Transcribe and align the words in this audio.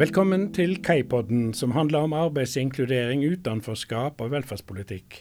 Velkommen 0.00 0.46
til 0.56 0.78
Kaipodden, 0.80 1.50
som 1.52 1.74
handler 1.76 2.06
om 2.06 2.14
arbeidsinkludering, 2.16 3.20
utenforskap 3.20 4.22
og 4.24 4.30
velferdspolitikk. 4.32 5.18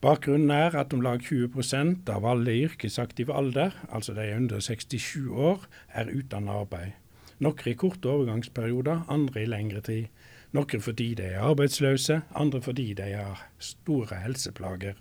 Bakgrunnen 0.00 0.48
er 0.48 0.72
at 0.80 0.94
om 0.96 1.02
lag 1.04 1.20
20% 1.20 2.08
av 2.14 2.24
alle 2.24 2.54
i 2.54 2.62
yrkesaktiv 2.64 3.28
alder, 3.28 3.76
altså 3.92 4.14
de 4.16 4.24
under 4.32 4.64
67 4.64 5.28
år, 5.28 5.68
er 5.92 6.08
uten 6.08 6.48
arbeid. 6.48 6.96
Noen 7.44 7.68
i 7.68 7.76
korte 7.76 8.08
overgangsperioder, 8.08 9.04
andre 9.12 9.44
i 9.44 9.52
lengre 9.52 9.84
tid. 9.84 10.08
Noen 10.56 10.86
fordi 10.88 11.12
de 11.20 11.28
er 11.28 11.44
arbeidsløse, 11.52 12.22
andre 12.32 12.64
fordi 12.64 12.94
de 12.96 13.12
har 13.12 13.44
store 13.60 14.24
helseplager. 14.24 14.96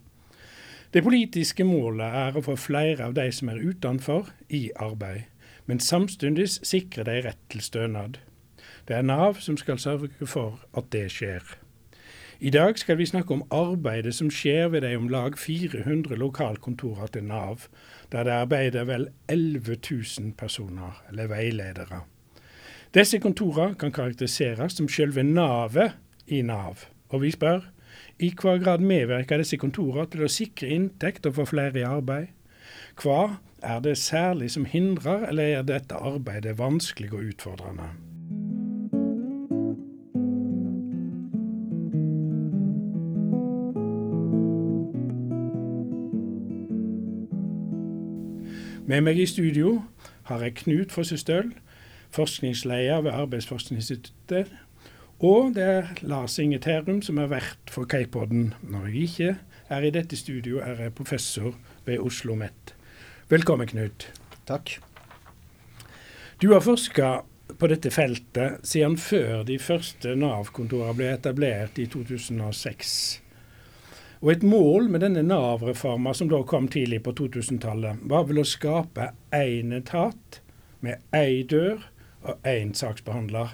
Det 0.91 1.07
politiske 1.07 1.63
målet 1.63 2.23
er 2.27 2.35
å 2.35 2.43
få 2.43 2.59
flere 2.59 3.07
av 3.07 3.15
de 3.15 3.31
som 3.31 3.55
er 3.55 3.63
utenfor, 3.63 4.35
i 4.51 4.65
arbeid, 4.75 5.31
men 5.63 5.79
samtidig 5.79 6.57
sikre 6.59 7.07
de 7.07 7.21
rett 7.23 7.45
til 7.47 7.63
stønad. 7.63 8.19
Det 8.87 8.95
er 8.95 9.01
Nav 9.01 9.41
som 9.43 9.57
skal 9.57 9.79
sørge 9.79 10.27
for 10.27 10.59
at 10.77 10.91
det 10.91 11.09
skjer. 11.11 11.43
I 12.39 12.49
dag 12.49 12.77
skal 12.79 12.97
vi 12.97 13.05
snakke 13.05 13.33
om 13.33 13.43
arbeidet 13.51 14.13
som 14.15 14.29
skjer 14.31 14.67
ved 14.69 14.81
de 14.81 14.95
om 14.95 15.07
lag 15.09 15.37
400 15.37 16.15
lokalkontorene 16.15 17.07
til 17.07 17.23
Nav, 17.23 17.65
der 18.11 18.23
det 18.23 18.31
arbeider 18.31 18.83
vel 18.83 19.07
11 19.27 19.77
000 20.19 20.33
personer, 20.37 21.03
eller 21.09 21.27
veiledere. 21.27 22.01
Disse 22.93 23.19
kontorene 23.19 23.75
kan 23.75 23.91
karakteriseres 23.91 24.77
som 24.77 24.87
selve 24.87 25.23
navet 25.23 25.97
i 26.27 26.41
Nav. 26.41 26.85
Og 27.09 27.21
vi 27.21 27.31
spør 27.31 27.65
i 28.19 28.31
hva 28.31 28.57
grad 28.61 28.79
medvirker 28.79 29.41
disse 29.41 29.57
kontorene 29.57 30.07
til 30.11 30.23
å 30.23 30.31
sikre 30.31 30.69
inntekt 30.71 31.25
og 31.25 31.39
få 31.41 31.45
flere 31.51 31.81
i 31.81 31.87
arbeid? 31.87 32.27
Hva 33.01 33.37
er 33.63 33.81
det 33.83 33.97
særlig 33.97 34.51
som 34.51 34.65
hindrer, 34.65 35.27
eller 35.27 35.57
er 35.57 35.65
dette 35.67 35.95
arbeidet 35.95 36.59
vanskelig 36.59 37.11
og 37.13 37.33
utfordrende? 37.33 38.06
Med 48.87 49.01
meg 49.03 49.17
i 49.19 49.25
studio 49.27 49.81
har 50.29 50.39
jeg 50.45 50.53
Knut 50.61 50.93
Fossestøl, 50.95 51.49
forskningsleder 52.15 53.01
ved 53.03 53.11
Arbeidsforskningsinstituttet. 53.11 54.53
Og 55.19 55.51
det 55.57 55.63
er 55.63 55.89
Lars 56.07 56.37
Inge 56.39 56.59
Terum 56.63 57.01
som 57.03 57.19
er 57.19 57.27
vert 57.27 57.73
for 57.73 57.83
Kaipodden. 57.83 58.53
Når 58.63 58.85
jeg 58.85 58.95
ikke 58.95 59.35
er 59.67 59.83
i 59.83 59.91
dette 59.91 60.15
studio, 60.15 60.61
er 60.63 60.79
jeg 60.85 60.95
professor 60.95 61.51
ved 61.85 61.99
Oslo 61.99 62.05
OsloMet. 62.31 62.75
Velkommen, 63.29 63.67
Knut. 63.67 64.07
Takk. 64.47 64.77
Du 66.41 66.53
har 66.53 66.63
forska 66.63 67.11
på 67.59 67.67
dette 67.67 67.91
feltet 67.91 68.63
siden 68.63 68.95
før 68.97 69.43
de 69.43 69.59
første 69.59 70.15
Nav-kontorene 70.15 70.95
ble 70.95 71.11
etablert 71.11 71.75
i 71.75 71.91
2006. 71.91 73.26
Og 74.21 74.31
Et 74.31 74.43
mål 74.43 74.89
med 74.89 75.03
denne 75.05 75.21
Nav-reforma 75.21 76.13
som 76.17 76.29
da 76.31 76.41
kom 76.43 76.67
tidlig 76.67 77.03
på 77.05 77.13
2000-tallet, 77.19 78.01
var 78.09 78.25
vel 78.25 78.41
å 78.41 78.47
skape 78.47 79.11
én 79.35 79.75
etat 79.77 80.41
med 80.81 81.03
én 81.13 81.45
dør 81.49 81.85
og 82.25 82.47
én 82.47 82.73
saksbehandler. 82.73 83.53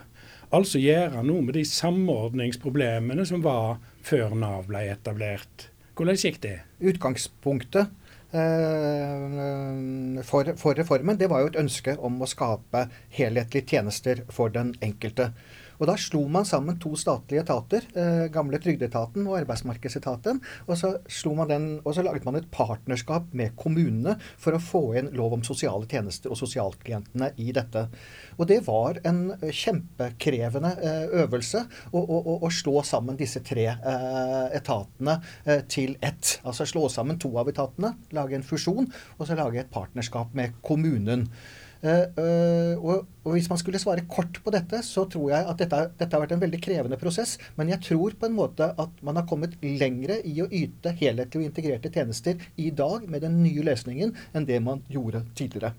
Altså 0.53 0.79
gjøre 0.79 1.23
noe 1.25 1.41
med 1.43 1.57
de 1.57 1.65
samordningsproblemene 1.67 3.25
som 3.25 3.43
var 3.43 3.81
før 4.05 4.35
Nav 4.37 4.67
ble 4.69 4.85
etablert. 4.91 5.67
Hvordan 5.97 6.17
gikk 6.17 6.39
det? 6.45 6.59
Utgangspunktet 6.79 7.89
eh, 8.31 9.25
for, 10.25 10.53
for 10.61 10.77
reformen 10.79 11.19
det 11.19 11.29
var 11.31 11.43
jo 11.43 11.51
et 11.51 11.59
ønske 11.59 11.97
om 11.99 12.21
å 12.21 12.29
skape 12.29 12.87
helhetlige 13.17 13.67
tjenester 13.73 14.23
for 14.33 14.53
den 14.53 14.73
enkelte. 14.85 15.33
Og 15.79 15.87
Da 15.89 15.95
slo 15.99 16.23
man 16.31 16.45
sammen 16.45 16.77
to 16.81 16.93
statlige 16.99 17.43
etater, 17.43 17.85
eh, 17.95 18.27
gamle 18.33 18.59
Trygdeetaten 18.61 19.25
og 19.27 19.37
Arbeidsmarkedsetaten. 19.41 20.41
Og 20.67 20.77
så, 20.77 20.93
den, 21.47 21.81
og 21.83 21.95
så, 21.95 22.03
laget 22.03 22.25
man 22.25 22.35
et 22.35 22.49
partnerskap 22.51 23.33
med 23.33 23.55
kommunene 23.55 24.17
for 24.37 24.53
å 24.53 24.61
få 24.61 24.83
inn 24.99 25.11
lov 25.13 25.33
om 25.33 25.43
sosiale 25.43 25.87
tjenester 25.89 26.31
og 26.31 26.37
sosialklientene 26.37 27.31
i 27.37 27.51
dette. 27.51 27.87
Og 28.37 28.47
det 28.47 28.61
var 28.67 28.99
en 29.03 29.33
kjempekrevende 29.41 30.75
eh, 30.81 31.07
øvelse 31.23 31.65
å, 31.91 31.99
å, 31.99 32.37
å 32.43 32.51
slå 32.53 32.83
sammen 32.83 33.17
disse 33.19 33.43
tre 33.45 33.67
eh, 33.73 34.47
etatene 34.57 35.19
eh, 35.45 35.65
til 35.67 35.97
ett. 36.01 36.39
Altså 36.43 36.67
slå 36.69 36.87
sammen 36.89 37.19
to 37.21 37.33
av 37.39 37.49
etatene, 37.51 37.95
lage 38.15 38.37
en 38.37 38.45
fusjon, 38.47 38.89
og 39.17 39.27
så 39.27 39.37
lage 39.39 39.63
et 39.63 39.73
partnerskap 39.73 40.33
med 40.37 40.57
kommunen. 40.65 41.29
Uh, 41.83 42.79
og, 42.79 43.07
og, 43.25 43.33
Hvis 43.35 43.49
man 43.51 43.59
skulle 43.59 43.81
svare 43.81 44.05
kort 44.07 44.37
på 44.43 44.51
dette, 44.55 44.79
så 44.87 45.03
tror 45.11 45.33
jeg 45.33 45.47
at 45.51 45.59
dette, 45.59 45.79
dette, 45.99 46.11
har 46.15 46.23
vært 46.23 46.35
en 46.37 46.43
veldig 46.43 46.61
krevende 46.63 46.99
prosess. 46.99 47.35
Men 47.59 47.73
jeg 47.73 47.83
tror 47.89 48.15
på 48.19 48.29
en 48.29 48.37
måte 48.37 48.69
at 48.79 49.03
man 49.03 49.19
har 49.19 49.27
kommet 49.29 49.57
lengre 49.63 50.21
i 50.23 50.37
å 50.43 50.47
yte 50.47 50.95
helhetlige 50.99 51.41
og 51.41 51.49
integrerte 51.49 51.91
tjenester 51.91 52.39
i 52.55 52.71
dag 52.71 53.07
med 53.09 53.25
den 53.25 53.41
nye 53.43 53.65
løsningen 53.67 54.15
enn 54.33 54.47
det 54.47 54.61
man 54.63 54.85
gjorde 54.91 55.25
tidligere. 55.35 55.73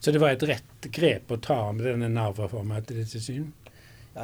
Så 0.00 0.14
det 0.14 0.20
var 0.22 0.32
et 0.32 0.44
rett 0.48 0.86
grep 0.94 1.32
å 1.34 1.40
ta 1.42 1.58
med 1.74 1.84
denne 1.84 2.08
Nav-reformen 2.14 2.78
etter 2.78 3.02
ditt 3.02 3.12
syn? 3.12 3.50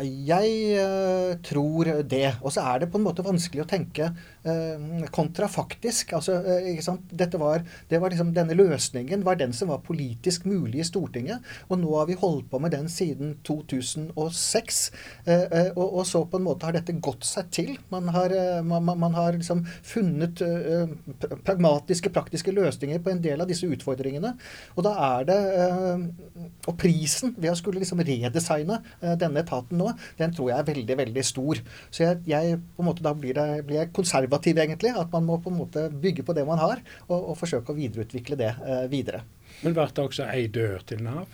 Jeg 0.04 0.80
uh, 0.80 1.36
tror 1.44 1.90
det. 2.04 2.36
Og 2.42 2.52
så 2.52 2.64
er 2.68 2.82
det 2.82 2.90
på 2.92 2.98
en 3.00 3.06
måte 3.06 3.24
vanskelig 3.24 3.64
å 3.64 3.68
tenke 3.70 4.10
uh, 4.10 5.06
kontrafaktisk. 5.14 6.12
Altså, 6.18 6.38
uh, 6.42 6.90
Dette 7.10 7.40
var, 7.40 7.64
det 7.90 8.00
var 8.02 8.12
liksom, 8.12 8.32
denne 8.36 8.56
løsningen 8.56 9.24
var 9.26 9.38
den 9.40 9.54
som 9.56 9.72
var 9.72 9.84
politisk 9.86 10.46
mulig 10.48 10.82
i 10.82 10.88
Stortinget. 10.88 11.44
Og 11.70 11.80
nå 11.80 11.92
har 11.96 12.10
vi 12.10 12.18
holdt 12.20 12.50
på 12.50 12.60
med 12.62 12.74
den 12.74 12.90
siden 12.92 13.36
2006. 13.46 14.82
Og, 15.76 15.84
og, 15.84 16.02
så 16.06 16.22
på 16.28 16.38
en 16.38 16.46
måte 16.46 16.68
har 16.68 16.76
dette 16.76 16.94
gått 17.02 17.24
seg 17.26 17.48
til. 17.54 17.72
Man 17.92 18.10
har, 18.14 18.32
man, 18.66 18.86
man 18.86 19.16
har 19.16 19.36
liksom 19.36 19.64
funnet 19.86 20.42
pragmatiske, 21.46 22.12
praktiske 22.14 22.54
løsninger 22.54 23.00
på 23.02 23.12
en 23.12 23.22
del 23.24 23.42
av 23.42 23.50
disse 23.50 23.68
utfordringene. 23.68 24.34
Og 24.76 24.86
da 24.86 24.94
er 25.08 25.28
det 25.28 25.40
Og 26.66 26.74
prisen 26.78 27.34
ved 27.36 27.52
å 27.52 27.58
skulle 27.58 27.80
liksom 27.82 28.02
redesigne 28.06 28.80
denne 29.20 29.42
etaten 29.42 29.78
nå, 29.78 29.85
den 30.19 30.34
tror 30.36 30.50
jeg 30.52 30.58
er 30.58 30.69
veldig, 30.70 30.98
veldig 31.02 31.24
stor. 31.26 31.62
Så 31.91 32.04
jeg, 32.04 32.20
jeg 32.30 32.58
på 32.76 32.84
en 32.84 32.91
måte 32.91 33.06
da 33.06 33.14
blir, 33.16 33.36
det, 33.36 33.64
blir, 33.69 33.80
jeg 33.82 33.94
konservativ, 33.97 34.60
egentlig. 34.62 34.94
At 34.97 35.12
man 35.14 35.26
må 35.28 35.38
på 35.42 35.52
en 35.52 35.60
måte 35.60 35.88
bygge 35.91 36.26
på 36.26 36.36
det 36.36 36.47
man 36.48 36.62
har, 36.62 36.82
og, 37.08 37.32
og 37.32 37.41
forsøke 37.41 37.72
å 37.72 37.78
videreutvikle 37.78 38.38
det 38.41 38.52
eh, 38.54 38.86
videre. 38.92 39.24
Men 39.62 39.76
ble 39.76 39.88
det 39.88 40.04
også 40.04 40.28
ei 40.28 40.47
dør 40.52 40.82
til 40.86 41.04
Nav? 41.06 41.26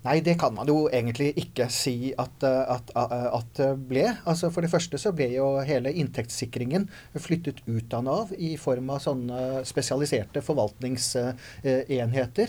Nei, 0.00 0.22
det 0.24 0.38
kan 0.40 0.54
man 0.56 0.64
jo 0.70 0.86
egentlig 0.88 1.34
ikke 1.42 1.66
si 1.72 2.14
at, 2.16 2.44
at, 2.44 2.90
at, 2.96 3.50
det 3.58 3.76
ble. 3.90 4.06
Altså 4.24 4.50
For 4.52 4.60
det 4.64 4.70
første 4.72 4.98
så 5.00 5.12
ble 5.12 5.28
jo 5.34 5.60
hele 5.66 5.92
inntektssikringen 5.92 6.88
flyttet 7.20 7.60
ut 7.66 7.94
av 7.96 8.04
Nav 8.06 8.32
i 8.32 8.56
form 8.60 8.90
av 8.94 9.00
sånne 9.04 9.64
spesialiserte 9.68 10.40
forvaltningsenheter. 10.44 12.48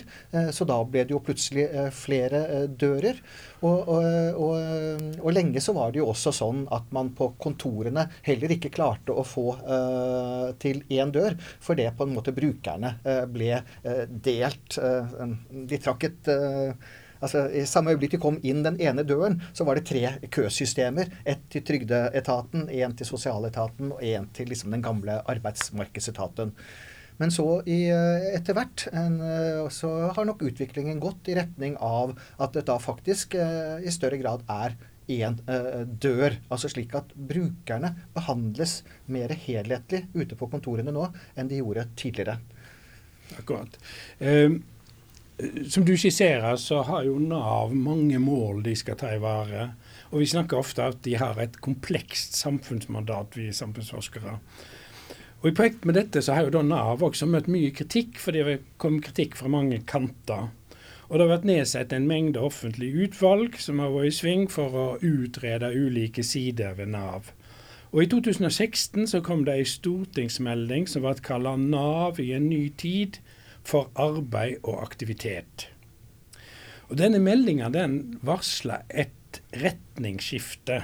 Så 0.56 0.66
da 0.70 0.84
ble 0.88 1.04
det 1.04 1.12
jo 1.12 1.20
plutselig 1.26 1.68
flere 1.98 2.68
dører. 2.72 3.20
Og, 3.62 3.88
og, 3.98 4.06
og, 4.40 4.56
og 5.20 5.34
lenge 5.36 5.62
så 5.62 5.74
var 5.76 5.92
det 5.92 6.00
jo 6.00 6.08
også 6.14 6.32
sånn 6.34 6.68
at 6.72 6.84
man 6.96 7.12
på 7.18 7.34
kontorene 7.42 8.08
heller 8.24 8.52
ikke 8.56 8.72
klarte 8.74 9.12
å 9.12 9.24
få 9.28 9.56
til 10.64 10.84
én 10.88 11.12
dør, 11.12 11.36
for 11.60 11.76
det 11.76 11.92
på 12.00 12.04
en 12.08 12.16
måte 12.16 12.32
brukerne 12.36 13.00
ble 13.32 13.62
delt. 14.24 14.80
de 15.52 15.78
trakk 15.84 16.04
et 16.08 16.28
altså 17.22 17.48
I 17.54 17.66
samme 17.70 17.94
øyeblikk 17.94 18.18
de 18.18 18.22
kom 18.22 18.40
inn 18.44 18.64
den 18.66 18.80
ene 18.82 19.06
døren, 19.08 19.40
så 19.54 19.66
var 19.68 19.78
det 19.78 19.88
tre 19.90 20.16
køsystemer. 20.34 21.12
Ett 21.26 21.44
til 21.54 21.64
Trygdeetaten, 21.68 22.68
én 22.70 22.96
til 22.98 23.08
Sosialetaten 23.08 23.94
og 23.96 24.02
én 24.02 24.28
til 24.36 24.52
liksom 24.52 24.74
den 24.74 24.84
gamle 24.86 25.22
Arbeidsmarkedsetaten. 25.32 26.56
Men 27.22 27.34
så 27.34 27.46
i, 27.70 27.84
eh, 27.94 28.30
etter 28.34 28.58
hvert 28.58 28.88
eh, 28.90 29.68
så 29.74 29.90
har 30.16 30.26
nok 30.26 30.42
utviklingen 30.48 31.02
gått 31.02 31.30
i 31.30 31.36
retning 31.38 31.76
av 31.78 32.16
at 32.42 32.56
det 32.56 32.66
da 32.70 32.80
faktisk 32.82 33.36
eh, 33.38 33.78
i 33.86 33.94
større 33.94 34.18
grad 34.22 34.48
er 34.50 34.78
én 35.12 35.36
dør. 36.02 36.38
Altså 36.54 36.70
slik 36.72 36.94
at 36.96 37.10
brukerne 37.14 37.90
behandles 38.16 38.78
mer 39.12 39.34
helhetlig 39.36 40.06
ute 40.16 40.38
på 40.40 40.48
kontorene 40.48 40.94
nå 40.96 41.10
enn 41.36 41.52
de 41.52 41.60
gjorde 41.60 41.84
tidligere. 42.00 42.38
Akkurat. 43.42 43.76
Um 44.22 44.62
som 45.70 45.86
du 45.86 45.96
skisserer, 45.98 46.56
så 46.56 46.82
har 46.88 47.06
jo 47.08 47.20
Nav 47.20 47.74
mange 47.76 48.20
mål 48.22 48.62
de 48.66 48.76
skal 48.78 48.98
ta 49.00 49.14
i 49.16 49.22
vare. 49.22 49.72
Og 50.12 50.22
vi 50.22 50.30
snakker 50.30 50.60
ofte 50.60 50.86
at 50.92 51.02
de 51.06 51.16
har 51.18 51.40
et 51.40 51.58
komplekst 51.64 52.36
samfunnsmandat, 52.40 53.38
vi 53.40 53.52
samfunnsforskere. 53.56 54.38
Og 55.42 55.50
I 55.50 55.54
projekt 55.58 55.86
med 55.90 55.98
dette 55.98 56.22
så 56.22 56.36
har 56.38 56.46
jo 56.46 56.54
da 56.54 56.62
Nav 56.66 57.02
også 57.02 57.26
møtt 57.26 57.50
mye 57.50 57.72
kritikk, 57.74 58.20
for 58.22 58.36
det 58.36 58.60
kom 58.82 59.00
kritikk 59.02 59.38
fra 59.40 59.50
mange 59.50 59.82
kanter. 59.90 60.52
Og 61.10 61.18
det 61.18 61.26
har 61.26 61.32
vært 61.34 61.48
nedsatt 61.50 61.94
en 61.96 62.08
mengde 62.08 62.40
offentlige 62.40 63.08
utvalg 63.08 63.58
som 63.60 63.82
har 63.84 63.92
vært 63.92 64.14
i 64.14 64.16
sving 64.16 64.46
for 64.52 64.78
å 64.78 64.86
utrede 65.04 65.74
ulike 65.74 66.24
sider 66.24 66.78
ved 66.78 66.94
Nav. 66.94 67.34
Og 67.92 68.06
I 68.06 68.08
2016 68.14 69.10
så 69.12 69.20
kom 69.26 69.42
det 69.44 69.58
ei 69.58 69.66
stortingsmelding 69.68 70.86
som 70.88 71.04
ble 71.04 71.18
kalt 71.26 71.50
'Nav 71.60 72.22
i 72.24 72.32
en 72.38 72.48
ny 72.48 72.70
tid', 72.78 73.20
for 73.64 73.92
arbeid 73.96 74.62
og 74.64 74.82
aktivitet. 74.84 75.70
Og 76.90 76.98
Denne 77.00 77.22
meldinga 77.24 77.70
den 77.72 78.20
varsler 78.26 78.84
et 78.90 79.16
et 79.32 79.42
retningsskifte. 79.64 80.84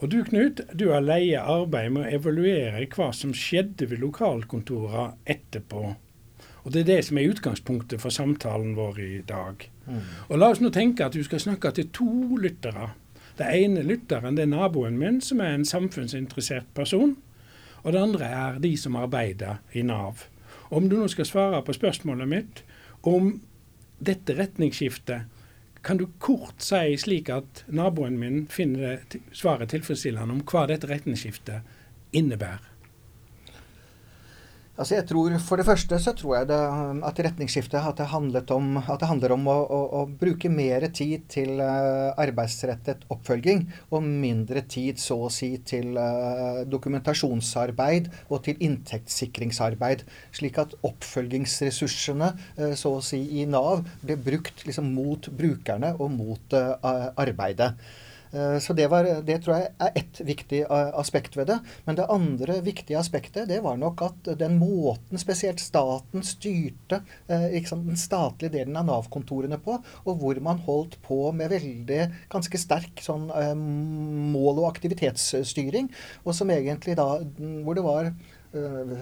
Og 0.00 0.10
du 0.12 0.18
Knut, 0.24 0.60
du 0.76 0.90
har 0.92 1.04
leia 1.04 1.44
arbeid 1.48 1.92
med 1.94 2.04
å 2.04 2.16
evaluere 2.18 2.84
hva 2.92 3.12
som 3.16 3.32
skjedde 3.36 3.88
ved 3.90 4.02
lokalkontorene 4.02 5.16
etterpå. 5.24 5.94
Og 6.66 6.72
Det 6.72 6.82
er 6.82 6.88
det 6.88 7.04
som 7.06 7.18
er 7.18 7.30
utgangspunktet 7.30 8.02
for 8.02 8.10
samtalen 8.10 8.74
vår 8.74 8.98
i 9.00 9.22
dag. 9.22 9.68
Mm. 9.86 10.00
Og 10.28 10.38
La 10.38 10.50
oss 10.50 10.60
nå 10.60 10.70
tenke 10.74 11.06
at 11.06 11.14
du 11.14 11.22
skal 11.24 11.40
snakke 11.40 11.70
til 11.72 11.88
to 11.94 12.36
lyttere. 12.36 12.90
Den 13.38 13.52
ene 13.54 13.84
lytteren 13.86 14.36
det 14.36 14.42
er 14.44 14.50
naboen 14.50 14.98
min, 14.98 15.20
som 15.20 15.40
er 15.40 15.54
en 15.54 15.64
samfunnsinteressert 15.64 16.66
person. 16.74 17.16
Og 17.84 17.92
det 17.92 18.02
andre 18.02 18.26
er 18.26 18.58
de 18.58 18.72
som 18.76 18.96
arbeider 18.98 19.62
i 19.72 19.84
Nav. 19.86 20.26
Om 20.70 20.88
du 20.88 20.96
nå 20.98 21.08
skal 21.08 21.28
svare 21.28 21.62
på 21.62 21.74
spørsmålet 21.76 22.30
mitt 22.30 22.62
om 23.06 23.36
dette 24.02 24.34
retningsskiftet 24.36 25.32
kan 25.86 26.00
du 26.00 26.08
kort 26.18 26.64
si 26.66 26.96
slik 26.98 27.30
at 27.30 27.62
naboen 27.70 28.16
min 28.18 28.46
finner 28.50 29.04
svaret 29.30 29.70
tilfredsstillende 29.70 30.34
om 30.34 30.42
hva 30.42 30.64
dette 30.66 30.88
retningsskiftet 30.90 31.62
innebærer? 32.16 32.75
Altså 34.76 34.98
jeg 34.98 35.06
tror, 35.08 35.32
For 35.40 35.56
det 35.56 35.64
første 35.64 35.98
så 36.04 36.12
tror 36.12 36.34
jeg 36.36 36.48
det, 36.50 36.58
at 37.08 37.20
retningsskiftet 37.24 37.80
at 37.80 37.96
det, 37.96 38.50
om, 38.52 38.76
at 38.76 39.00
det 39.00 39.08
handler 39.08 39.32
om 39.32 39.48
å, 39.48 39.56
å, 39.72 39.78
å, 39.96 40.02
bruke 40.20 40.50
mer 40.52 40.84
tid 40.92 41.24
til 41.32 41.62
uh, 41.64 42.12
arbeidsrettet 42.20 43.06
oppfølging, 43.12 43.64
og 43.88 44.04
mindre 44.04 44.66
tid 44.68 45.00
så 45.00 45.16
å 45.26 45.32
si 45.32 45.54
til 45.64 45.96
uh, 45.96 46.60
dokumentasjonsarbeid 46.68 48.10
og 48.28 48.44
til 48.44 48.60
inntektssikringsarbeid. 48.68 50.04
Slik 50.36 50.60
at 50.60 50.76
oppfølgingsressursene 50.84 52.34
uh, 52.36 52.74
så 52.76 52.98
å 52.98 53.04
si 53.04 53.22
i 53.40 53.46
Nav 53.48 53.86
blir 54.04 54.20
brukt 54.20 54.66
liksom, 54.68 54.92
mot 54.92 55.30
brukerne 55.32 55.96
og 55.96 56.12
mot 56.12 56.56
arbeidet. 56.56 57.72
Eh, 58.36 58.58
så 58.58 58.72
det, 58.72 58.86
var, 58.92 59.08
det, 59.24 59.38
tror 59.42 59.56
jeg 59.56 59.70
er 59.80 59.96
ett 59.96 60.20
viktig 60.28 60.60
eh, 60.66 60.90
aspekt 61.00 61.36
ved 61.38 61.48
det. 61.50 61.58
Men 61.86 61.98
det 61.98 62.08
andre 62.12 62.58
viktige 62.64 62.98
aspektet 63.00 63.48
det 63.48 63.62
var 63.64 63.78
nok 63.80 64.02
at 64.04 64.30
den 64.38 64.58
måten 64.60 65.20
spesielt 65.20 65.62
staten 65.62 66.24
styrte 66.26 67.00
sant, 67.26 67.86
den 67.86 67.98
statlige 67.98 68.52
delen 68.58 68.76
av 68.78 68.86
Nav-kontorene 68.88 69.58
på, 69.62 69.78
og 70.04 70.20
hvor 70.20 70.38
man 70.44 70.60
holdt 70.66 70.98
på 71.04 71.30
med 71.36 71.52
veldig 71.54 72.00
ganske 72.32 72.60
sterk 72.60 73.02
sånn 73.02 73.28
mål- 74.32 74.62
og 74.62 74.68
aktivitetsstyring, 74.70 75.88
og 76.24 76.36
som 76.36 76.50
egentlig 76.52 76.96
da 76.98 77.06
Hvor 77.16 77.76
det 77.76 77.84
var 77.84 78.10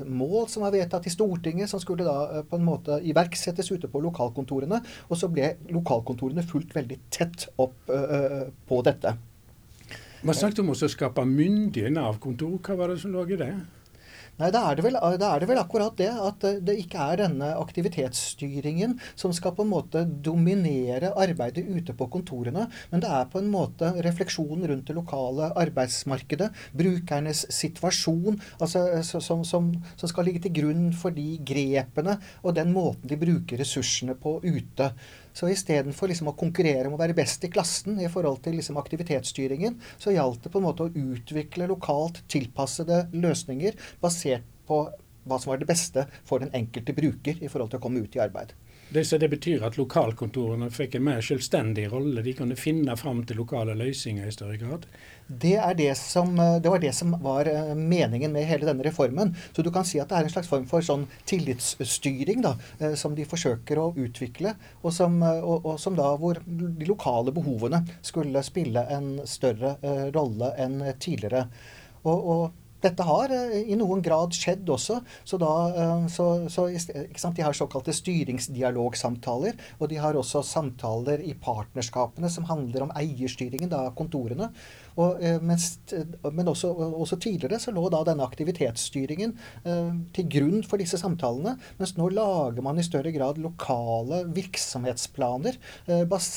mål 0.06 0.48
som 0.50 0.64
var 0.64 0.72
vedtatt 0.74 1.06
i 1.06 1.12
Stortinget, 1.12 1.70
som 1.70 1.82
skulle 1.82 2.06
da 2.06 2.42
på 2.48 2.58
en 2.58 2.66
måte 2.66 2.98
iverksettes 3.04 3.70
ute 3.72 3.90
på 3.90 4.02
lokalkontorene. 4.04 4.80
Og 5.10 5.20
så 5.20 5.28
ble 5.32 5.54
lokalkontorene 5.74 6.46
fulgt 6.46 6.74
veldig 6.76 6.98
tett 7.14 7.48
opp 7.60 7.90
på 7.90 8.82
dette. 8.86 9.14
Man 10.24 10.36
snakket 10.36 10.62
om 10.62 10.72
å 10.72 10.76
skape 10.88 11.24
myndige 11.28 11.90
av 12.00 12.16
kontor. 12.22 12.56
Hva 12.64 12.78
var 12.78 12.88
det 12.94 13.02
som 13.02 13.12
lå 13.12 13.26
i 13.28 13.36
det? 13.36 13.52
Nei, 14.34 14.48
da 14.50 14.64
er, 14.66 14.80
vel, 14.82 14.96
da 14.98 15.28
er, 15.30 15.42
det 15.42 15.46
vel, 15.46 15.60
akkurat 15.60 15.94
det 15.98 16.08
at 16.10 16.44
det 16.66 16.74
ikke 16.82 16.98
er 17.12 17.20
denne 17.22 17.52
aktivitetsstyringen 17.54 18.96
som 19.14 19.30
skal 19.36 19.54
på 19.54 19.62
en 19.62 19.70
måte 19.70 20.02
dominere 20.26 21.12
arbeidet 21.22 21.62
ute 21.68 21.94
på 21.94 22.08
kontorene, 22.10 22.66
men 22.90 23.04
det 23.04 23.12
er 23.14 23.28
på 23.30 23.38
en 23.38 23.52
måte 23.52 23.92
refleksjonen 24.02 24.66
rundt 24.72 24.90
det 24.90 24.96
lokale 24.98 25.52
arbeidsmarkedet, 25.62 26.50
brukernes 26.74 27.44
situasjon, 27.54 28.40
altså, 28.58 28.82
som, 29.06 29.44
som, 29.46 29.70
som 29.94 30.10
skal 30.10 30.26
ligge 30.26 30.42
til 30.48 30.56
grunn 30.58 30.88
for 30.98 31.14
de 31.14 31.36
grepene 31.38 32.18
og 32.42 32.56
den 32.58 32.74
måten 32.74 33.06
de 33.10 33.20
bruker 33.20 33.62
ressursene 33.62 34.18
på 34.18 34.40
ute. 34.42 34.90
Så 35.34 35.50
istedenfor 35.50 36.10
liksom 36.10 36.30
å 36.30 36.36
konkurrere 36.38 36.86
om 36.88 36.94
å 36.94 37.00
være 37.00 37.16
best 37.18 37.44
i 37.46 37.50
klassen 37.50 37.98
i 38.00 38.10
forhold 38.10 38.44
til 38.44 38.54
liksom 38.58 38.78
aktivitetsstyringen, 38.78 39.80
så 39.98 40.14
gjaldt 40.14 40.46
det 40.46 40.52
på 40.54 40.60
en 40.62 40.68
måte 40.68 40.86
å 40.86 40.92
utvikle 40.94 41.66
lokalt 41.70 42.22
tilpassede 42.30 43.08
løsninger 43.12 43.74
basert 44.02 44.46
på 44.68 44.84
hva 45.24 45.40
som 45.40 45.50
var 45.50 45.60
det 45.60 45.68
beste 45.68 46.06
for 46.28 46.42
den 46.42 46.54
enkelte 46.54 46.94
bruker 46.96 47.40
i 47.40 47.50
forhold 47.50 47.72
til 47.72 47.80
å 47.80 47.84
komme 47.84 48.04
ut 48.04 48.16
i 48.16 48.22
arbeid. 48.22 48.54
Det, 48.88 49.04
så 49.04 49.18
det 49.18 49.28
betyr 49.32 49.64
at 49.66 49.78
lokalkontorene 49.78 50.68
fikk 50.70 50.98
en 50.98 51.06
mer 51.08 51.24
selvstendig 51.24 51.88
rolle? 51.92 52.22
De 52.22 52.34
kunne 52.36 52.56
finne 52.58 52.94
fram 53.00 53.24
til 53.26 53.40
lokale 53.40 53.74
løsninger 53.78 54.28
i 54.28 54.34
større 54.34 54.58
grad? 54.60 54.86
Det, 55.26 55.56
det, 55.78 55.90
som, 55.98 56.36
det, 56.36 56.68
var 56.68 56.82
det 56.82 56.92
som 56.94 57.14
var 57.24 57.48
eh, 57.48 57.72
meningen 57.74 58.32
med 58.32 58.44
hele 58.44 58.68
denne 58.68 58.84
reformen. 58.84 59.32
Så 59.56 59.64
du 59.64 59.70
kan 59.74 59.86
si 59.88 60.00
at 60.02 60.10
det 60.12 60.18
er 60.18 60.28
en 60.28 60.34
slags 60.34 60.50
form 60.50 60.66
for 60.68 60.84
sånn 60.84 61.06
tillitsstyring 61.28 62.44
da, 62.44 62.54
eh, 62.78 62.96
som 63.00 63.16
de 63.16 63.26
forsøker 63.28 63.80
å 63.80 63.90
utvikle, 63.96 64.52
og 64.82 64.92
som, 64.94 65.16
eh, 65.24 65.40
og, 65.40 65.64
og 65.64 65.80
som 65.80 65.96
da 65.98 66.10
hvor 66.20 66.42
de 66.44 66.88
lokale 66.90 67.32
behovene 67.34 67.82
skulle 68.04 68.44
spille 68.44 68.84
en 68.92 69.16
større 69.28 69.78
rolle 70.14 70.52
enn 70.60 70.82
tidligere. 71.00 71.48
og, 72.04 72.28
og 72.34 72.63
dette 72.84 73.06
har 73.06 73.32
eh, 73.32 73.56
i 73.72 73.78
noen 73.80 74.02
grad 74.04 74.34
skjedd 74.36 74.68
også. 74.70 75.00
Så, 75.24 75.40
da, 75.40 75.52
eh, 75.72 76.06
så, 76.12 76.28
så 76.52 76.68
De 76.68 77.44
har 77.44 77.56
såkalte 77.56 77.94
styringsdialogsamtaler. 77.96 79.58
Og 79.80 79.90
de 79.92 80.00
har 80.00 80.18
også 80.18 80.44
samtaler 80.46 81.24
i 81.24 81.34
partnerskapene 81.34 82.30
som 82.32 82.48
handler 82.50 82.86
om 82.86 82.94
eierstyringen 82.96 83.72
av 83.74 83.92
kontorene. 83.98 84.50
Og, 84.94 85.18
eh, 85.22 85.40
mens, 85.42 85.78
men 86.30 86.48
også, 86.50 86.70
også, 86.74 87.18
tidligere 87.18 87.58
så 87.62 87.74
lå 87.74 87.86
da 87.92 88.02
denne 88.06 88.26
aktivitetsstyringen 88.26 89.34
eh, 89.66 89.96
til 90.14 90.28
grunn 90.36 90.62
for 90.66 90.82
disse 90.82 90.98
samtalene. 91.00 91.56
Mens 91.80 91.94
nå 91.98 92.08
lager 92.14 92.62
man 92.64 92.78
i 92.78 92.86
større 92.86 93.12
grad 93.14 93.40
lokale 93.42 94.22
virksomhetsplaner 94.36 95.58
eh, 95.86 96.04
bas, 96.10 96.28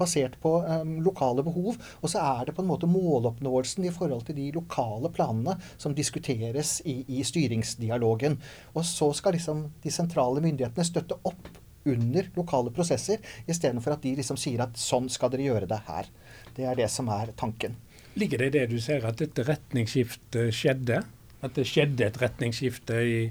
basert 0.00 0.38
på 0.42 0.56
eh, 0.64 0.86
lokale 1.04 1.44
behov. 1.46 1.76
Og 2.00 2.12
så 2.12 2.24
er 2.24 2.48
det 2.48 2.56
på 2.56 2.64
en 2.64 2.70
måte 2.70 2.90
måloppnåelsen 2.90 3.86
i 3.88 3.94
forhold 3.94 4.26
til 4.28 4.38
de 4.40 4.48
lokale 4.56 5.12
planene 5.12 5.58
som 5.76 5.94
diskuteres 5.96 6.78
i, 6.88 7.02
i 7.18 7.22
styringsdialogen. 7.26 8.40
Og 8.74 8.84
så 8.88 9.12
skal 9.16 9.36
liksom 9.36 9.66
de 9.84 9.92
sentrale 9.92 10.42
myndighetene 10.44 10.88
støtte 10.88 11.20
opp 11.28 11.52
under 11.86 12.26
lokale 12.34 12.72
prosesser, 12.74 13.20
istedenfor 13.46 13.94
at 13.94 14.02
de 14.02 14.16
liksom 14.18 14.38
sier 14.40 14.64
at 14.64 14.78
sånn 14.80 15.06
skal 15.12 15.30
dere 15.32 15.46
gjøre 15.46 15.68
det 15.70 15.78
her. 15.86 16.08
Det 16.56 16.66
er 16.66 16.78
det 16.78 16.88
som 16.90 17.06
er 17.12 17.30
tanken. 17.38 17.76
Ligger 18.16 18.40
det 18.40 18.48
i 18.48 18.56
det 18.58 18.64
du 18.72 18.78
ser 18.80 19.04
at 19.04 19.20
dette 19.20 19.44
retningsskiftet 19.44 20.54
skjedde? 20.56 21.02
At 21.44 21.56
det 21.56 21.66
skjedde 21.68 22.06
et 22.06 22.18
retningsskifte 22.20 23.00
i, 23.04 23.22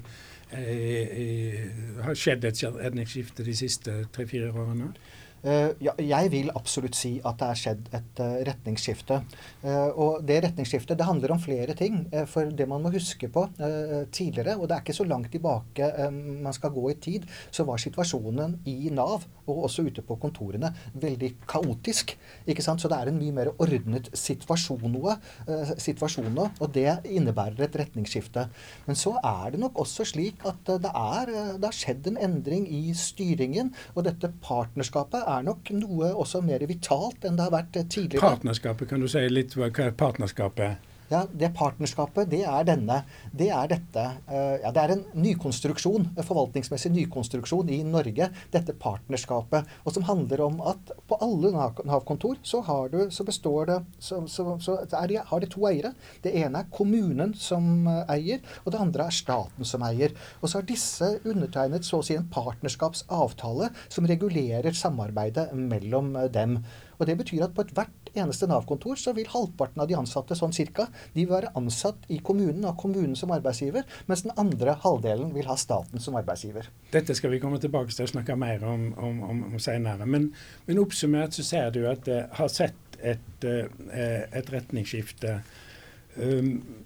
i, 0.54 0.66
i 1.22 1.28
Har 2.06 2.18
skjedd 2.18 2.46
et 2.46 2.62
retningsskifte 2.62 3.46
de 3.46 3.54
siste 3.58 4.02
tre-fire 4.14 4.52
årene? 4.54 4.92
Uh, 5.46 5.70
ja, 5.78 5.92
jeg 6.00 6.30
vil 6.32 6.48
absolutt 6.58 6.96
si 6.98 7.12
at 7.20 7.36
det 7.38 7.48
er 7.52 7.58
skjedd 7.60 7.90
et 7.94 8.22
uh, 8.24 8.38
retningsskifte. 8.48 9.20
Uh, 9.62 9.90
og 9.92 10.24
det 10.26 10.40
retningsskiftet 10.42 10.98
det 10.98 11.06
handler 11.06 11.36
om 11.36 11.42
flere 11.42 11.76
ting. 11.78 12.06
for 12.26 12.50
det 12.50 12.66
man 12.68 12.82
må 12.82 12.90
huske 12.90 13.28
på 13.28 13.44
tidligere, 14.12 14.56
og 14.56 14.68
det 14.68 14.76
er 14.76 14.82
ikke 14.82 14.96
så 14.96 15.04
langt 15.04 15.30
tilbake 15.32 15.90
man 16.10 16.54
skal 16.54 16.70
gå 16.74 16.90
i 16.90 16.98
tid, 17.00 17.26
så 17.50 17.64
var 17.64 17.78
situasjonen 17.78 18.60
i 18.66 18.90
Nav, 18.94 19.26
og 19.46 19.66
også 19.68 19.86
ute 19.86 20.04
på 20.06 20.18
kontorene, 20.20 20.72
veldig 20.94 21.32
kaotisk. 21.48 22.16
ikke 22.46 22.64
sant? 22.64 22.82
Så 22.82 22.90
det 22.92 22.98
er 22.98 23.10
en 23.10 23.18
mye 23.20 23.34
mer 23.34 23.52
ordnet 23.56 24.10
situasjon 24.16 24.86
nå, 24.92 25.16
situasjon 25.82 26.32
nå 26.34 26.48
og 26.60 26.72
det 26.74 26.88
innebærer 27.04 27.66
et 27.66 27.78
retningsskifte. 27.80 28.46
Men 28.86 28.98
så 28.98 29.16
er 29.22 29.54
det 29.54 29.62
nok 29.62 29.78
også 29.82 30.06
slik 30.08 30.44
at 30.48 30.60
det, 30.66 30.92
er, 30.92 31.32
det 31.56 31.68
har 31.68 31.76
skjedd 31.76 32.10
en 32.12 32.20
endring 32.28 32.66
i 32.70 32.82
styringen, 32.96 33.72
og 33.94 34.06
dette 34.08 34.30
partnerskapet 34.42 35.26
er 35.26 35.46
nok 35.46 35.72
noe 35.76 36.12
også 36.14 36.42
mer 36.46 36.64
vitalt 36.68 37.26
enn 37.26 37.38
det 37.38 37.46
har 37.46 37.54
vært 37.54 37.80
tidligere. 37.84 38.24
Partnerskapet, 38.24 38.90
kan 38.90 39.02
du 39.02 39.10
si 39.10 39.24
litt 39.30 39.56
hva 39.56 39.70
er 39.70 39.96
partnerskapet? 39.96 40.92
Ja, 41.08 41.22
Det 41.30 41.52
partnerskapet, 41.54 42.30
det 42.30 42.42
er 42.48 42.64
denne. 42.66 43.02
Det 43.30 43.48
er 43.54 43.68
dette. 43.70 44.04
Uh, 44.26 44.56
ja, 44.62 44.72
det 44.74 44.82
er 44.82 44.94
en 44.96 45.04
nykonstruksjon, 45.14 46.08
en 46.16 46.26
forvaltningsmessig 46.26 46.90
nykonstruksjon 46.94 47.70
i 47.70 47.82
Norge, 47.86 48.30
dette 48.50 48.74
partnerskapet. 48.80 49.68
Og 49.84 49.94
som 49.94 50.06
handler 50.08 50.42
om 50.48 50.58
at 50.66 50.90
på 51.06 51.18
alle 51.22 51.52
Nav-kontor 51.54 52.40
så, 52.42 52.62
så, 52.64 53.26
består 53.26 53.70
det 53.70 53.78
så, 54.02 54.22
så, 54.26 54.56
så 54.62 54.78
de, 55.06 55.20
har 55.30 55.42
de 55.42 55.50
to 55.50 55.66
eiere. 55.70 55.92
Det 56.24 56.34
ene 56.42 56.64
er 56.64 56.72
kommunen 56.74 57.36
som 57.38 57.86
eh, 57.90 58.16
eier, 58.16 58.42
og 58.64 58.74
det 58.74 58.82
andre 58.82 59.06
er 59.06 59.14
staten 59.14 59.68
som 59.68 59.84
eier. 59.86 60.14
Og 60.40 60.50
så 60.50 60.60
har 60.60 60.68
disse 60.68 61.12
undertegnet 61.24 61.86
så 61.86 62.00
å 62.00 62.06
si 62.06 62.18
en 62.18 62.26
partnerskapsavtale 62.32 63.70
som 63.86 64.10
regulerer 64.10 64.74
samarbeidet 64.76 65.52
mellom 65.54 66.14
eh, 66.16 66.30
dem. 66.34 66.58
Og 66.98 67.06
Det 67.06 67.18
betyr 67.20 67.46
at 67.46 67.54
på 67.54 67.66
ethvert 67.66 68.05
eneste 68.22 68.48
Nav-kontor 68.50 68.98
så 69.00 69.14
vil 69.16 69.28
halvparten 69.30 69.82
av 69.82 69.90
de 69.90 69.96
ansatte 69.98 70.36
sånn 70.38 70.54
cirka, 70.56 70.88
de 71.14 71.24
vil 71.24 71.32
være 71.32 71.52
ansatt 71.58 72.08
i 72.12 72.18
kommunen, 72.24 72.64
og 72.68 72.78
kommunen 72.80 73.16
som 73.18 73.34
arbeidsgiver, 73.34 73.86
mens 74.10 74.24
den 74.26 74.34
andre 74.40 74.76
halvdelen 74.84 75.34
vil 75.36 75.48
ha 75.50 75.58
staten 75.60 76.02
som 76.02 76.18
arbeidsgiver. 76.18 76.70
Dette 76.94 77.16
skal 77.16 77.34
vi 77.34 77.42
komme 77.42 77.60
tilbake 77.62 77.94
til 77.94 78.06
å 78.06 78.12
snakke 78.14 78.38
mer 78.38 78.64
om, 78.66 78.88
om, 78.96 79.22
om, 79.30 79.44
om 79.52 79.62
senere. 79.62 80.08
Men, 80.08 80.30
men, 80.66 80.82
oppsummert 80.82 81.36
så 81.36 81.46
ser 81.46 81.70
du 81.74 81.84
at 81.90 82.04
det 82.08 82.24
har 82.38 82.50
sett 82.52 82.98
et, 83.00 83.44
eh, 83.44 84.24
et 84.32 84.52
retningsskifte. 84.52 85.38
Um, 86.16 86.84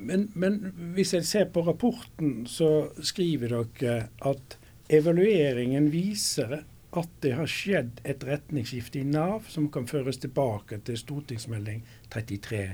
men, 0.00 0.30
men, 0.34 0.58
hvis 0.96 1.12
jeg 1.14 1.26
ser 1.28 1.50
på 1.52 1.62
rapporten, 1.66 2.46
så 2.48 2.88
skriver 3.04 3.52
dere 3.52 3.96
at 4.26 4.56
evalueringen 4.90 5.90
viser 5.92 6.62
at 6.96 7.10
det 7.22 7.34
har 7.38 7.50
skjedd 7.50 8.00
et 8.08 8.24
retningsskifte 8.26 9.00
i 9.00 9.06
Nav 9.06 9.46
som 9.52 9.68
kan 9.72 9.86
føres 9.90 10.18
tilbake 10.22 10.80
til 10.86 10.98
stortingsmelding 10.98 11.84
33. 12.10 12.64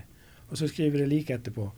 Og 0.49 0.59
så 0.61 0.69
skriver 0.71 1.03
det 1.03 1.09
like 1.11 1.35
etterpå. 1.35 1.71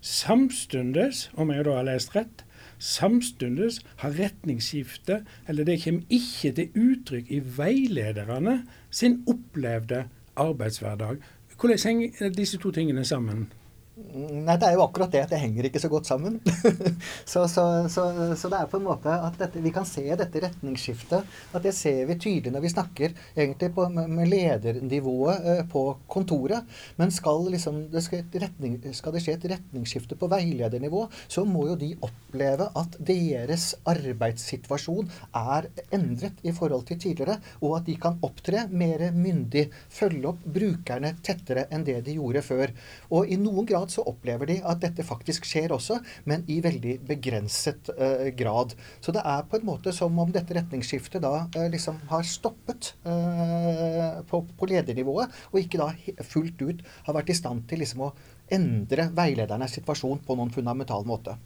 Samstundes, 0.00 1.30
om 1.34 1.50
jeg 1.50 1.64
da 1.66 1.76
har 1.78 1.86
lest 1.88 2.14
rett, 2.16 2.44
samstundes 2.78 3.80
har 4.02 4.16
retningsskiftet, 4.18 5.26
eller 5.48 5.64
det 5.64 5.80
kommer 5.84 6.02
ikke 6.12 6.52
til 6.58 6.76
uttrykk 6.76 7.30
i 7.32 7.40
veilederne 7.56 8.58
sin 8.90 9.22
opplevde 9.26 10.04
arbeidshverdag. 10.36 11.22
Hvordan 11.56 11.78
henger 11.84 12.34
disse 12.36 12.58
to 12.60 12.70
tingene 12.70 13.04
sammen? 13.04 13.48
Nei, 13.96 14.58
det 14.60 14.66
er 14.68 14.74
jo 14.76 14.82
akkurat 14.84 15.08
det. 15.08 15.22
at 15.24 15.30
Det 15.32 15.38
henger 15.40 15.66
ikke 15.70 15.80
så 15.80 15.88
godt 15.88 16.08
sammen. 16.08 16.34
så, 17.32 17.46
så, 17.48 17.62
så, 17.88 18.02
så, 18.36 18.48
det 18.52 18.58
er 18.58 18.68
på 18.68 18.76
en 18.76 18.84
måte 18.84 19.08
at 19.08 19.38
dette, 19.40 19.62
vi 19.64 19.72
kan 19.72 19.86
se 19.88 20.04
dette 20.04 20.42
retningsskiftet. 20.44 21.24
At 21.56 21.64
det 21.64 21.72
ser 21.72 22.02
vi 22.10 22.18
tydelig 22.20 22.52
når 22.52 22.64
vi 22.66 22.72
snakker 22.74 23.14
egentlig 23.32 23.70
på, 23.72 23.86
med 23.88 24.28
ledernivået 24.28 25.48
eh, 25.48 25.62
på 25.72 25.84
kontoret. 26.12 26.68
Men 27.00 27.14
skal, 27.14 27.40
liksom, 27.54 27.86
det 27.92 28.02
skal, 28.04 28.26
retning, 28.42 28.74
skal, 28.92 29.14
det 29.16 29.22
skje 29.24 29.38
et 29.38 29.48
retningsskifte 29.54 30.20
på 30.20 30.28
veiledernivå, 30.28 31.06
så 31.24 31.46
må 31.48 31.64
jo 31.70 31.78
de 31.80 31.94
oppleve 32.04 32.68
at 32.76 33.00
deres 33.00 33.70
arbeidssituasjon 33.88 35.08
er 35.40 35.70
endret 35.96 36.44
i 36.44 36.52
forhold 36.52 36.84
til 36.90 37.00
tidligere, 37.00 37.38
og 37.64 37.78
at 37.78 37.88
de 37.88 37.96
kan 38.02 38.20
opptre 38.28 38.66
mer 38.68 39.08
myndig, 39.16 39.70
følge 39.88 40.34
opp 40.34 40.44
brukerne 40.44 41.16
tettere 41.24 41.64
enn 41.72 41.88
det 41.88 42.02
de 42.04 42.20
gjorde 42.20 42.44
før. 42.44 42.76
Og 43.16 43.32
i 43.32 43.40
noen 43.40 43.64
grad 43.64 43.85
grad 43.86 43.90
så 43.90 44.04
opplever 44.06 44.46
de 44.46 44.60
at 44.64 44.80
dette 44.82 45.04
faktisk 45.04 45.46
skjer 45.46 45.72
også, 45.72 46.00
men 46.26 46.44
i 46.48 46.60
veldig 46.60 47.00
begrenset 47.06 47.90
uh, 47.98 48.30
grad. 48.34 48.74
Så 49.00 49.12
det 49.12 49.22
er 49.24 49.46
på 49.46 49.58
en 49.58 49.66
måte 49.66 49.92
som 49.92 50.16
om 50.18 50.32
dette 50.32 50.54
retningsskiftet 50.54 51.22
da 51.22 51.46
uh, 51.46 51.68
liksom 51.70 51.98
har 52.10 52.22
stoppet 52.24 52.94
uh, 53.06 54.22
på, 54.26 54.44
på, 54.56 54.66
ledernivået, 54.66 55.30
og 55.52 55.60
ikke 55.60 55.78
da 55.78 55.92
fullt 56.22 56.62
ut 56.62 56.82
har 57.06 57.14
vært 57.14 57.30
i 57.30 57.36
stand 57.36 57.66
til 57.68 57.80
liksom 57.80 58.08
å 58.08 58.14
endre 58.50 59.10
veiledernes 59.14 59.74
situasjon 59.74 60.22
på 60.26 60.36
noen 60.36 60.52
fundamental 60.54 61.04
måte. 61.06 61.36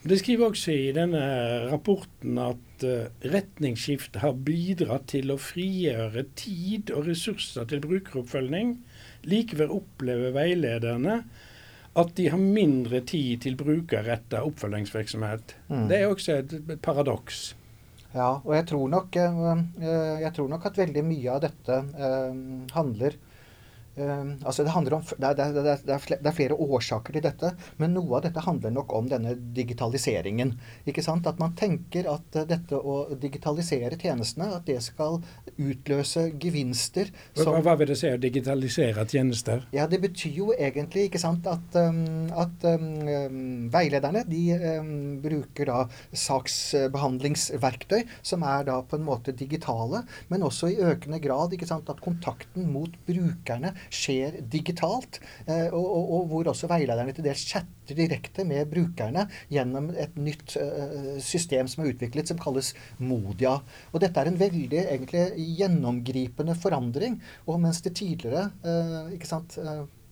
Det 0.00 0.16
skriver 0.16 0.48
også 0.48 0.72
i 0.72 0.92
denne 0.96 1.20
rapporten 1.68 2.38
at 2.40 2.84
retningsskiftet 3.20 4.22
har 4.22 4.32
bidratt 4.32 5.10
til 5.12 5.28
å 5.28 5.36
frigjøre 5.36 6.24
tid 6.40 6.88
og 6.96 7.04
ressurser 7.10 7.68
til 7.68 7.82
brukeroppfølging 7.84 8.78
Likevel 9.28 9.72
opplever 9.74 10.34
veilederne 10.36 11.22
at 12.00 12.12
de 12.16 12.28
har 12.30 12.38
mindre 12.40 13.00
tid 13.02 13.40
til 13.44 13.56
brukerretta 13.58 14.44
oppfølgingsvirksomhet. 14.46 15.56
Mm. 15.68 15.88
Det 15.90 15.98
er 15.98 16.12
også 16.12 16.36
et, 16.38 16.54
et 16.60 16.82
paradoks. 16.82 17.40
Ja, 18.14 18.36
og 18.38 18.54
jeg 18.56 18.66
tror, 18.70 18.86
nok, 18.90 19.16
eh, 19.16 19.42
eh, 19.82 20.20
jeg 20.24 20.32
tror 20.34 20.48
nok 20.50 20.64
at 20.70 20.78
veldig 20.78 21.02
mye 21.06 21.34
av 21.34 21.42
dette 21.44 21.82
eh, 21.98 22.38
handler 22.74 23.18
Uh, 23.20 23.26
altså 23.98 24.64
det, 24.64 24.70
om, 24.70 24.84
det, 24.86 25.26
er, 25.26 25.34
det, 25.34 25.74
det, 25.84 25.94
er, 26.22 26.34
flere 26.34 26.54
årsaker 26.54 27.16
til 27.16 27.24
dette, 27.24 27.50
men 27.82 27.94
noe 27.96 28.18
av 28.18 28.24
dette 28.24 28.44
handler 28.44 28.72
nok 28.72 28.92
om 28.96 29.08
denne 29.10 29.34
digitaliseringen. 29.56 30.54
ikke 30.88 31.02
sant? 31.04 31.26
At 31.26 31.40
man 31.42 31.56
tenker 31.58 32.06
at 32.10 32.38
uh, 32.38 32.46
dette 32.48 32.78
å 32.78 33.02
digitalisere 33.20 33.98
tjenestene, 34.00 34.50
at 34.54 34.66
det 34.68 34.78
skal 34.84 35.18
utløse 35.56 36.28
gevinster 36.40 37.10
som, 37.36 37.58
Hva 37.64 37.74
vil 37.80 37.90
det 37.90 37.98
si 38.00 38.12
å 38.12 38.20
digitalisere 38.20 39.04
tjenester? 39.10 39.66
Ja, 39.74 39.88
Det 39.90 40.00
betyr 40.02 40.38
jo 40.38 40.52
egentlig 40.54 41.08
ikke 41.08 41.22
sant, 41.22 41.46
at, 41.50 41.76
um, 41.76 42.30
at 42.30 42.66
um, 42.70 43.68
veilederne 43.74 44.24
de 44.28 44.44
um, 44.78 44.94
bruker 45.22 45.70
da 45.70 45.80
saksbehandlingsverktøy 46.14 48.06
som 48.22 48.46
er 48.46 48.68
da 48.70 48.78
på 48.86 48.96
en 49.00 49.06
måte 49.06 49.34
digitale, 49.36 50.04
men 50.30 50.46
også 50.46 50.70
i 50.70 50.80
økende 50.80 51.20
grad 51.22 51.52
ikke 51.56 51.68
sant, 51.68 51.90
at 51.90 52.00
kontakten 52.04 52.70
mot 52.70 52.94
brukerne 53.08 53.74
skjer 53.88 54.40
digitalt, 54.52 55.20
eh, 55.46 55.68
og, 55.68 55.84
og, 55.84 56.10
og 56.16 56.26
hvor 56.30 56.50
også 56.52 56.70
veilederne 56.70 57.14
til 57.16 57.26
dels 57.26 57.44
chatter 57.48 57.78
direkte 57.90 58.44
med 58.46 58.68
brukerne 58.70 59.24
gjennom 59.50 59.88
et 59.98 60.14
nytt 60.14 60.52
uh, 60.62 61.16
system 61.18 61.66
som 61.66 61.82
er 61.82 61.88
utviklet, 61.90 62.30
som 62.30 62.38
kalles 62.38 62.68
Modia. 63.02 63.56
Og 63.90 64.04
dette 64.04 64.22
er 64.22 64.30
en 64.30 64.38
veldig 64.38 64.84
egentlig 64.84 65.24
gjennomgripende 65.58 66.54
forandring. 66.54 67.18
Og 67.50 67.58
mens 67.64 67.82
det 67.82 67.96
tidligere 67.98 68.46
ikke 69.16 69.26
sant, 69.26 69.58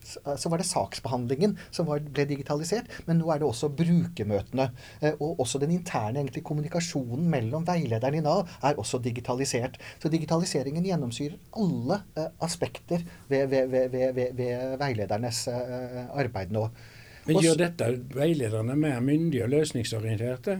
så 0.09 0.51
var 0.51 0.61
det 0.61 0.67
saksbehandlingen 0.69 1.55
som 1.71 1.89
var, 1.89 2.03
ble 2.03 2.25
digitalisert, 2.29 2.89
men 3.07 3.21
nå 3.21 3.31
er 3.33 3.41
det 3.41 3.49
også 3.49 3.71
brukermøtene. 3.73 4.69
Eh, 5.01 5.17
og 5.19 5.41
også 5.43 5.61
den 5.61 5.73
interne 5.75 6.21
egentlig, 6.21 6.43
kommunikasjonen 6.47 7.27
mellom 7.31 7.67
veilederen 7.67 8.19
i 8.19 8.23
Nav 8.25 8.45
er 8.65 8.79
også 8.79 9.01
digitalisert. 9.03 9.79
Så 10.01 10.11
digitaliseringen 10.11 10.85
gjennomsyrer 10.85 11.37
alle 11.59 12.01
uh, 12.17 12.29
aspekter 12.45 13.03
ved, 13.29 13.49
ved, 13.51 13.69
ved, 13.71 14.31
ved 14.37 14.79
veiledernes 14.79 15.45
uh, 15.51 16.07
arbeid 16.19 16.53
nå. 16.55 16.69
Men 17.29 17.43
Gjør 17.43 17.59
dette 17.59 17.89
veilederne 18.15 18.73
mer 18.79 19.03
myndige 19.05 19.43
og 19.45 19.51
løsningsorienterte? 19.53 20.55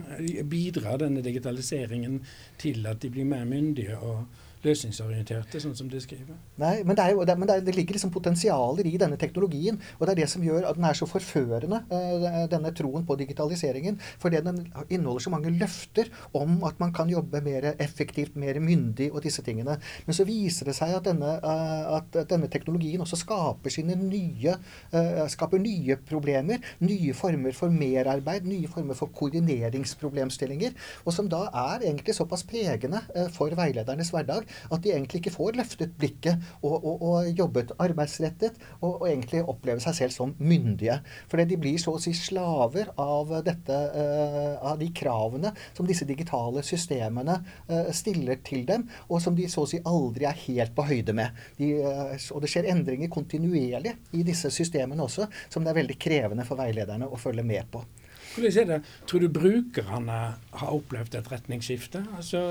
Bidrar 0.50 1.00
denne 1.02 1.22
digitaliseringen 1.24 2.20
til 2.60 2.86
at 2.86 3.00
de 3.02 3.10
blir 3.10 3.26
mer 3.26 3.48
myndige 3.48 3.96
og 3.98 4.28
løsningsorienterte, 4.64 5.60
sånn 5.62 5.76
som 5.76 5.88
de 5.90 6.00
skriver. 6.02 6.36
Nei, 6.60 6.80
men 6.84 6.96
det, 6.98 7.06
jo, 7.14 7.24
det, 7.24 7.36
men 7.40 7.48
det 7.48 7.74
ligger 7.74 7.96
liksom 7.96 8.12
potensialer 8.12 8.86
i 8.88 8.96
denne 9.00 9.16
teknologien. 9.20 9.78
Og 9.98 10.04
det 10.04 10.14
er 10.14 10.20
det 10.22 10.28
som 10.32 10.44
gjør 10.44 10.66
at 10.68 10.76
den 10.76 10.86
er 10.88 10.98
så 10.98 11.08
forførende, 11.08 11.80
eh, 11.96 12.42
denne 12.52 12.72
troen 12.76 13.06
på 13.08 13.16
digitaliseringen. 13.20 13.96
Fordi 14.20 14.42
den 14.44 14.60
inneholder 14.88 15.24
så 15.24 15.32
mange 15.32 15.52
løfter 15.54 16.10
om 16.36 16.58
at 16.68 16.80
man 16.82 16.92
kan 16.96 17.10
jobbe 17.12 17.40
mer 17.44 17.70
effektivt, 17.72 18.36
mer 18.40 18.60
myndig 18.60 19.10
og 19.14 19.24
disse 19.24 19.44
tingene. 19.46 19.78
Men 20.06 20.18
så 20.18 20.26
viser 20.28 20.68
det 20.68 20.76
seg 20.76 20.92
at 20.98 21.08
denne, 21.08 21.36
eh, 21.40 21.88
at 21.96 22.20
denne 22.28 22.50
teknologien 22.52 23.00
også 23.00 23.22
skaper 23.24 23.72
sine 23.72 23.96
nye, 23.96 24.56
eh, 24.92 25.24
skaper 25.32 25.62
nye 25.62 25.96
problemer. 25.96 26.60
Nye 26.84 27.14
former 27.16 27.56
for 27.56 27.72
merarbeid, 27.72 28.44
nye 28.44 28.68
former 28.68 28.98
for 28.98 29.08
koordineringsproblemstillinger. 29.16 30.76
Og 31.06 31.16
som 31.16 31.28
da 31.32 31.46
er 31.48 31.88
egentlig 31.88 32.14
såpass 32.14 32.44
pregende 32.44 33.00
for 33.32 33.52
veiledernes 33.56 34.10
hverdag 34.12 34.49
at 34.70 34.82
de 34.84 34.92
egentlig 34.94 35.20
ikke 35.20 35.34
får 35.34 35.58
løftet 35.60 35.94
blikket 36.00 36.40
og, 36.62 36.74
og, 36.78 37.04
og 37.10 37.30
jobbet 37.38 37.74
arbeidsrettet, 37.80 38.58
og, 38.80 39.00
og, 39.00 39.06
egentlig 39.10 39.42
opplever 39.44 39.82
seg 39.82 39.96
selv 39.98 40.14
som 40.14 40.34
myndige. 40.38 41.00
Fordi 41.30 41.46
de 41.50 41.58
blir 41.60 41.78
så 41.80 41.94
å 41.96 42.02
si 42.02 42.12
slaver 42.16 42.92
av, 43.00 43.32
dette, 43.46 43.78
uh, 43.94 44.56
av 44.72 44.80
de 44.80 44.90
kravene 44.96 45.54
som 45.76 45.88
disse 45.88 46.08
digitale 46.08 46.64
systemene 46.66 47.40
uh, 47.70 47.90
stiller 47.96 48.40
til 48.46 48.66
dem, 48.68 48.86
og 49.08 49.22
som 49.22 49.36
de 49.36 49.48
så 49.50 49.64
å 49.64 49.70
si 49.70 49.82
aldri 49.88 50.28
er 50.28 50.44
helt 50.46 50.74
på 50.76 50.86
høyde 50.90 51.16
med. 51.16 51.40
De, 51.58 51.72
uh, 51.84 52.14
og 52.34 52.44
det 52.44 52.52
skjer 52.52 52.70
endringer 52.72 53.12
kontinuerlig 53.12 53.96
i 54.16 54.26
disse 54.26 54.52
systemene 54.54 55.06
også, 55.06 55.28
som 55.50 55.64
det 55.64 55.74
er 55.74 55.82
veldig 55.82 55.98
krevende 56.00 56.46
for 56.48 56.60
veilederne 56.60 57.08
å 57.10 57.20
følge 57.20 57.46
med 57.46 57.66
på. 57.72 57.84
Hvordan 58.30 58.58
er 58.58 58.66
det? 58.68 58.80
Tror 59.10 59.22
du 59.24 59.28
brukerne 59.34 60.18
har 60.60 60.74
opplevd 60.74 61.16
et 61.18 61.30
retningsskifte? 61.32 62.04
Altså, 62.16 62.42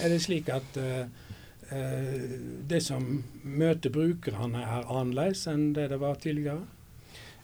er 0.00 0.08
det 0.08 0.22
slik 0.24 0.48
at 0.52 0.78
uh, 0.80 1.04
det 1.68 2.78
som 2.80 3.04
møter 3.44 3.92
brukerne, 3.92 4.62
er 4.64 4.88
annerledes 4.88 5.42
enn 5.50 5.74
det 5.76 5.90
det 5.92 5.98
var 6.00 6.20
tidligere? 6.22 6.64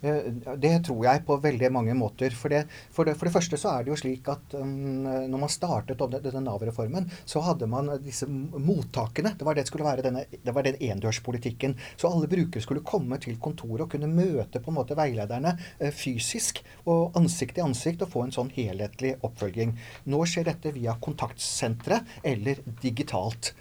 Eh, 0.05 0.27
det 0.61 0.73
tror 0.85 1.05
jeg 1.07 1.23
på 1.27 1.37
veldig 1.41 1.71
mange 1.73 1.95
måter. 1.97 2.35
For 2.37 2.53
det, 2.53 2.65
for 2.93 3.09
det, 3.09 3.17
for 3.19 3.29
det 3.29 3.35
første 3.35 3.59
så 3.61 3.73
er 3.73 3.85
det 3.85 3.95
jo 3.95 3.99
slik 4.03 4.29
at 4.33 4.57
um, 4.59 5.05
når 5.05 5.43
man 5.47 5.53
startet 5.53 6.01
denne 6.15 6.43
Nav-reformen, 6.45 7.09
så 7.25 7.43
hadde 7.47 7.69
man 7.71 7.89
disse 8.05 8.29
mottakene. 8.29 9.35
Det 9.39 9.49
var 9.49 9.57
det 9.57 9.67
skulle 9.71 9.87
være 9.87 10.05
denne, 10.05 10.27
det 10.29 10.55
var 10.55 10.67
den 10.67 10.81
endørspolitikken. 10.91 11.77
Så 11.97 12.11
alle 12.11 12.29
brukere 12.31 12.65
skulle 12.65 12.85
komme 12.85 13.19
til 13.23 13.39
kontoret 13.41 13.87
og 13.87 13.95
kunne 13.95 14.11
møte 14.13 14.61
på 14.61 14.73
en 14.73 14.79
måte 14.81 14.99
veilederne 14.99 15.57
uh, 15.57 15.91
fysisk 15.95 16.61
og 16.85 17.17
ansikt 17.21 17.57
til 17.57 17.69
ansikt 17.69 18.05
og 18.05 18.13
få 18.13 18.27
en 18.27 18.35
sånn 18.35 18.53
helhetlig 18.55 19.17
oppfølging. 19.25 19.77
Nå 20.13 20.25
skjer 20.29 20.51
dette 20.51 20.75
via 20.77 20.99
kontaktsentre 21.01 22.03
eller 22.35 22.61
digitalt. 22.83 23.55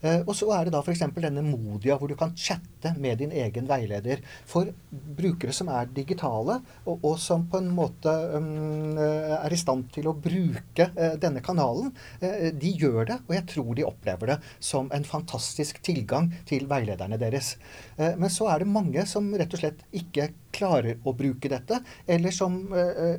Eh, 0.00 0.20
og 0.24 0.34
så 0.36 0.50
er 0.54 0.66
det 0.66 0.74
da 0.74 0.82
f.eks. 0.82 1.02
denne 1.18 1.42
Modia, 1.44 1.96
hvor 1.98 2.10
du 2.10 2.16
kan 2.18 2.34
chatte 2.38 2.92
med 3.00 3.18
din 3.22 3.32
egen 3.34 3.68
veileder. 3.68 4.22
For 4.48 4.70
brukere 4.90 5.54
som 5.56 5.70
er 5.72 5.90
digitale, 5.94 6.60
og, 6.86 7.02
og 7.02 7.18
som 7.22 7.46
på 7.50 7.60
en 7.62 7.70
måte 7.74 8.12
um, 8.34 8.98
er 8.98 9.52
i 9.52 9.58
stand 9.58 9.88
til 9.94 10.08
å 10.10 10.16
bruke 10.16 10.88
uh, 10.94 11.16
denne 11.20 11.42
kanalen, 11.44 11.90
uh, 12.22 12.48
de 12.54 12.74
gjør 12.78 13.10
det, 13.10 13.18
og 13.26 13.34
jeg 13.36 13.46
tror 13.54 13.72
de 13.78 13.86
opplever 13.88 14.34
det 14.34 14.38
som 14.62 14.90
en 14.94 15.06
fantastisk 15.06 15.82
tilgang 15.84 16.30
til 16.48 16.68
veilederne 16.70 17.18
deres. 17.20 17.56
Uh, 17.98 18.14
men 18.18 18.30
så 18.32 18.50
er 18.52 18.62
det 18.62 18.70
mange 18.70 19.06
som 19.10 19.32
rett 19.34 19.54
og 19.54 19.64
slett 19.64 19.82
ikke 19.96 20.30
klarer 20.54 21.02
å 21.06 21.12
bruke 21.14 21.50
dette, 21.50 21.76
eller 22.08 22.32
som 22.34 22.54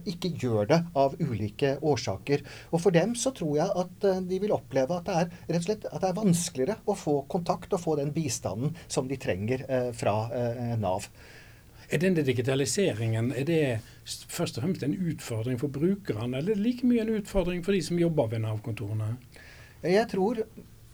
ikke 0.10 0.32
gjør 0.42 0.66
det 0.72 0.80
av 0.98 1.14
ulike 1.22 1.76
årsaker. 1.86 2.42
Og 2.74 2.82
for 2.82 2.96
dem 2.96 3.14
så 3.16 3.32
tror 3.38 3.54
jeg 3.60 3.70
at 3.84 4.08
de 4.28 4.40
vil 4.42 4.52
oppleve 4.52 4.98
at 4.98 5.06
det 5.08 5.16
er 5.16 5.30
rett 5.30 5.62
og 5.62 5.68
slett 5.68 5.86
at 5.88 6.02
det 6.02 6.10
er 6.10 6.18
vanskeligere 6.18 6.69
vanskeligere 6.70 6.82
å 6.86 6.96
få 6.96 7.26
kontakt 7.28 7.74
og 7.74 7.82
få 7.82 7.98
den 7.98 8.14
bistanden 8.14 8.76
som 8.88 9.08
de 9.08 9.18
trenger 9.18 9.66
eh, 9.70 9.92
fra 9.94 10.30
eh, 10.34 10.78
Nav. 10.78 11.08
Er 11.90 12.00
denne 12.00 12.22
digitaliseringen 12.22 13.32
er 13.34 13.46
det 13.46 13.80
først 14.30 14.58
og 14.58 14.64
fremst 14.64 14.84
en 14.84 14.94
utfordring 14.94 15.58
for 15.60 15.70
brukerne, 15.70 16.38
eller 16.38 16.54
er 16.54 16.62
like 16.62 16.86
mye 16.86 17.02
en 17.02 17.16
utfordring 17.18 17.64
for 17.64 17.74
de 17.74 17.82
som 17.82 17.98
jobber 17.98 18.30
ved 18.30 18.44
Nav-kontorene? 18.44 19.16
Jeg 19.82 20.08
tror 20.12 20.44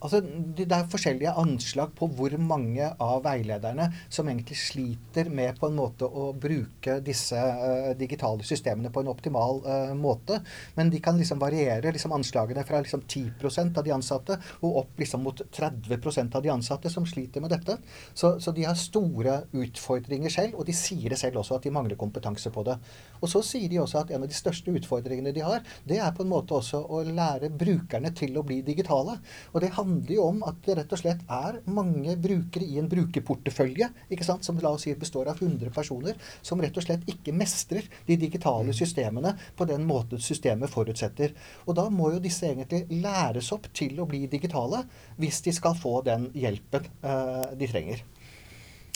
Altså, 0.04 0.20
det 0.20 0.68
er 0.76 0.90
forskjellige 0.92 1.32
anslag 1.40 1.94
på 1.96 2.10
hvor 2.18 2.34
mange 2.38 2.90
av 3.02 3.22
veilederne 3.24 3.88
som 4.12 4.28
egentlig 4.28 4.58
sliter 4.60 5.30
med 5.32 5.56
på 5.58 5.70
en 5.70 5.78
måte 5.78 6.06
å 6.06 6.28
bruke 6.36 6.98
disse 7.06 7.40
uh, 7.40 7.94
digitale 7.98 8.44
systemene 8.46 8.92
på 8.94 9.02
en 9.02 9.10
optimal 9.14 9.62
uh, 9.64 9.94
måte. 9.96 10.42
Men 10.76 10.92
de 10.92 11.00
kan 11.04 11.16
liksom 11.18 11.40
variere 11.40 11.94
liksom 11.96 12.14
anslagene 12.18 12.66
fra 12.68 12.82
liksom 12.84 13.06
10% 13.08 13.80
av 13.80 13.88
de 13.88 13.94
ansatte 13.96 14.38
og 14.60 14.82
opp 14.84 15.00
liksom 15.00 15.24
mot 15.26 15.42
30% 15.56 16.36
av 16.36 16.44
de 16.44 16.52
ansatte 16.54 16.92
som 16.92 17.08
sliter 17.08 17.42
med 17.42 17.56
dette. 17.56 17.78
Så, 18.14 18.36
så, 18.44 18.52
de 18.56 18.68
har 18.68 18.76
store 18.76 19.40
utfordringer 19.56 20.34
selv, 20.34 20.60
og 20.60 20.68
de 20.68 20.76
sier 20.76 21.16
det 21.16 21.22
selv 21.24 21.40
også 21.42 21.58
at 21.58 21.66
de 21.66 21.74
mangler 21.74 22.00
kompetanse 22.00 22.52
på 22.52 22.66
det. 22.68 22.76
Og 23.24 23.32
så 23.32 23.42
sier 23.48 23.72
de 23.72 23.80
også 23.82 24.04
at 24.04 24.12
en 24.12 24.28
av 24.28 24.30
de 24.30 24.38
største 24.38 24.76
utfordringene 24.76 25.34
de 25.36 25.48
har, 25.48 25.64
det 25.88 26.04
er 26.04 26.14
på 26.16 26.28
en 26.28 26.34
måte 26.36 26.60
også 26.60 26.84
å 26.84 27.02
lære 27.08 27.50
brukerne 27.56 28.12
til 28.16 28.36
å 28.36 28.46
bli 28.46 28.60
digitale. 28.68 29.18
Og 29.56 29.64
det 29.64 29.72
handler 29.72 29.85
handler 29.86 30.14
jo 30.18 30.26
om 30.28 30.42
at 30.50 30.58
det 30.66 30.76
rett 30.80 30.94
og 30.96 31.00
slett 31.00 31.22
er 31.32 31.60
mange 31.72 32.16
brukere 32.22 32.66
i 32.66 32.80
en 32.82 32.90
brukerportefølje 32.92 33.90
ikke 34.10 34.28
sant, 34.28 34.46
som 34.46 34.58
la 34.62 34.74
oss 34.76 34.86
si 34.88 34.94
består 34.98 35.30
av 35.32 35.42
100 35.42 35.72
personer, 35.76 36.18
som 36.46 36.62
rett 36.62 36.76
og 36.78 36.86
slett 36.86 37.06
ikke 37.12 37.36
mestrer 37.36 37.88
de 38.08 38.18
digitale 38.20 38.74
mm. 38.74 38.78
systemene 38.78 39.36
på 39.58 39.68
den 39.70 39.86
måten 39.88 40.22
systemet 40.22 40.74
forutsetter. 40.74 41.36
Og 41.66 41.78
da 41.78 41.88
må 41.94 42.12
jo 42.16 42.24
disse 42.24 42.50
egentlig 42.50 42.86
læres 43.04 43.52
opp 43.56 43.70
til 43.76 44.00
å 44.02 44.10
bli 44.10 44.26
digitale 44.32 44.84
hvis 45.22 45.42
de 45.46 45.56
skal 45.56 45.78
få 45.80 46.00
den 46.06 46.30
hjelpen 46.36 46.90
uh, 47.06 47.52
de 47.56 47.70
trenger. 47.70 48.04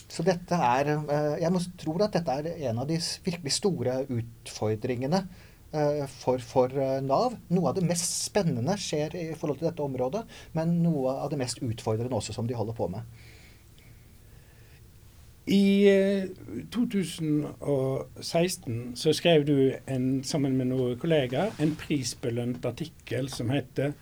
Så 0.10 0.26
dette 0.26 0.58
er 0.58 0.96
uh, 0.98 1.36
Jeg 1.38 1.66
tror 1.78 2.08
at 2.08 2.16
dette 2.18 2.40
er 2.42 2.70
en 2.72 2.82
av 2.82 2.90
de 2.90 2.98
virkelig 3.26 3.54
store 3.60 4.02
utfordringene 4.10 5.22
Eh, 5.30 5.49
for, 5.72 6.42
for, 6.42 6.74
eh, 6.74 7.02
Nav. 7.06 7.36
Noe 7.54 7.70
av 7.70 7.76
det 7.78 7.86
mest 7.86 8.24
spennende 8.26 8.78
skjer 8.82 9.16
i 9.16 9.36
forhold 9.38 9.60
til 9.60 9.70
dette 9.70 9.86
området, 9.86 10.24
men 10.58 10.84
noe 10.84 11.14
av 11.26 11.30
det 11.30 11.40
mest 11.42 11.62
utfordrende 11.62 12.16
også 12.16 12.34
som 12.34 12.48
de 12.50 12.58
holder 12.58 12.78
på 12.78 12.88
med. 12.90 13.02
I 15.50 15.90
2016 16.74 17.50
eh, 18.22 18.94
så 18.98 19.14
skrev 19.18 19.46
du 19.48 19.74
en, 19.90 20.24
sammen 20.24 20.58
med 20.58 20.70
noen 20.70 21.00
kollegaer 21.02 21.52
en 21.58 21.74
prisbelønt 21.78 22.66
artikkel 22.70 23.30
som 23.34 23.50
heter 23.50 23.94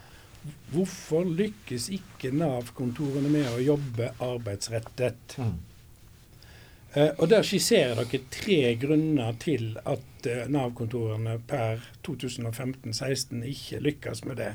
'Hvorfor 0.71 1.23
lykkes 1.27 1.89
ikke 1.91 2.31
Nav-kontorene 2.31 3.29
med 3.31 3.47
å 3.51 3.59
jobbe 3.59 4.13
arbeidsrettet'? 4.23 5.35
Mm. 5.39 5.57
Uh, 6.95 7.11
og 7.17 7.27
Der 7.29 7.43
skisserer 7.45 7.99
dere 7.99 8.23
tre 8.31 8.61
grunner 8.79 9.35
til 9.41 9.75
at 9.85 10.29
uh, 10.29 10.45
Nav-kontorene 10.51 11.39
per 11.47 11.83
2015-16 12.07 13.43
ikke 13.43 13.83
lykkes 13.83 14.25
med 14.25 14.39
det. 14.39 14.53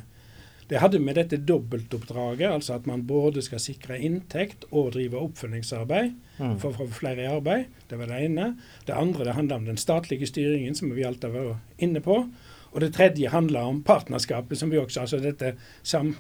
Det 0.73 0.81
hadde 0.81 1.03
med 1.05 1.19
dette 1.19 1.37
dobbeltoppdraget, 1.37 2.47
altså 2.49 2.79
at 2.79 2.87
man 2.89 3.03
både 3.07 3.43
skal 3.45 3.61
sikre 3.61 3.99
inntekt 4.01 4.65
og 4.71 4.95
drive 4.95 5.21
oppfølgingsarbeid 5.21 6.15
mm. 6.39 6.55
for 6.63 6.71
å 6.71 6.87
få 6.87 6.87
flere 7.03 7.27
i 7.27 7.29
arbeid. 7.29 7.67
Det 7.91 7.99
var 8.01 8.09
det 8.09 8.23
ene. 8.25 8.47
Det 8.89 8.97
andre 8.97 9.27
det 9.29 9.35
handler 9.37 9.61
om 9.61 9.67
den 9.69 9.81
statlige 9.81 10.31
styringen, 10.31 10.75
som 10.79 10.95
vi 10.97 11.05
alltid 11.05 11.29
har 11.29 11.51
vært 11.51 11.85
inne 11.85 12.01
på. 12.01 12.23
Og 12.73 12.81
det 12.81 12.95
tredje 12.97 13.29
handler 13.29 13.69
om 13.69 13.83
partnerskapet, 13.85 14.57
som 14.59 14.73
vi 14.73 14.81
også 14.81 15.05
altså 15.05 15.21
dette 15.21 15.53
sam 15.83 16.15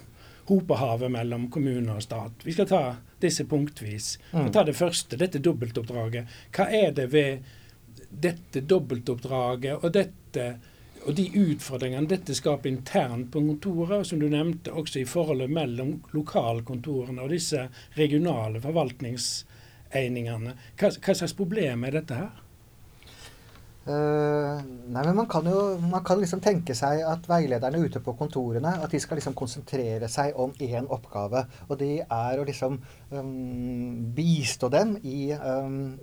hopehavet 0.49 1.11
mellom 1.11 1.50
kommune 1.50 1.94
og 1.94 2.02
stat. 2.02 2.44
Vi 2.44 2.52
skal 2.52 2.68
ta 2.68 2.82
disse 3.22 3.44
punktvis. 3.44 4.18
Mm. 4.32 4.52
ta 4.52 4.64
det 4.66 4.75
første, 4.75 5.16
dette 5.16 5.38
dobbeltoppdraget. 5.38 6.37
Hva 6.56 6.68
er 6.75 6.92
det 6.96 7.06
ved 7.12 7.44
dette 8.11 8.61
dobbeltoppdraget 8.68 9.78
og, 9.78 9.92
dette, 9.94 10.46
og 11.06 11.14
de 11.16 11.28
utfordringene 11.38 12.11
dette 12.11 12.34
skaper 12.37 12.71
internt 12.73 13.30
på 13.32 13.40
kontoret, 13.47 14.02
og 14.02 14.06
som 14.06 14.21
du 14.21 14.28
nevnte 14.28 14.75
også 14.75 15.02
i 15.02 15.08
forholdet 15.08 15.50
mellom 15.52 15.97
lokalkontorene 16.12 17.23
og 17.23 17.32
disse 17.32 17.69
regionale 17.97 18.60
forvaltningseiningene. 18.64 20.56
Hva, 20.76 20.93
hva 20.99 21.14
slags 21.14 21.36
problem 21.38 21.86
er 21.88 22.00
dette 22.00 22.19
her? 22.19 22.43
Uh, 23.82 24.60
nei, 24.95 25.02
men 25.02 25.16
man 25.18 25.26
kan 25.26 25.47
jo 25.50 25.75
man 25.82 26.04
kan 26.06 26.21
liksom 26.21 26.38
tenke 26.38 26.75
seg 26.78 27.00
at 27.02 27.25
veilederne 27.26 27.80
ute 27.82 27.99
på 28.04 28.14
kontorene 28.14 28.76
at 28.78 28.92
de 28.95 29.00
skal 29.02 29.18
liksom 29.18 29.34
konsentrere 29.34 30.06
seg 30.12 30.38
om 30.38 30.52
én 30.62 30.86
oppgave. 30.86 31.42
Og 31.66 31.80
det 31.80 32.04
er 32.04 32.38
å 32.38 32.47
liksom 32.47 32.78
um, 33.10 33.32
bistå 34.14 34.71
dem 34.71 34.95
i 35.02 35.32
um, 35.34 35.97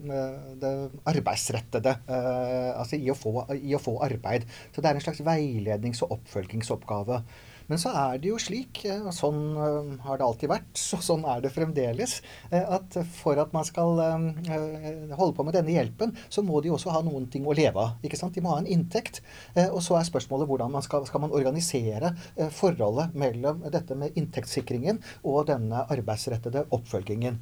det 0.59 0.73
arbeidsrettede. 1.07 1.95
Uh, 2.09 2.75
altså 2.81 2.99
i 2.99 3.07
å, 3.13 3.15
få, 3.15 3.45
i 3.55 3.71
å, 3.77 3.83
få, 3.83 3.95
arbeid. 4.03 4.49
Så 4.75 4.83
det 4.83 4.91
er 4.91 4.99
en 4.99 5.05
slags 5.07 5.23
veilednings- 5.23 6.03
og 6.03 6.17
oppfølgingsoppgave. 6.19 7.23
Men 7.69 7.79
så 7.82 7.91
er 7.93 8.17
det 8.21 8.32
jo 8.32 8.39
slik, 8.41 8.82
eh, 8.89 9.01
og 9.05 9.13
sånn 9.15 9.39
eh, 9.53 9.89
har 10.05 10.19
det 10.19 10.25
alltid 10.25 10.51
vært, 10.51 10.71
så 10.89 10.99
sånn 11.05 11.25
er 11.29 11.43
det 11.43 11.53
fremdeles, 11.53 12.17
eh, 12.49 12.65
at 12.65 12.97
for 13.19 13.39
at 13.41 13.53
man 13.55 13.67
skal 13.67 13.99
holde 13.99 15.34
på 15.38 15.45
med 15.45 15.55
denne 15.55 15.73
hjelpen, 15.73 16.15
så 16.34 16.43
må 16.45 16.62
de 16.63 16.73
også 16.73 16.93
ha 16.93 17.03
noen 17.05 17.27
ting 17.32 17.45
å 17.47 17.55
leve 17.55 17.82
av. 17.82 18.05
ikke 18.05 18.17
sant? 18.19 18.34
De 18.36 18.43
må 18.43 18.53
ha 18.53 18.60
en 18.62 18.69
inntekt. 18.69 19.21
Og 19.69 19.79
så 19.84 19.97
er 19.97 20.08
spørsmålet 20.08 20.49
hvordan 20.49 20.71
man 20.73 20.84
skal, 20.86 21.05
skal 21.08 21.23
man 21.23 21.34
organisere 21.36 22.12
forholdet 22.55 23.15
mellom 23.17 23.63
dette 23.71 23.97
med 23.97 24.17
inntektssikringen 24.19 25.01
og 25.23 25.49
denne 25.49 25.84
arbeidsrettede 25.91 26.65
oppfølgingen. 26.75 27.39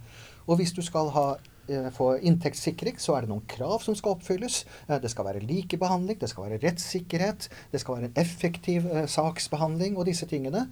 Og 0.47 0.59
hvis 0.61 0.73
du 0.75 0.81
skal 0.85 1.11
ha 1.15 1.27
Eh, 1.67 1.89
få 1.91 2.13
inntektssikring, 2.23 2.95
så 2.99 3.17
er 3.17 3.25
det 3.25 3.31
noen 3.31 3.43
krav 3.49 3.81
som 3.83 3.95
skal 3.97 4.15
oppfylles. 4.15 4.61
Eh, 4.87 4.99
det 5.03 5.11
skal 5.11 5.27
være 5.27 5.43
likebehandling, 5.43 6.15
det 6.21 6.29
skal 6.31 6.47
være 6.47 6.61
rettssikkerhet, 6.63 7.49
det 7.73 7.81
skal 7.83 7.97
være 7.97 8.07
en 8.07 8.19
effektiv 8.21 8.87
uh, 8.87 9.03
saksbehandling 9.11 9.97
og 9.99 10.07
disse 10.07 10.27
tingene. 10.29 10.65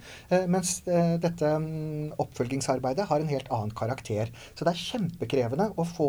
Mens 0.50 0.78
dette 0.86 1.48
um, 1.58 2.12
oppfølgingsarbeidet 2.22 3.06
har 3.10 3.22
en 3.22 3.30
helt 3.30 3.48
annen 3.52 3.72
karakter. 3.76 4.30
Så 4.56 4.64
det 4.66 4.72
er 4.72 4.80
kjempekrevende 4.80 5.68
å 5.76 5.84
få, 5.88 6.08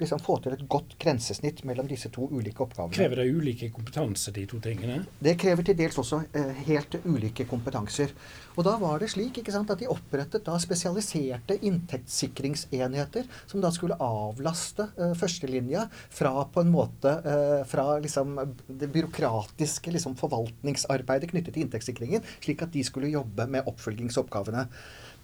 liksom 0.00 0.22
få 0.22 0.38
til 0.44 0.56
et 0.56 0.64
godt 0.70 0.96
grensesnitt 1.00 1.62
mellom 1.68 1.88
disse 1.90 2.10
to 2.14 2.28
ulike 2.30 2.64
oppgavene. 2.64 2.94
Krever 2.94 3.22
det 3.22 3.28
ulike 3.32 3.70
kompetanse, 3.74 4.32
de 4.34 4.46
to 4.50 4.60
tingene? 4.64 5.02
Det 5.24 5.36
krever 5.40 5.66
til 5.66 5.78
dels 5.78 5.98
også 6.00 6.22
helt 6.68 6.98
ulike 7.04 7.48
kompetanser. 7.50 8.12
Og 8.54 8.62
da 8.66 8.74
var 8.78 9.00
det 9.02 9.10
slik 9.10 9.40
sant, 9.50 9.70
at 9.70 9.80
de 9.80 9.88
opprettet 9.90 10.44
da 10.46 10.54
spesialiserte 10.62 11.56
inntektssikringsenheter 11.66 13.26
som 13.50 13.62
da 13.62 13.70
skulle 13.74 13.98
avlaste 13.98 14.86
uh, 14.98 15.14
førstelinja 15.18 15.88
fra 16.14 16.46
på 16.54 16.62
en 16.62 16.70
måte 16.74 17.16
uh, 17.26 17.62
fra 17.68 17.98
liksom 18.02 18.36
det 18.68 18.90
byråkratiske 18.94 19.94
liksom, 19.96 20.14
forvaltningsarbeidet 20.20 21.32
knyttet 21.32 21.56
til 21.56 21.66
inntektssikringen, 21.66 22.22
slik 22.44 22.62
at 22.62 22.74
de 22.74 22.84
skulle 22.86 23.12
jobbe 23.12 23.48
med 23.50 23.66
oppfølgingsoppgavene. 23.70 24.68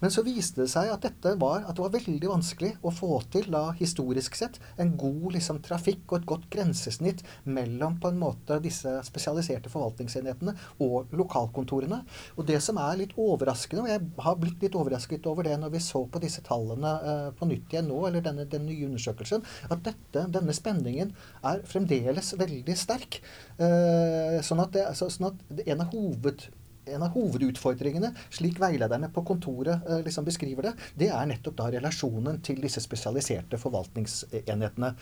Men 0.01 0.13
så 0.13 0.23
viste 0.25 0.63
det 0.63 0.71
seg 0.71 0.89
at, 0.89 1.03
dette 1.05 1.35
var, 1.41 1.65
at 1.67 1.77
det 1.77 1.83
var 1.83 1.93
veldig 1.93 2.29
vanskelig 2.31 2.71
å 2.81 2.93
få 2.93 3.19
til, 3.33 3.47
da, 3.53 3.67
historisk 3.77 4.37
sett, 4.37 4.57
en 4.81 4.95
god 4.99 5.35
liksom, 5.35 5.61
trafikk 5.65 6.07
og 6.09 6.17
et 6.17 6.27
godt 6.31 6.47
grensesnitt 6.53 7.21
mellom 7.45 7.99
på 8.01 8.09
en 8.09 8.19
måte 8.21 8.57
disse 8.63 8.95
spesialiserte 9.05 9.69
forvaltningsenhetene 9.71 10.55
og 10.81 11.13
lokalkontorene. 11.17 12.01
Og 12.37 12.47
det 12.49 12.57
som 12.65 12.79
er 12.81 12.97
litt 13.03 13.13
overraskende, 13.19 13.85
og 13.85 13.91
jeg 13.93 14.25
har 14.25 14.39
blitt 14.41 14.65
litt 14.65 14.77
overrasket 14.79 15.29
over 15.29 15.47
det 15.47 15.59
når 15.61 15.75
vi 15.75 15.83
så 15.85 16.03
på 16.09 16.21
disse 16.23 16.41
tallene 16.45 16.95
uh, 17.05 17.29
på 17.37 17.49
nytt 17.49 17.75
igjen 17.75 17.89
nå, 17.91 17.99
eller 18.09 18.25
denne, 18.25 18.47
den 18.49 18.65
nye 18.69 18.87
undersøkelsen, 18.89 19.45
at 19.69 19.85
dette, 19.85 20.25
denne 20.33 20.55
spenningen 20.55 21.13
er 21.45 21.61
fremdeles 21.69 22.33
veldig 22.41 22.77
sterk. 22.79 23.21
Uh, 23.61 24.41
sånn, 24.45 24.65
at 24.65 24.73
det, 24.73 24.87
så, 24.97 25.11
sånn 25.13 25.29
at 25.29 25.63
en 25.67 25.85
av 25.85 25.93
hoved 25.93 26.49
en 26.91 27.07
av 27.07 27.15
hovedutfordringene, 27.15 28.13
slik 28.33 28.61
veilederne 28.61 29.11
på 29.13 29.25
kontoret 29.27 29.87
eh, 29.87 30.03
liksom 30.05 30.27
beskriver 30.27 30.69
det, 30.69 30.77
det 30.99 31.11
er 31.15 31.27
nettopp 31.31 31.57
da 31.59 31.71
relasjonen 31.73 32.39
til 32.45 32.61
disse 32.63 32.83
spesialiserte 32.83 33.59
forvaltningsenhetene. 33.61 34.95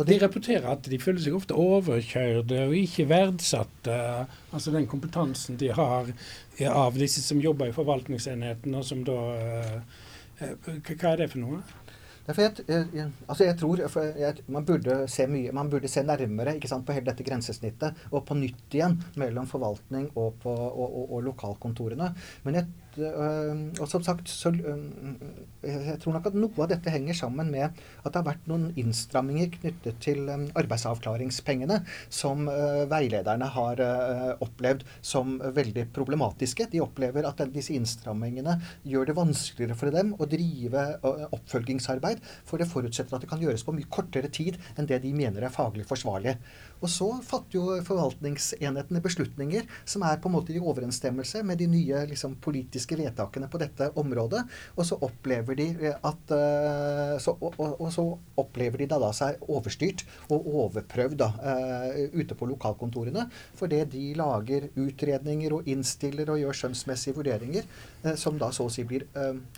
Og 0.00 0.06
de 0.08 0.16
rapporterer 0.22 0.70
at 0.72 0.86
de 0.88 0.98
føler 1.00 1.20
seg 1.20 1.34
ofte 1.36 1.56
overkjørte 1.58 2.62
og 2.64 2.76
ikke 2.78 3.04
verdsatte. 3.10 3.96
Altså 4.54 4.72
den 4.72 4.88
kompetansen 4.88 5.58
de 5.60 5.68
har 5.76 6.08
av 6.70 6.96
disse 6.96 7.20
som 7.24 7.40
jobber 7.42 7.68
i 7.68 7.76
forvaltningsenheten, 7.76 8.74
og 8.78 8.86
som 8.88 9.04
da 9.04 9.18
eh, 9.36 9.76
eh, 10.40 10.80
Hva 10.88 11.12
er 11.12 11.24
det 11.24 11.30
for 11.34 11.44
noe? 11.44 11.60
Jeg, 12.22 12.62
jeg, 12.68 13.08
altså 13.26 13.46
jeg 13.48 13.56
tror 13.58 13.80
jeg, 13.82 14.44
man, 14.46 14.66
burde 14.66 15.00
se 15.10 15.26
mye, 15.26 15.50
man 15.54 15.70
burde 15.72 15.90
se 15.90 16.04
nærmere 16.06 16.54
sant, 16.70 16.86
på 16.86 16.94
hele 16.94 17.08
dette 17.10 17.26
grensesnittet, 17.26 17.98
og 18.12 18.22
på 18.28 18.36
nytt 18.38 18.76
igjen 18.78 18.94
mellom 19.18 19.48
forvaltning 19.50 20.06
og, 20.14 20.36
på, 20.42 20.52
og, 20.52 20.86
og, 20.86 21.16
og 21.16 21.26
lokalkontorene. 21.26 22.12
Men 22.46 22.60
jeg 22.60 22.70
Øh, 22.98 23.80
og 23.80 23.88
som 23.88 24.02
sagt, 24.02 24.28
så, 24.28 24.50
øh, 24.52 25.14
jeg 25.62 25.98
tror 26.00 26.12
nok 26.12 26.26
at 26.28 26.36
noe 26.36 26.62
av 26.62 26.68
dette 26.70 26.92
henger 26.92 27.16
sammen 27.16 27.50
med 27.50 27.64
at 27.70 28.08
det 28.08 28.18
har 28.18 28.26
vært 28.26 28.48
noen 28.50 28.70
innstramminger 28.76 29.52
knyttet 29.54 30.00
til 30.04 30.28
øh, 30.28 30.48
arbeidsavklaringspengene 30.58 31.80
som 32.12 32.48
veilederne 32.90 33.46
har 33.54 33.80
opplevd 34.42 34.82
som 35.04 35.36
veldig 35.54 35.86
problematiske. 35.94 36.66
De 36.72 36.82
opplever 36.82 37.26
at 37.28 37.40
disse 37.52 37.74
innstrammingene 37.76 38.58
gjør 38.88 39.08
det 39.08 39.16
vanskeligere 39.16 39.78
for 39.78 39.94
dem 39.94 40.12
å 40.18 40.28
drive 40.28 40.84
oppfølgingsarbeid 41.02 42.22
for 42.48 42.60
det 42.60 42.68
forutsetter 42.70 43.16
at 43.16 43.24
det 43.24 43.30
kan 43.30 43.42
gjøres 43.42 43.64
på 43.66 43.74
mye 43.76 43.88
kortere 43.92 44.30
tid 44.32 44.58
enn 44.76 44.88
det 44.90 45.02
de 45.04 45.12
mener 45.16 45.44
er 45.44 45.54
faglig 45.54 45.86
forsvarlig. 45.88 46.36
Og 46.82 46.90
så 46.90 47.08
fatter 47.22 47.58
jo 47.58 47.78
forvaltningsenhetene 47.86 49.02
beslutninger 49.04 49.68
som 49.84 50.02
er 50.06 50.18
på 50.22 50.30
en 50.30 50.36
måte 50.36 50.54
i 50.54 50.62
overensstemmelse 50.62 51.44
med 51.46 51.60
de 51.62 51.68
nye 51.70 52.02
liksom, 52.10 52.34
politiske 52.42 52.81
vedtakene 52.90 53.48
på 53.52 53.60
dette 53.62 53.90
området. 54.00 54.42
Og 54.76 54.86
så 54.86 54.98
opplever 55.02 55.58
de 55.58 55.68
at 55.92 56.34
så, 57.22 57.34
og, 57.34 57.58
og, 57.58 57.88
så 57.92 58.04
opplever 58.40 58.82
de 58.82 58.88
da, 58.90 58.98
da 59.02 59.12
seg 59.16 59.42
overstyrt 59.52 60.04
og 60.32 60.46
overprøvd 60.64 61.18
da, 61.20 61.30
ute 62.14 62.36
på 62.38 62.48
lokalkontorene. 62.50 63.26
Fordi 63.58 63.82
de 63.92 64.04
lager 64.18 64.68
utredninger 64.80 65.54
og 65.56 65.68
innstiller 65.70 66.32
og 66.32 66.40
gjør 66.42 66.60
skjønnsmessige 66.62 67.16
vurderinger 67.18 67.68
som 68.18 68.38
da 68.40 68.50
så 68.54 68.66
å 68.66 68.72
si 68.72 68.84
blir 68.88 69.04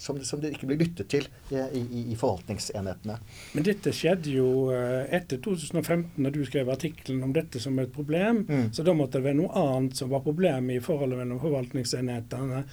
som, 0.01 0.19
som 0.25 0.43
det 0.43 0.55
ikke 0.55 0.69
blir 0.71 0.81
lyttet 0.83 1.09
til 1.13 1.29
i, 1.51 1.61
i, 1.81 2.05
i 2.13 2.19
forvaltningsenhetene. 2.19 3.19
Men 3.55 3.67
dette 3.67 3.93
skjedde 3.95 4.35
jo 4.35 4.49
etter 4.75 5.41
2015, 5.45 6.17
når 6.23 6.35
du 6.35 6.43
skrev 6.47 6.71
artikkelen 6.73 7.23
om 7.25 7.33
dette 7.35 7.61
som 7.63 7.79
et 7.79 7.93
problem. 7.93 8.45
Mm. 8.49 8.73
Så 8.75 8.85
da 8.87 8.95
måtte 8.97 9.21
det 9.21 9.29
være 9.29 9.41
noe 9.41 9.53
annet 9.59 9.99
som 9.99 10.13
var 10.13 10.25
problemet 10.25 10.79
i 10.79 10.85
forholdet 10.85 11.21
mellom 11.21 11.41
forvaltningsenhetene 11.43 12.65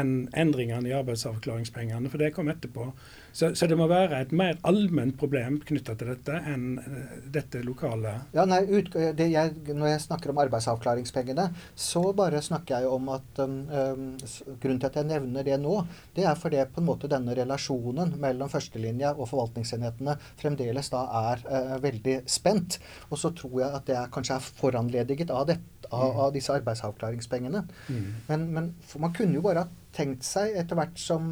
enn 0.00 0.14
endringene 0.36 0.90
i 0.90 0.96
arbeidsavklaringspengene, 0.98 2.10
for 2.10 2.22
det 2.22 2.32
kom 2.36 2.50
etterpå. 2.52 2.90
Så, 3.32 3.54
så, 3.54 3.66
det 3.70 3.76
må 3.78 3.86
være 3.90 4.18
et 4.24 4.32
mer 4.34 4.58
allment 4.66 5.14
problem 5.18 5.60
knytta 5.66 5.94
til 5.98 6.10
dette 6.10 6.38
enn 6.50 6.64
uh, 6.82 7.12
dette 7.30 7.62
lokale 7.62 8.16
Ja, 8.34 8.42
nei, 8.48 8.64
ut, 8.66 8.94
jeg, 8.96 9.52
Når 9.68 9.86
jeg 9.92 10.02
snakker 10.02 10.32
om 10.32 10.40
arbeidsavklaringspengene, 10.42 11.46
så 11.78 12.02
bare 12.16 12.42
snakker 12.42 12.80
jeg 12.82 12.90
om 12.90 13.10
at 13.14 13.42
um, 13.44 13.60
um, 13.70 14.08
Grunnen 14.62 14.80
til 14.82 14.90
at 14.90 14.98
jeg 14.98 15.08
nevner 15.12 15.46
det 15.46 15.60
nå, 15.62 15.76
det 16.16 16.26
er 16.26 16.38
fordi 16.38 16.62
på 16.74 16.82
en 16.82 16.88
måte 16.88 17.10
denne 17.10 17.36
relasjonen 17.38 18.16
mellom 18.20 18.50
førstelinja 18.50 19.14
og 19.14 19.28
forvaltningsenhetene 19.30 20.16
fremdeles 20.40 20.90
da 20.92 21.04
er 21.22 21.44
uh, 21.46 21.76
veldig 21.82 22.20
spent. 22.30 22.80
Og 23.10 23.20
så 23.20 23.30
tror 23.36 23.60
jeg 23.62 23.70
at 23.78 23.86
det 23.86 23.98
er, 23.98 24.10
kanskje 24.12 24.40
er 24.40 24.48
foranlediget 24.60 25.30
av, 25.34 25.46
det, 25.50 25.60
av, 25.90 26.08
mm. 26.10 26.20
av 26.26 26.34
disse 26.34 26.54
arbeidsavklaringspengene. 26.56 27.62
Mm. 27.88 28.10
Men, 28.26 28.48
men 28.56 28.72
man 28.98 29.14
kunne 29.14 29.38
jo 29.38 29.44
bare 29.46 29.66
ha 29.66 29.70
tenkt 29.94 30.26
seg 30.26 30.54
etter 30.60 30.78
hvert 30.78 30.98
som 31.00 31.30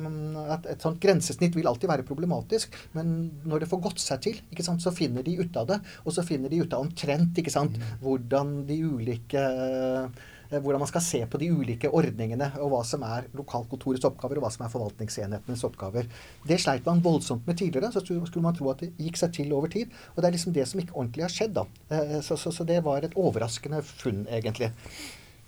at 0.54 0.66
et 0.70 0.82
sånt 0.82 1.00
grensesnitt 1.02 1.56
vil 1.56 1.68
alltid 1.70 1.90
være 1.90 2.06
problematisk. 2.08 2.74
Men 2.96 3.30
når 3.48 3.64
det 3.64 3.70
får 3.70 3.84
gått 3.88 4.02
seg 4.02 4.24
til, 4.24 4.40
sant, 4.64 4.82
så 4.82 4.94
finner 4.94 5.26
de 5.26 5.38
ut 5.42 5.60
av 5.60 5.68
det. 5.70 5.78
Og 6.04 6.14
så 6.14 6.26
finner 6.26 6.52
de 6.52 6.64
ut 6.64 6.74
av 6.74 6.86
omtrent 6.86 7.38
sant, 7.52 7.78
mm. 7.78 8.00
hvordan 8.02 8.58
de 8.68 8.80
ulike 8.84 9.44
eh, 9.44 10.26
hvordan 10.48 10.80
man 10.80 10.88
skal 10.88 11.04
se 11.04 11.20
på 11.28 11.40
de 11.40 11.50
ulike 11.52 11.90
ordningene, 11.92 12.50
og 12.62 12.72
hva 12.72 12.80
som 12.86 13.02
er 13.04 13.26
lokalkontorets 13.36 14.06
oppgaver, 14.08 14.40
og 14.40 14.46
hva 14.46 14.52
som 14.54 14.64
er 14.64 14.72
forvaltningsenhetenes 14.72 15.64
oppgaver. 15.68 16.08
Det 16.48 16.56
sleit 16.62 16.88
man 16.88 17.02
voldsomt 17.04 17.46
med 17.48 17.58
tidligere. 17.60 17.92
Så 17.92 18.04
skulle 18.06 18.44
man 18.46 18.56
tro 18.56 18.70
at 18.72 18.82
det 18.84 18.94
gikk 18.96 19.20
seg 19.20 19.34
til 19.36 19.52
over 19.56 19.72
tid. 19.72 19.92
Og 20.14 20.22
det 20.22 20.30
er 20.30 20.36
liksom 20.38 20.56
det 20.56 20.64
som 20.70 20.80
ikke 20.80 20.96
ordentlig 20.96 21.26
har 21.26 21.34
skjedd, 21.34 21.54
da. 21.58 21.66
Eh, 21.92 22.18
så, 22.24 22.40
så, 22.40 22.54
så 22.54 22.66
det 22.68 22.80
var 22.86 23.04
et 23.04 23.16
overraskende 23.18 23.82
funn, 23.84 24.24
egentlig. 24.32 24.72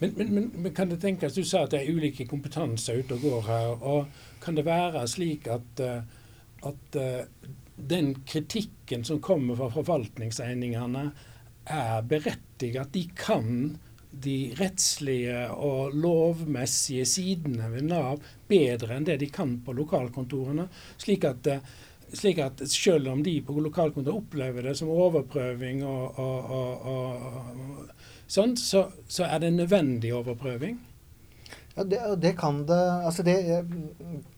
Men, 0.01 0.13
men, 0.17 0.35
men, 0.35 0.51
men, 0.55 0.75
kan 0.75 0.89
det 0.89 0.97
tenkes, 1.01 1.35
Du 1.35 1.45
sa 1.45 1.67
at 1.67 1.75
det 1.75 1.83
er 1.83 1.93
ulike 1.93 2.25
kompetanser 2.29 3.03
ute 3.03 3.19
og 3.19 3.25
går 3.27 3.43
her. 3.49 3.73
og 3.85 4.41
Kan 4.41 4.57
det 4.57 4.65
være 4.65 5.05
slik 5.13 5.49
at, 5.53 5.83
eh, 5.85 6.01
at 6.65 6.97
eh, 6.97 7.51
den 7.77 8.15
kritikken 8.25 9.05
som 9.05 9.21
kommer 9.21 9.61
fra 9.61 9.69
forvaltningseigningene, 9.75 11.11
er 11.71 12.01
berettiget? 12.09 12.81
At 12.81 12.97
de 12.97 13.05
kan 13.15 13.77
de 14.11 14.55
rettslige 14.59 15.45
og 15.53 15.93
lovmessige 15.95 17.05
sidene 17.07 17.69
ved 17.71 17.85
Nav 17.93 18.25
bedre 18.49 18.97
enn 18.97 19.07
det 19.07 19.21
de 19.21 19.29
kan 19.31 19.59
på 19.67 19.77
lokalkontorene? 19.77 20.71
Slik 20.97 21.29
at, 21.29 21.47
eh, 21.47 21.61
slik 22.17 22.41
at 22.41 22.65
selv 22.73 23.13
om 23.13 23.21
de 23.23 23.37
på 23.45 23.61
lokalkontoret 23.61 24.25
opplever 24.25 24.65
det 24.65 24.79
som 24.81 24.89
overprøving 24.97 25.85
og, 25.85 26.19
og, 26.25 26.89
og 26.89 28.00
sånn, 28.31 28.55
så, 28.59 28.87
så, 29.11 29.27
er 29.27 29.43
det 29.43 29.55
nødvendig 29.57 30.15
overprøving. 30.15 30.79
Ja, 31.77 31.85
det, 31.87 32.01
det, 32.19 32.33
kan 32.35 32.65
det 32.67 32.77
altså 33.07 33.23
det, 33.23 33.35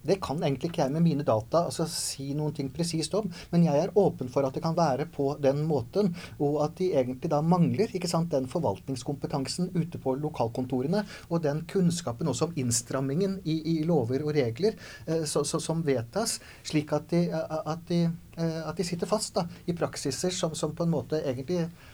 det, 0.04 0.18
kan 0.22 0.42
egentlig 0.44 0.68
ikke 0.68 0.82
jeg 0.82 0.92
med 0.92 1.02
mine 1.06 1.24
data 1.24 1.62
altså 1.64 1.86
si 1.88 2.26
noen 2.36 2.52
ting 2.54 2.68
presist 2.70 3.14
om. 3.16 3.30
Men 3.50 3.64
jeg 3.64 3.80
er 3.80 3.94
åpen 3.98 4.28
for 4.32 4.44
at 4.44 4.52
det 4.52 4.60
kan 4.64 4.76
være 4.76 5.06
på 5.14 5.30
den 5.40 5.62
måten, 5.66 6.12
og 6.36 6.58
at 6.66 6.76
de 6.78 6.90
egentlig 6.92 7.30
da 7.32 7.40
mangler 7.40 7.94
ikke 7.96 8.10
sant, 8.10 8.30
den 8.34 8.50
forvaltningskompetansen 8.52 9.72
ute 9.72 10.00
på 10.02 10.14
lokalkontorene, 10.20 11.06
og 11.30 11.42
den 11.46 11.64
kunnskapen 11.72 12.28
også 12.28 12.50
om 12.50 12.60
innstrammingen 12.60 13.40
i, 13.48 13.56
i 13.74 13.78
lover 13.88 14.26
og 14.26 14.36
regler 14.36 14.76
eh, 15.06 15.24
så, 15.24 15.40
så, 15.48 15.60
som 15.62 15.80
vedtas, 15.86 16.36
slik 16.68 16.92
at 16.92 17.08
de, 17.14 17.24
at 17.32 17.88
de, 17.88 18.04
eh, 18.36 18.60
at 18.60 18.76
de 18.76 18.86
sitter 18.86 19.08
fast 19.08 19.40
da, 19.40 19.48
i 19.66 19.76
praksiser 19.76 20.36
som, 20.36 20.52
som 20.58 20.76
på 20.76 20.84
en 20.84 20.94
måte 21.00 21.24
egentlig 21.24 21.64
Eh, 21.64 21.91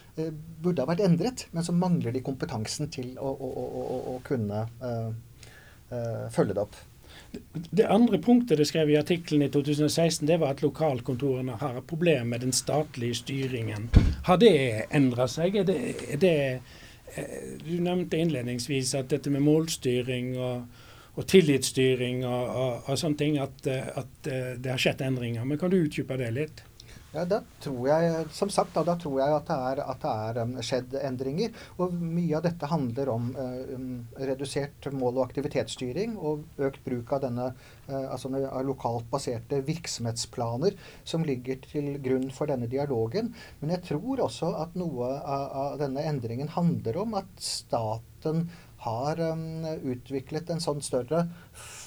burde 0.62 0.82
ha 0.82 0.90
vært 0.90 1.04
endret, 1.06 1.46
men 1.54 1.64
så 1.66 1.74
mangler 1.76 2.14
de 2.14 2.24
kompetansen 2.24 2.90
til 2.92 3.14
å, 3.18 3.32
å, 3.32 3.48
å, 3.64 3.98
å 4.12 4.14
kunne 4.26 4.64
uh, 4.82 5.10
uh, 5.92 6.24
følge 6.34 6.56
det 6.56 6.64
opp. 6.64 6.78
Det 7.52 7.84
andre 7.92 8.18
punktet 8.24 8.58
det 8.58 8.66
skrev 8.68 8.90
i 8.90 8.96
artikkelen 8.96 9.44
i 9.44 9.50
2016, 9.52 10.24
det 10.28 10.38
var 10.40 10.54
at 10.54 10.62
lokalkontorene 10.64 11.58
har 11.60 11.80
et 11.80 11.88
problem 11.88 12.32
med 12.32 12.44
den 12.46 12.54
statlige 12.56 13.18
styringen. 13.20 13.90
Har 14.24 14.40
det 14.40 14.88
endra 14.96 15.28
seg? 15.28 15.58
Er 15.60 15.68
det, 15.68 15.78
er 16.08 16.22
det, 16.22 16.34
du 17.64 17.74
nevnte 17.84 18.20
innledningsvis 18.20 18.94
at 18.96 19.10
dette 19.12 19.32
med 19.34 19.44
målstyring 19.44 20.32
og, 20.40 20.80
og 21.18 21.28
tillitsstyring 21.28 22.24
og, 22.24 22.48
og, 22.48 22.72
og, 22.86 22.96
sånne 22.96 23.20
ting, 23.20 23.38
at, 23.42 23.68
at 23.68 24.32
det 24.56 24.72
har 24.72 24.80
skjedd 24.80 25.04
endringer. 25.04 25.44
Men 25.44 25.60
kan 25.60 25.72
du 25.72 25.82
utdype 25.82 26.16
det 26.20 26.32
litt? 26.36 26.64
Ja, 27.08 27.22
da 27.24 27.38
tror 27.64 27.86
jeg, 27.88 28.24
som 28.36 28.50
sagt, 28.52 28.74
da, 28.76 28.82
da 28.84 28.92
tror 29.00 29.16
jeg 29.22 29.32
at 29.32 29.46
det 29.48 29.56
er, 29.70 29.80
at 29.80 30.02
det 30.02 30.10
er 30.28 30.40
um, 30.44 30.50
skjedd 30.60 30.96
endringer. 31.00 31.54
Og 31.80 31.94
mye 31.96 32.36
av 32.36 32.44
dette 32.44 32.68
handler 32.68 33.08
om 33.14 33.30
uh, 33.32 33.70
um, 33.72 33.86
redusert 34.20 34.90
mål- 34.92 35.16
og 35.16 35.22
aktivitetsstyring 35.24 36.18
og 36.20 36.44
økt 36.68 36.84
bruk 36.84 37.14
av 37.16 37.22
denne 37.24 37.48
uh, 37.88 38.04
altså 38.12 38.28
lokalt 38.66 39.08
baserte 39.08 39.62
virksomhetsplaner 39.64 40.76
som 41.08 41.24
ligger 41.24 41.62
til 41.64 41.94
grunn 42.04 42.28
for 42.34 42.52
denne 42.52 42.68
dialogen. 42.68 43.32
Men 43.62 43.72
jeg 43.78 43.86
tror 43.88 44.26
også 44.28 44.52
at 44.60 44.76
noe 44.76 45.08
av, 45.16 45.48
av 45.64 45.80
denne 45.80 46.04
endringen 46.12 46.52
handler 46.58 47.00
om 47.06 47.16
at 47.22 47.32
staten 47.40 48.50
har 48.84 49.24
um, 49.32 49.64
utviklet 49.80 50.52
en 50.52 50.60
sånn 50.62 50.84
større 50.84 51.24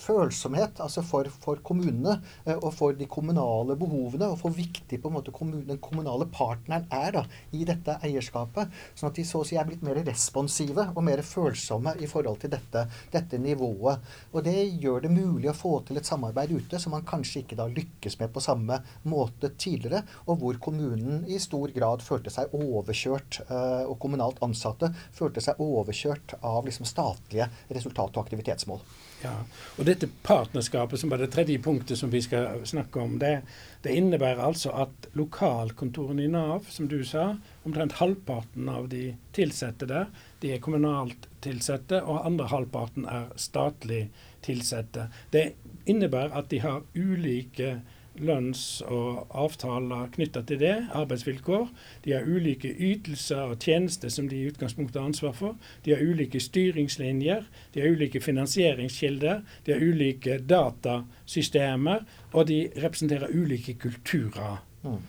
følsomhet 0.01 0.81
altså 0.83 1.03
for, 1.05 1.29
for, 1.43 1.61
kommunene 1.65 2.17
eh, 2.45 2.57
og 2.57 2.71
for 2.75 2.97
de 2.97 3.07
kommunale 3.11 3.77
behovene, 3.79 4.31
og 4.31 4.39
for 4.41 4.55
viktig 4.55 4.99
på 5.01 5.11
en 5.11 5.17
måte 5.17 5.33
kommunen, 5.35 5.67
den 5.67 5.81
kommunale 5.83 6.27
partneren 6.31 6.87
er 6.91 7.15
da, 7.17 7.23
i 7.55 7.63
dette 7.67 7.97
eierskapet. 8.05 8.71
Sånn 8.95 9.11
at 9.11 9.19
de 9.19 9.25
så 9.27 9.41
å 9.41 9.47
si 9.47 9.59
er 9.59 9.67
blitt 9.67 9.85
mer 9.85 10.01
responsive 10.07 10.87
og 10.95 11.03
mer 11.05 11.23
følsomme 11.25 11.95
i 12.01 12.09
forhold 12.09 12.41
til 12.43 12.53
dette, 12.53 12.85
dette 13.13 13.41
nivået. 13.41 14.01
Og 14.31 14.45
det 14.45 14.57
gjør 14.81 15.05
det 15.05 15.13
mulig 15.13 15.51
å 15.51 15.57
få 15.57 15.77
til 15.87 16.01
et 16.01 16.07
samarbeid 16.07 16.53
ute 16.55 16.81
som 16.81 16.95
man 16.95 17.05
kanskje 17.07 17.43
ikke 17.43 17.59
da 17.59 17.67
lykkes 17.71 18.17
med 18.21 18.33
på 18.33 18.43
samme 18.43 18.81
måte 19.09 19.53
tidligere, 19.57 20.03
og 20.27 20.41
hvor 20.41 20.59
kommunen 20.63 21.25
i 21.29 21.39
stor 21.41 21.71
grad 21.75 22.03
følte 22.05 22.33
seg 22.33 22.53
overkjørt, 22.57 23.41
eh, 23.47 23.85
og 23.85 23.97
kommunalt 24.01 24.41
ansatte 24.45 24.91
følte 25.15 25.43
seg 25.43 25.61
overkjørt 25.61 26.37
av 26.41 26.65
liksom 26.67 26.87
statlige 26.89 27.49
resultat- 27.69 28.15
og 28.17 28.25
aktivitetsmål. 28.25 28.83
Ja, 29.21 29.35
og 29.77 29.85
Dette 29.85 30.07
partnerskapet, 30.25 30.99
som 30.99 31.11
var 31.13 31.21
det 31.21 31.29
tredje 31.33 31.59
punktet 31.61 31.99
som 31.99 32.09
vi 32.09 32.23
skal 32.25 32.63
snakke 32.65 33.03
om, 33.03 33.19
det, 33.21 33.43
det 33.85 33.93
innebærer 33.93 34.41
altså 34.41 34.73
at 34.83 35.09
lokalkontorene 35.17 36.25
i 36.25 36.31
Nav, 36.31 36.65
som 36.73 36.87
du 36.89 37.03
sa, 37.05 37.27
omtrent 37.67 37.99
halvparten 37.99 38.69
av 38.73 38.89
de 38.89 39.11
tilsatte 39.37 39.85
der, 39.89 40.09
de 40.41 40.55
er 40.55 40.63
kommunalt 40.63 41.29
tilsatte, 41.45 42.01
og 42.01 42.25
andre 42.25 42.49
halvparten 42.49 43.05
er 43.05 43.29
statlig 43.37 44.07
tilsatte. 44.41 45.05
Det 45.29 45.51
innebærer 45.85 46.33
at 46.41 46.49
de 46.49 46.61
har 46.65 46.81
ulike 46.97 47.75
lønns- 48.21 48.81
og 48.85 49.27
avtaler 49.33 50.09
knytta 50.13 50.41
til 50.47 50.59
det, 50.61 50.75
arbeidsvilkår. 50.93 51.69
De 52.05 52.13
har 52.13 52.27
ulike 52.27 52.69
ytelser 52.69 53.53
og 53.53 53.59
tjenester 53.59 54.09
som 54.09 54.29
de 54.29 54.39
i 54.39 54.47
utgangspunktet 54.49 55.01
har 55.01 55.07
ansvar 55.09 55.33
for. 55.37 55.55
De 55.85 55.95
har 55.95 56.03
ulike 56.03 56.39
styringslinjer, 56.39 57.43
de 57.73 57.81
har 57.81 57.89
ulike 57.89 58.21
finansieringskilder, 58.21 59.41
de 59.65 59.71
har 59.73 59.81
ulike 59.81 60.37
datasystemer, 60.49 62.05
og 62.33 62.47
de 62.47 62.69
representerer 62.77 63.33
ulike 63.33 63.73
kulturer. 63.73 64.63
Mm. 64.83 65.01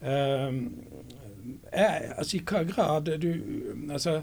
Uh, 0.00 0.54
er, 1.72 2.12
altså 2.16 2.36
I 2.36 2.40
hva 2.46 2.62
grad 2.64 3.10
du 3.20 3.30
altså, 3.90 4.22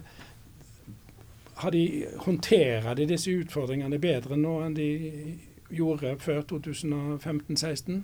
har 1.58 1.72
de, 1.72 2.06
Håndterer 2.18 2.94
de 2.94 3.08
disse 3.10 3.32
utfordringene 3.32 4.00
bedre 4.00 4.38
nå 4.38 4.60
enn 4.66 4.76
de 4.78 4.90
gjorde 5.74 6.16
før 6.20 6.44
2015-16? 6.52 8.04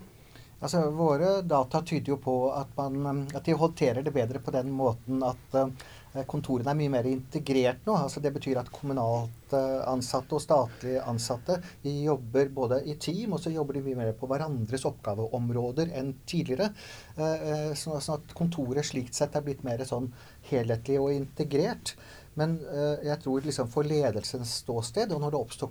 Altså, 0.63 0.85
Våre 0.95 1.41
data 1.43 1.81
tyder 1.83 2.13
jo 2.15 2.21
på 2.23 2.37
at, 2.55 2.77
man, 2.79 3.25
at, 3.33 3.43
de 3.45 3.57
håndterer 3.59 4.05
det 4.05 4.13
bedre 4.15 4.39
på 4.39 4.53
den 4.55 4.71
måten 4.71 5.19
at, 5.27 5.57
Eh, 6.13 6.25
kontorene 6.29 6.69
er 6.69 6.77
mye 6.77 6.91
mer 6.93 7.07
integrert 7.09 7.87
nå. 7.87 7.95
altså 7.97 8.21
Det 8.21 8.31
betyr 8.35 8.59
at 8.61 8.69
kommunalt 8.73 9.53
eh, 9.57 9.79
ansatte 9.89 10.37
og 10.37 10.43
statlig 10.43 10.99
ansatte 11.01 11.57
jobber 11.83 12.51
både 12.53 12.81
i 12.89 12.97
team, 13.01 13.33
og 13.33 13.41
så 13.41 13.53
jobber 13.53 13.79
de 13.79 13.85
mye 13.87 13.97
mer 13.97 14.11
på 14.17 14.29
hverandres 14.29 14.85
oppgaveområder 14.89 15.93
enn 15.97 16.13
tidligere. 16.29 16.69
Sånn 17.77 17.97
at 18.15 18.33
kontoret 18.37 18.85
slikt 18.85 19.17
sett 19.17 19.35
er 19.37 19.45
blitt 19.45 19.63
mer 19.65 19.81
sånn 19.87 20.11
helhetlig 20.49 20.99
og 21.01 21.13
integrert. 21.15 21.95
Men 22.39 22.55
uh, 22.65 22.97
jeg 23.05 23.19
tror 23.21 23.45
liksom 23.45 23.67
for 23.69 23.85
ledelsens 23.85 24.55
ståsted, 24.63 25.11
og 25.13 25.21
når 25.21 25.35
det 25.35 25.41
oppstår 25.43 25.69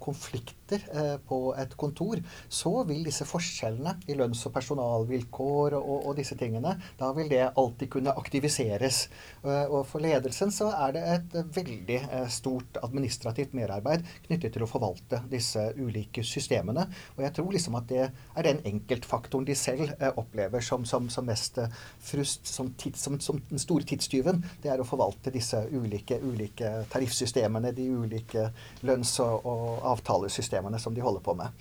konflikter 0.72 1.12
eh, 1.12 1.18
på 1.28 1.54
et 1.58 1.74
kontor, 1.76 2.20
så 2.48 2.84
vil 2.84 3.04
disse 3.04 3.24
forskjellene 3.24 3.96
i 4.08 4.14
lønns- 4.14 4.44
og 4.46 4.52
personalvilkår 4.54 5.76
og, 5.78 6.06
og, 6.06 6.16
disse 6.16 6.36
tingene, 6.36 6.76
da 6.98 7.12
vil 7.12 7.28
det 7.28 7.52
alltid 7.56 7.90
kunne 7.90 8.12
aktiviseres. 8.12 9.08
Uh, 9.42 9.66
og 9.72 9.86
for 9.86 10.00
ledelsen 10.02 10.52
så 10.52 10.70
er 10.72 10.92
det 10.92 11.02
et 11.12 11.36
veldig 11.56 11.98
stort 12.30 12.78
administrativt 12.82 13.54
merarbeid 13.54 14.04
knyttet 14.26 14.52
til 14.54 14.64
å 14.64 14.68
forvalte 14.70 15.22
disse 15.30 15.72
ulike 15.76 16.22
systemene. 16.24 16.86
Og 17.16 17.24
jeg 17.24 17.34
tror 17.36 17.52
liksom 17.52 17.76
at 17.78 17.88
det 17.90 18.04
er 18.04 18.46
den 18.46 18.62
enkeltfaktoren 18.68 19.46
de 19.46 19.56
selv 19.58 19.90
opplever 20.16 20.62
som, 20.64 20.84
som, 20.88 21.08
som 21.10 21.26
mest 21.26 21.58
frust, 22.02 22.46
som, 22.48 22.72
tids, 22.78 23.02
som, 23.02 23.18
som, 23.20 23.40
den 23.50 23.62
store 23.62 23.86
tidstyven. 23.88 24.42
Det 24.62 24.72
er 24.72 24.82
å 24.82 24.86
forvalte 24.86 25.32
disse 25.34 25.64
ulike 25.72 26.20
ulike 26.22 26.70
tariffsystemene, 26.92 27.72
de 27.76 27.88
ulike 27.90 28.48
lønns- 28.86 29.18
og, 29.24 29.46
og 29.48 29.82
avtalesystemene 29.92 30.61
som 30.80 30.94
de 30.94 31.04
holder 31.04 31.20
på 31.24 31.34
med. 31.38 31.52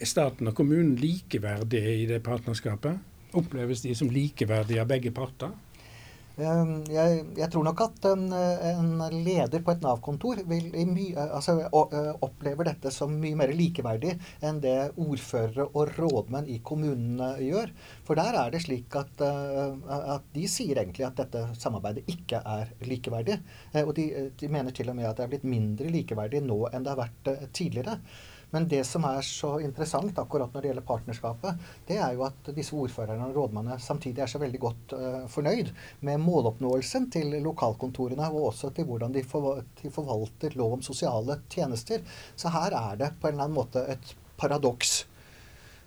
Er 0.00 0.06
staten 0.10 0.50
og 0.50 0.56
kommunen 0.58 0.96
likeverdige 0.98 1.96
i 2.02 2.06
det 2.10 2.22
partnerskapet? 2.26 2.98
Oppleves 3.34 3.82
de 3.82 3.94
som 3.94 4.10
likeverdige 4.10 4.82
av 4.82 4.90
begge 4.90 5.10
parter? 5.14 5.54
Ehm, 6.34 6.80
jeg, 6.90 7.20
jeg, 7.38 7.48
tror 7.52 7.66
nok 7.66 7.80
at 7.84 8.06
en, 8.10 8.24
en 8.34 9.22
leder 9.22 9.62
på 9.62 9.70
et 9.74 9.84
Nav-kontor 9.84 10.40
altså, 10.42 11.56
opplever 12.26 12.70
dette 12.70 12.90
som 12.94 13.14
mye 13.22 13.38
mer 13.38 13.52
likeverdig 13.54 14.16
enn 14.44 14.58
det 14.64 14.76
ordførere 14.98 15.68
og 15.70 15.94
rådmenn 15.94 16.50
i 16.50 16.58
kommunene 16.66 17.34
gjør. 17.44 17.70
For 18.06 18.18
der 18.18 18.40
er 18.40 18.50
det 18.54 18.64
slik 18.66 18.98
at, 18.98 19.22
at 19.22 20.28
de 20.34 20.46
sier 20.50 20.82
egentlig 20.82 21.06
at 21.06 21.22
dette 21.22 21.46
samarbeidet 21.60 22.04
ikke 22.10 22.42
er 22.42 22.74
likeverdig. 22.88 23.38
Eh, 23.72 23.82
og 23.84 23.94
de, 23.96 24.08
de 24.40 24.50
mener 24.50 24.74
til 24.74 24.90
og 24.90 24.98
med 24.98 25.08
at 25.08 25.18
det 25.18 25.26
er 25.26 25.34
blitt 25.36 25.48
mindre 25.48 25.90
likeverdig 25.92 26.42
nå 26.44 26.64
enn 26.70 26.84
det 26.84 26.94
har 26.94 27.04
vært 27.04 27.30
eh, 27.32 27.50
tidligere. 27.54 27.98
Men 28.52 28.68
det 28.68 28.82
som 28.88 29.06
er 29.08 29.22
så 29.26 29.54
interessant 29.64 30.18
akkurat 30.20 30.52
når 30.52 30.62
det 30.62 30.70
gjelder 30.70 30.86
partnerskapet, 30.88 31.64
det 31.88 31.98
er 31.98 32.16
jo 32.16 32.26
at 32.26 32.52
disse 32.56 32.76
ordførerne 32.76 33.30
og 33.30 33.38
rådmennene 33.38 33.78
samtidig 33.82 34.24
er 34.24 34.30
så 34.30 34.42
veldig 34.42 34.60
godt 34.62 34.96
uh, 34.98 35.22
fornøyd 35.30 35.72
med 36.06 36.22
måloppnåelsen 36.22 37.08
til 37.14 37.38
lokalkontorene, 37.44 38.28
og 38.30 38.50
også 38.50 38.74
til 38.76 38.88
hvordan 38.90 39.14
de, 39.14 39.24
for, 39.26 39.62
de 39.80 39.94
forvalter 39.94 40.58
lov 40.58 40.78
om 40.78 40.84
sosiale 40.84 41.40
tjenester. 41.50 42.04
Så 42.36 42.52
her 42.54 42.76
er 42.78 43.00
det 43.00 43.14
på 43.20 43.28
en 43.28 43.36
eller 43.36 43.48
annen 43.48 43.58
måte 43.62 43.84
et 43.94 44.14
paradoks. 44.40 45.04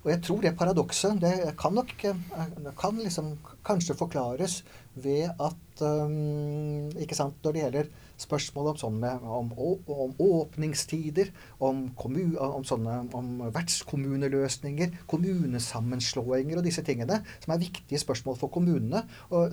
Og 0.04 0.12
jeg 0.12 0.20
tror 0.24 0.44
det 0.44 0.56
paradokset 0.56 1.18
det 1.20 1.32
kan 1.58 1.74
nok 1.74 2.04
eh, 2.06 2.20
kan 2.78 3.00
liksom 3.02 3.32
kanskje 3.66 3.96
forklares 3.98 4.62
ved 4.98 5.28
at 5.34 5.82
um, 5.84 6.88
ikke 6.98 7.18
sant, 7.18 7.34
Når 7.44 7.52
det 7.52 7.62
gjelder 7.62 7.90
spørsmål 8.22 8.72
om, 8.72 8.78
sånne, 8.80 9.12
om, 9.22 9.50
om 9.92 10.14
åpningstider, 10.22 11.30
om, 11.64 11.84
kommun, 11.98 12.34
om, 12.42 12.64
sånne, 12.66 12.96
om 13.16 13.44
vertskommuneløsninger, 13.54 14.96
kommunesammenslåinger 15.10 16.60
og 16.60 16.66
disse 16.66 16.84
tingene, 16.86 17.20
som 17.44 17.54
er 17.54 17.62
viktige 17.62 18.02
spørsmål 18.02 18.38
for 18.40 18.52
kommunene, 18.54 19.04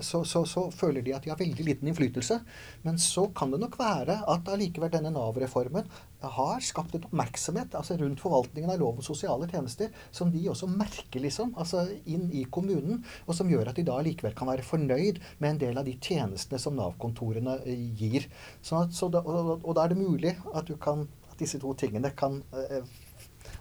så, 0.02 0.22
så, 0.26 0.44
så, 0.48 0.66
føler 0.76 1.04
de 1.04 1.14
at 1.16 1.24
de 1.24 1.32
har 1.32 1.40
veldig 1.40 1.66
liten 1.66 1.90
innflytelse. 1.90 2.40
Men 2.86 2.98
så 3.02 3.28
kan 3.36 3.54
det 3.54 3.62
nok 3.62 3.78
være 3.80 4.20
at 4.32 4.50
allikevel 4.52 4.92
denne 4.92 5.14
Nav-reformen 5.14 5.86
har 6.32 6.62
skapt 6.64 6.96
en 6.96 7.06
oppmerksomhet 7.08 7.74
altså 7.78 7.96
rundt 8.00 8.22
forvaltningen 8.22 8.72
av 8.72 8.80
lov 8.80 9.00
om 9.00 9.06
sosiale 9.06 9.48
tjenester 9.50 9.92
som 10.14 10.30
de 10.32 10.42
også 10.50 10.68
merker 10.70 11.22
liksom, 11.24 11.54
altså 11.58 11.84
inn 12.10 12.28
i 12.34 12.44
kommunen, 12.52 13.02
og 13.26 13.38
som 13.38 13.50
gjør 13.50 13.70
at 13.70 13.78
de 13.78 13.86
da 13.86 13.98
likevel 14.04 14.36
kan 14.36 14.50
være 14.50 14.66
fornøyd 14.66 15.20
med 15.38 15.50
en 15.50 15.62
del 15.64 15.80
av 15.80 15.88
de 15.88 15.96
tjenestene 15.96 16.60
som 16.62 16.76
Nav-kontorene 16.78 17.58
gir. 17.98 18.28
Sånn 18.64 18.86
at, 18.86 18.96
så 18.96 19.10
da, 19.12 19.22
og, 19.22 19.56
og, 19.62 19.72
da 19.76 19.86
er 19.86 19.94
det 19.94 20.00
mulig 20.00 20.36
at, 20.54 20.70
kan, 20.82 21.06
at 21.30 21.40
disse 21.40 21.60
to 21.62 21.74
tingene 21.78 22.14
kan 22.16 22.42
eh, 22.56 22.82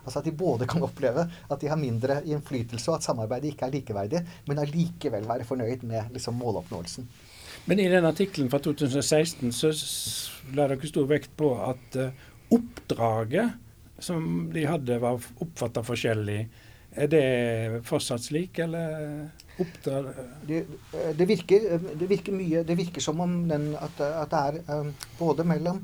Altså 0.05 0.19
at 0.19 0.27
de 0.27 0.35
både 0.37 0.67
kan 0.69 0.83
oppleve 0.85 1.23
at 1.25 1.61
de 1.61 1.69
har 1.69 1.79
mindre 1.81 2.19
innflytelse, 2.29 2.91
og 2.91 2.99
at 2.99 3.07
samarbeidet 3.07 3.49
ikke 3.49 3.65
er 3.65 3.73
likeverdig, 3.73 4.19
men 4.45 4.61
allikevel 4.61 5.25
være 5.25 5.47
fornøyd 5.49 5.81
med 5.89 6.11
liksom, 6.13 6.37
måloppnåelsen. 6.37 7.07
Men 7.65 7.81
i 7.81 7.87
den 7.89 8.05
artikkelen 8.05 8.51
fra 8.53 8.59
2016 8.61 9.49
så 9.55 9.71
la 10.53 10.67
dere 10.69 10.89
stor 10.89 11.07
vekt 11.09 11.31
på 11.37 11.49
at 11.65 11.97
uh, 11.97 12.11
oppdraget 12.53 13.61
som 13.99 14.49
de 14.53 14.65
hadde, 14.67 14.99
var 14.99 15.19
oppfatta 15.41 15.83
forskjellig. 15.85 16.39
Er 16.95 17.09
det 17.11 17.25
fortsatt 17.87 18.23
slik, 18.23 18.59
eller? 18.63 19.27
Det, 19.55 20.61
det, 21.15 21.25
virker, 21.27 21.77
det, 21.95 22.07
virker, 22.09 22.35
mye 22.35 22.63
Det 22.67 22.75
virker 22.75 23.03
som 23.03 23.21
om 23.23 23.37
den, 23.47 23.69
at, 23.79 24.01
at, 24.03 24.33
det 24.33 24.41
er 24.67 24.81
um, 24.81 24.89
både 25.19 25.45
mellom 25.47 25.79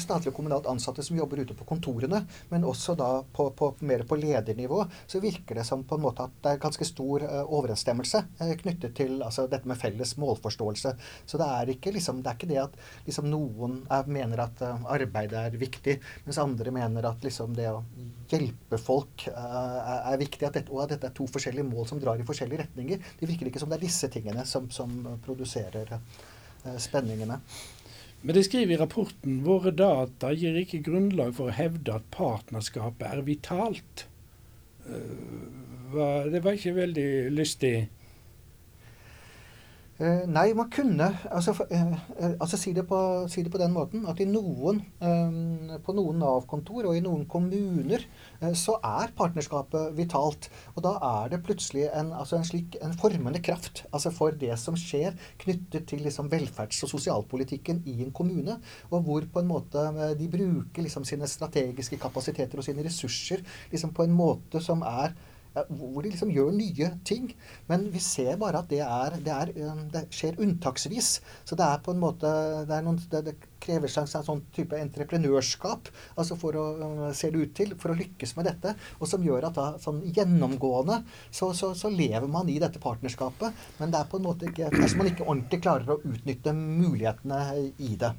statlig 0.00 0.32
og 0.32 0.36
kommunalt 0.36 0.68
ansatte 0.70 1.04
som 1.04 1.16
jobber 1.18 1.42
ute 1.42 1.56
på 1.56 1.66
kontorene, 1.68 2.22
men 2.50 2.66
også 2.68 2.94
da 2.98 3.08
på, 3.34 3.48
på, 3.56 3.72
mer 3.88 4.04
på 4.08 4.18
ledernivå, 4.20 4.82
så 5.06 5.20
virker 5.22 5.58
det 5.58 5.66
som 5.68 5.84
på 5.88 5.98
en 5.98 6.04
måte 6.04 6.26
at 6.26 6.36
det 6.44 6.54
er 6.54 6.62
ganske 6.62 6.86
stor 6.86 7.24
uh, 7.26 7.42
overensstemmelse 7.44 8.22
uh, 8.40 8.54
knyttet 8.62 8.96
til 8.98 9.18
altså, 9.24 9.46
dette 9.50 9.68
med 9.68 9.80
felles 9.80 10.14
målforståelse. 10.22 10.94
Så 11.26 11.40
det 11.40 11.48
er 11.58 11.74
ikke, 11.74 11.94
liksom, 11.96 12.22
det, 12.22 12.32
er 12.32 12.40
ikke 12.40 12.50
det 12.52 12.60
at 12.62 12.78
liksom, 13.08 13.28
noen 13.32 13.80
er, 13.92 14.08
mener 14.12 14.44
at 14.46 14.64
uh, 14.64 14.86
arbeidet 14.94 15.38
er 15.40 15.60
viktig, 15.60 15.98
mens 16.26 16.40
andre 16.42 16.74
mener 16.74 17.10
at 17.12 17.26
liksom, 17.26 17.56
det 17.58 17.68
å 17.72 17.82
hjelpe 18.32 18.80
folk 18.80 19.26
er, 19.28 20.02
er 20.12 20.20
viktig, 20.20 20.46
at 20.48 20.58
dette, 20.60 20.72
og 20.72 20.86
at 20.86 20.94
dette 20.94 21.10
er 21.10 21.16
to 21.16 21.26
forskjellige 21.30 21.68
mål 21.68 21.88
som 21.90 22.00
drar 22.02 22.20
i 22.20 22.26
forskjellige 22.26 22.64
retninger. 22.64 23.12
Det 23.20 23.28
virker 23.28 23.50
ikke 23.50 23.60
som 23.62 23.72
det 23.72 23.80
er 23.80 23.86
disse 23.86 24.08
tingene 24.12 24.46
som, 24.48 24.70
som 24.72 24.94
produserer 25.24 25.98
spenningene. 26.80 27.40
Men 28.22 28.36
de 28.36 28.44
skriver 28.46 28.76
i 28.76 28.78
rapporten 28.78 29.40
våre 29.46 29.72
data 29.74 30.30
gir 30.34 30.54
ikke 30.60 30.84
grunnlag 30.86 31.34
for 31.34 31.50
å 31.50 31.56
hevde 31.56 31.96
at 31.96 32.06
partnerskapet 32.14 33.08
er 33.08 33.24
vitalt. 33.26 34.06
Eh, 34.86 36.30
det 36.30 36.40
var 36.44 36.56
ikke 36.56 36.76
veldig 36.78 37.08
lystig 37.34 37.74
nei, 40.26 40.48
man 40.56 40.70
kunne 40.72 41.08
altså, 41.30 41.54
uh, 41.54 41.96
altså 42.40 42.58
si, 42.58 42.72
det 42.74 42.84
på, 42.88 42.98
si, 43.30 43.44
det 43.44 43.52
på, 43.52 43.60
den 43.60 43.74
måten 43.74 44.06
at 44.10 44.18
noen, 44.26 44.80
på 45.82 45.94
noen 45.96 46.18
Nav-kontor 46.22 46.88
og 46.90 46.96
i 46.96 47.02
noen 47.04 47.24
kommuner 47.30 48.04
så 48.58 48.76
er 48.82 49.12
partnerskapet 49.16 49.92
vitalt. 49.96 50.48
Og 50.74 50.82
da 50.84 50.94
er 51.08 51.32
det 51.32 51.42
plutselig 51.46 51.86
en, 51.90 52.12
altså 52.16 52.38
en 52.38 52.46
slik 52.46 52.78
en 52.82 52.94
formende 52.98 53.42
kraft 53.44 53.84
altså 53.90 54.12
for 54.14 54.34
det 54.38 54.54
som 54.60 54.76
skjer 54.78 55.16
knyttet 55.42 55.86
til 55.90 56.02
liksom, 56.06 56.30
velferds- 56.32 56.82
og 56.86 56.92
sosialpolitikken 56.92 57.82
i 57.90 57.98
en 58.04 58.14
kommune. 58.14 58.58
Og 58.90 59.06
hvor 59.06 59.26
på 59.32 59.42
en 59.42 59.50
måte 59.50 59.86
de 60.18 60.30
bruker 60.32 60.86
liksom, 60.86 61.06
sine 61.08 61.28
strategiske 61.30 62.00
kapasiteter 62.02 62.58
og 62.58 62.66
sine 62.66 62.84
ressurser 62.86 63.44
liksom, 63.72 63.94
på 63.94 64.06
en 64.06 64.16
måte 64.16 64.62
som 64.62 64.82
er 64.86 65.14
hvor 65.52 66.02
de 66.02 66.10
liksom 66.10 66.32
gjør 66.32 66.52
nye 66.56 66.90
ting. 67.08 67.30
Men 67.68 67.86
vi 67.92 68.00
ser 68.02 68.38
bare 68.40 68.62
at 68.62 68.70
det, 68.72 68.80
er, 68.84 69.16
det, 69.24 69.32
er, 69.32 69.70
um, 69.70 69.84
det 69.92 70.06
skjer 70.14 70.40
unntaksvis. 70.42 71.14
Så 71.44 71.58
det 71.58 71.66
er 71.66 71.82
på 71.84 71.94
en 71.94 72.02
måte 72.02 72.30
Det, 72.68 72.78
noen, 72.84 73.00
det 73.12 73.34
krever 73.62 73.90
seg 73.90 74.08
en 74.08 74.26
sånn 74.26 74.40
type 74.54 74.78
entreprenørskap 74.78 75.90
altså 76.18 76.34
for 76.38 76.56
å, 76.58 76.64
se 77.12 77.20
ser 77.20 77.34
det 77.34 77.42
ut 77.44 77.52
til, 77.54 77.74
for 77.78 77.92
å 77.92 77.98
lykkes 77.98 78.34
med 78.38 78.48
dette. 78.50 78.74
Og 78.98 79.10
som 79.10 79.22
gjør 79.24 79.48
at 79.50 79.58
da, 79.58 79.66
sånn 79.82 80.00
gjennomgående 80.14 81.02
så, 81.30 81.52
så, 81.54 81.72
så, 81.78 81.92
lever 81.92 82.26
man 82.30 82.48
i 82.50 82.58
dette 82.62 82.82
partnerskapet. 82.82 83.62
Men 83.78 83.92
det 83.92 84.00
er 84.00 84.10
på 84.10 84.18
en 84.18 84.26
måte 84.26 84.48
ikke, 84.50 84.72
altså 84.72 84.98
man 84.98 85.12
ikke 85.12 85.28
ordentlig 85.28 85.62
klarer 85.62 85.94
å 85.94 86.00
utnytte 86.00 86.56
mulighetene 86.56 87.44
i 87.82 87.94
det. 88.00 88.14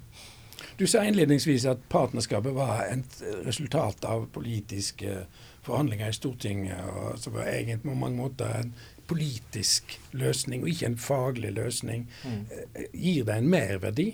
Du 0.80 0.86
sa 0.90 1.04
innledningsvis 1.06 1.66
at 1.70 1.82
partnerskapet 1.92 2.56
var 2.56 2.86
et 2.88 3.20
resultat 3.46 4.06
av 4.10 4.26
politiske 4.34 5.26
forhandlinger 5.64 6.12
i 6.12 6.16
Stortinget, 6.16 6.90
og 6.92 7.20
som 7.20 7.38
var 7.38 7.50
egentlig 7.50 7.82
på 7.86 7.96
mange 7.96 8.20
måter 8.20 8.60
en 8.60 8.74
politisk 9.08 9.98
løsning 10.16 10.64
og 10.64 10.72
ikke 10.72 10.92
en 10.92 11.00
faglig 11.00 11.52
løsning. 11.56 12.06
Mm. 12.24 12.46
Eh, 12.52 12.86
gir 12.94 13.28
det 13.28 13.38
en 13.38 13.50
merverdi? 13.52 14.08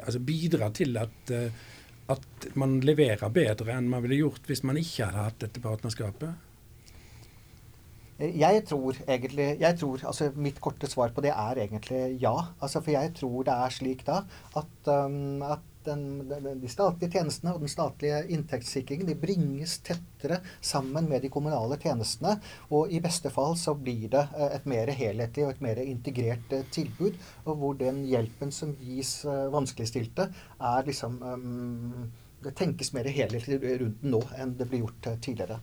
Altså 0.00 0.20
Bidrar 0.20 0.74
til 0.74 0.96
at, 1.00 1.30
eh, 1.30 1.52
at 2.10 2.48
man 2.54 2.80
leverer 2.84 3.30
bedre 3.32 3.76
enn 3.76 3.90
man 3.90 4.02
ville 4.04 4.22
gjort 4.24 4.50
hvis 4.50 4.64
man 4.66 4.80
ikke 4.80 5.06
hadde 5.06 5.28
hatt 5.28 5.40
dette 5.46 5.62
partnerskapet? 5.64 6.34
Jeg 8.18 8.62
tror 8.68 8.94
egentlig 9.08 9.46
jeg 9.58 9.78
tror, 9.78 10.02
altså 10.06 10.28
Mitt 10.38 10.60
korte 10.62 10.86
svar 10.86 11.10
på 11.14 11.22
det 11.24 11.32
er 11.34 11.58
egentlig 11.64 12.20
ja. 12.22 12.34
Altså 12.62 12.80
For 12.80 12.94
jeg 12.94 13.10
tror 13.18 13.42
det 13.48 13.54
er 13.54 13.74
slik 13.74 14.04
da 14.06 14.20
at, 14.54 14.76
um, 14.86 15.42
at 15.42 15.64
den, 15.86 16.60
de 16.60 16.70
statlige 16.70 17.18
tjenestene 17.18 17.54
og 17.54 17.62
den 17.64 17.72
statlige 17.72 18.20
inntektssikringen 18.34 19.08
de 19.08 19.16
bringes 19.18 19.78
tettere 19.84 20.40
sammen 20.60 21.08
med 21.10 21.24
de 21.24 21.30
kommunale 21.32 21.78
tjenestene. 21.82 22.36
Og 22.74 22.92
i 22.92 23.02
beste 23.04 23.32
fall 23.34 23.56
så 23.60 23.76
blir 23.78 24.08
det 24.14 24.24
eh, 24.34 24.56
et 24.58 24.68
mer 24.70 24.92
helhetlig 24.94 25.46
og 25.46 25.54
et 25.54 25.64
mer 25.64 25.80
integrert 25.84 26.56
eh, 26.56 26.66
tilbud, 26.74 27.18
og 27.44 27.60
hvor 27.60 27.78
den 27.80 28.04
hjelpen 28.08 28.52
som 28.54 28.74
gis 28.80 29.20
eh, 29.28 29.46
vanskeligstilte, 29.54 30.30
er 30.64 30.86
liksom 30.86 31.16
um, 31.22 32.12
Det 32.44 32.52
tenkes 32.58 32.92
mer 32.92 33.06
helhetlig 33.08 33.56
rundt 33.80 34.02
den 34.02 34.12
nå 34.12 34.20
enn 34.36 34.52
det 34.58 34.66
blir 34.68 34.82
gjort 34.84 35.06
tidligere. 35.24 35.56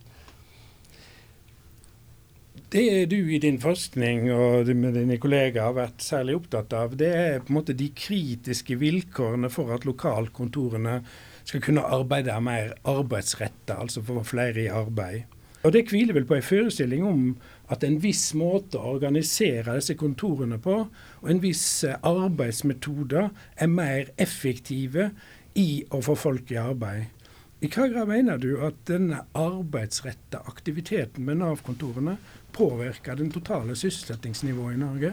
Det 2.72 3.06
du 3.12 3.34
i 3.36 3.38
din 3.44 3.58
forskning 3.60 4.30
og 4.32 4.70
med 4.80 4.94
dine 4.96 5.18
kollegaer 5.20 5.66
har 5.66 5.74
vært 5.76 6.06
særlig 6.06 6.38
opptatt 6.38 6.72
av, 6.72 6.94
det 6.96 7.10
er 7.12 7.42
på 7.44 7.52
en 7.52 7.58
måte 7.58 7.76
de 7.76 7.90
kritiske 7.92 8.78
vilkårene 8.80 9.50
for 9.52 9.74
at 9.76 9.84
lokalkontorene 9.84 11.02
skal 11.44 11.64
kunne 11.66 11.84
arbeide 11.84 12.38
mer 12.40 12.72
arbeidsretta, 12.88 13.76
altså 13.76 14.06
få 14.08 14.24
flere 14.24 14.64
i 14.64 14.70
arbeid. 14.72 15.28
Og 15.68 15.76
Det 15.76 15.84
hviler 15.92 16.16
vel 16.16 16.30
på 16.30 16.38
en 16.38 16.48
forestilling 16.48 17.04
om 17.06 17.26
at 17.68 17.84
en 17.84 18.00
viss 18.00 18.32
måte 18.40 18.80
å 18.80 18.96
organisere 18.96 19.76
disse 19.76 20.00
kontorene 20.00 20.56
på, 20.64 20.78
og 21.22 21.28
en 21.30 21.44
viss 21.44 21.84
arbeidsmetoder, 21.84 23.34
er 23.58 23.68
mer 23.68 24.16
effektive 24.16 25.12
i 25.60 25.84
å 25.92 26.00
få 26.00 26.16
folk 26.16 26.56
i 26.56 26.64
arbeid. 26.64 27.12
I 27.62 27.70
hva 27.70 27.84
grad 27.92 28.10
mener 28.10 28.40
du 28.42 28.56
at 28.66 28.80
denne 28.90 29.20
arbeidsretta 29.38 30.40
aktiviteten 30.50 31.28
med 31.28 31.38
Nav-kontorene 31.44 32.16
påvirker 32.58 33.20
den 33.20 33.30
totale 33.30 33.76
sysselsettingsnivået 33.78 34.74
i 34.74 34.80
Norge? 34.82 35.12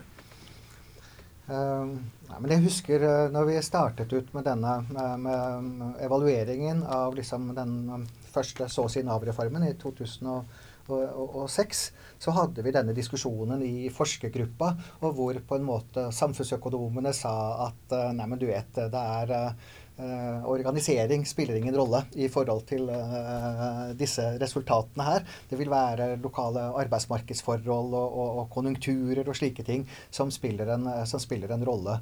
Uh, 1.49 1.93
ja, 2.29 2.39
men 2.41 2.55
jeg 2.55 2.65
husker 2.65 3.05
uh, 3.05 3.29
når 3.35 3.51
vi 3.51 3.59
startet 3.65 4.15
ut 4.17 4.33
med 4.33 4.49
denne 4.49 4.79
uh, 4.97 5.17
med 5.21 6.01
evalueringen 6.05 6.81
av 6.89 7.17
liksom, 7.17 7.51
den 7.57 7.75
um, 7.93 8.07
første 8.33 8.69
så 8.73 8.87
å 8.89 8.93
si 8.93 9.05
Nav-reformen 9.05 9.69
i 9.69 9.75
2006, 9.81 11.83
så 12.25 12.35
hadde 12.37 12.65
vi 12.65 12.73
denne 12.73 12.97
diskusjonen 12.97 13.61
i 13.65 13.91
forskergruppa, 13.93 14.73
og 15.05 15.21
hvor 15.21 15.41
på 15.45 15.61
en 15.61 15.69
måte 15.69 16.07
samfunnsøkonomene 16.17 17.13
sa 17.17 17.35
at 17.67 17.93
nei, 18.17 18.25
men 18.25 18.41
du 18.41 18.49
vet, 18.49 18.73
det 18.73 19.05
er 19.21 19.53
Uh, 19.99 20.45
organisering 20.47 21.25
spiller 21.27 21.57
ingen 21.59 21.75
rolle 21.75 22.05
i 22.15 22.29
forhold 22.31 22.61
til 22.69 22.85
uh, 22.87 23.89
disse 23.99 24.23
resultatene 24.39 25.03
her. 25.03 25.25
Det 25.51 25.59
vil 25.59 25.73
være 25.73 26.13
lokale 26.23 26.69
arbeidsmarkedsforhold 26.85 27.97
og, 27.99 28.07
og, 28.07 28.29
og 28.43 28.47
konjunkturer 28.55 29.27
og 29.27 29.35
slike 29.35 29.67
ting 29.67 29.89
som 30.15 30.31
spiller 30.31 30.71
en, 30.77 30.87
som 31.03 31.19
spiller 31.19 31.51
en 31.51 31.67
rolle. 31.67 31.99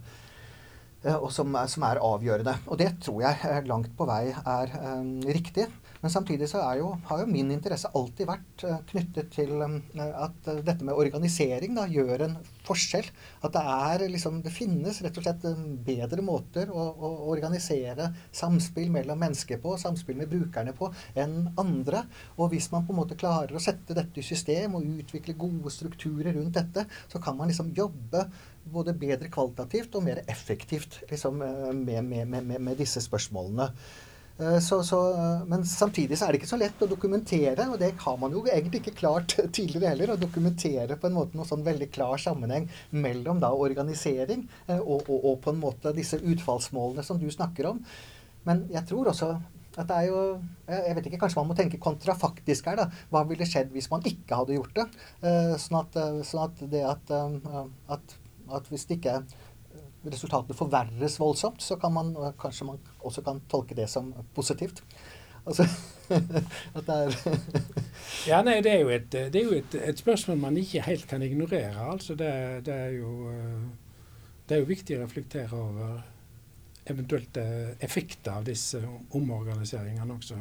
Uh, 1.06 1.14
og 1.14 1.30
som, 1.32 1.56
som, 1.72 1.88
er 1.88 2.02
avgjørende. 2.04 2.58
Og 2.68 2.82
det 2.84 2.90
tror 3.06 3.24
jeg 3.24 3.64
langt 3.70 3.96
på 3.96 4.08
vei 4.12 4.26
er 4.28 4.76
riktig. 5.32 5.70
Men 6.02 6.12
samtidig 6.12 6.48
så 6.50 6.62
jo, 6.78 6.90
har 7.08 7.22
jo 7.22 7.28
min 7.30 7.50
interesse 7.54 7.90
alltid 7.96 8.28
vært 8.28 8.64
uh, 8.66 8.78
knyttet 8.90 9.30
til 9.34 9.52
um, 9.62 9.78
at 9.96 10.50
uh, 10.50 10.60
dette 10.64 10.84
med 10.86 10.96
organisering 10.96 11.76
da, 11.76 11.86
gjør 11.90 12.26
en 12.26 12.36
forskjell. 12.66 13.08
At 13.46 13.54
det, 13.56 13.62
er, 13.62 14.06
liksom, 14.12 14.40
det 14.44 14.54
finnes 14.54 15.00
rett 15.04 15.20
og 15.20 15.26
slett 15.26 15.46
bedre 15.86 16.24
måter 16.24 16.72
å, 16.72 16.86
å, 16.94 17.12
organisere 17.32 18.10
samspill 18.34 18.90
mellom 18.94 19.20
mennesker 19.22 19.60
på, 19.62 19.76
samspill 19.80 20.18
med 20.20 20.30
brukerne 20.32 20.74
på, 20.76 20.90
enn 21.18 21.38
andre. 21.60 22.04
Og 22.36 22.52
hvis 22.54 22.70
man 22.74 22.86
på 22.86 22.94
en 22.94 23.00
måte 23.02 23.18
klarer 23.18 23.56
å 23.56 23.62
sette 23.62 23.96
dette 23.96 24.20
i 24.20 24.26
system 24.26 24.76
og 24.78 24.90
utvikle 25.02 25.36
gode 25.38 25.72
strukturer 25.74 26.34
rundt 26.36 26.58
dette, 26.58 26.86
så 27.12 27.22
kan 27.22 27.38
man 27.38 27.50
liksom 27.52 27.72
jobbe 27.76 28.26
både 28.72 28.96
bedre 28.98 29.30
kvalitativt 29.30 29.94
og 29.94 30.04
mer 30.08 30.24
effektivt 30.26 31.00
liksom, 31.10 31.38
med, 31.38 32.04
med, 32.04 32.28
med, 32.28 32.52
med 32.58 32.78
disse 32.78 33.02
spørsmålene. 33.04 33.70
Eh, 34.38 34.58
så, 34.58 34.82
så, 34.84 35.12
eh, 35.12 35.44
men 35.46 35.64
samtidig 35.66 36.18
så 36.18 36.26
er 36.26 36.34
det 36.34 36.42
ikke 36.42 36.50
så 36.50 36.58
lett 36.60 36.82
å 36.84 36.88
dokumentere, 36.90 37.68
og 37.72 37.78
det 37.80 37.94
har 38.02 38.16
man 38.20 38.34
jo 38.36 38.42
egentlig 38.44 38.82
ikke 38.82 38.98
klart 38.98 39.36
tidligere 39.56 39.94
heller, 39.94 40.12
å 40.12 40.20
dokumentere 40.20 40.98
på 41.00 41.08
en 41.08 41.16
måte 41.16 41.38
noe 41.38 41.48
sånn 41.48 41.64
veldig 41.64 41.88
klar 41.94 42.20
sammenheng 42.20 42.68
mellom 42.92 43.40
da 43.40 43.52
organisering 43.56 44.44
eh, 44.66 44.78
og, 44.78 45.08
og, 45.08 45.18
og 45.32 45.40
på 45.44 45.54
en 45.54 45.62
måte 45.62 45.94
disse 45.96 46.20
utfallsmålene 46.20 47.04
som 47.06 47.20
du 47.20 47.30
snakker 47.32 47.70
om. 47.72 47.80
Men 48.46 48.66
jeg 48.74 48.84
tror 48.90 49.12
også 49.12 49.36
at 49.76 49.90
det 49.90 49.96
er 49.96 50.06
jo 50.08 50.20
Jeg 50.70 50.94
vet 50.96 51.06
ikke, 51.10 51.18
kanskje 51.20 51.36
man 51.36 51.48
må 51.50 51.54
tenke 51.58 51.80
kontrafaktisk 51.82 52.68
her, 52.70 52.78
da. 52.78 52.86
Hva 53.12 53.20
ville 53.28 53.44
skjedd 53.44 53.74
hvis 53.74 53.90
man 53.92 54.06
ikke 54.08 54.38
hadde 54.38 54.54
gjort 54.56 54.78
det? 54.78 54.86
Sånn 55.60 55.76
at, 55.82 55.98
sånn 56.24 56.46
at 56.46 56.62
det 56.72 56.80
at, 56.88 57.12
at, 57.92 58.14
at 58.56 58.70
hvis 58.72 58.86
det 58.88 58.96
ikke 58.96 59.18
resultatene 60.12 60.56
forverres 60.56 61.18
voldsomt, 61.20 61.62
så 61.62 61.78
kan 61.80 61.94
man 61.94 62.14
kanskje 62.40 62.68
man 62.68 62.80
også 63.06 63.24
kan 63.26 63.40
tolke 63.50 63.76
det 63.78 63.88
som 63.90 64.12
positivt. 64.34 64.82
Altså 65.46 65.66
at 66.78 66.86
det 66.86 66.96
er 66.96 67.16
Ja, 68.30 68.40
nei, 68.42 68.58
det 68.64 68.72
er 68.72 68.80
jo, 68.82 68.90
et, 68.94 69.10
det 69.12 69.40
er 69.40 69.44
jo 69.46 69.54
et, 69.54 69.74
et, 69.78 69.98
spørsmål 69.98 70.38
man 70.42 70.58
ikke 70.58 70.82
helt 70.86 71.06
kan 71.10 71.22
ignorere. 71.22 71.92
Altså 71.92 72.14
det, 72.14 72.66
det, 72.66 72.74
er 72.74 72.98
jo, 72.98 73.30
det 74.48 74.56
er 74.56 74.62
jo 74.62 74.70
viktig 74.70 74.98
å 74.98 75.04
reflektere 75.04 75.60
over 75.60 76.02
eventuelle 76.86 77.76
effekter 77.82 78.38
av 78.38 78.46
disse 78.46 78.82
omorganiseringene 79.14 80.18
også. 80.18 80.38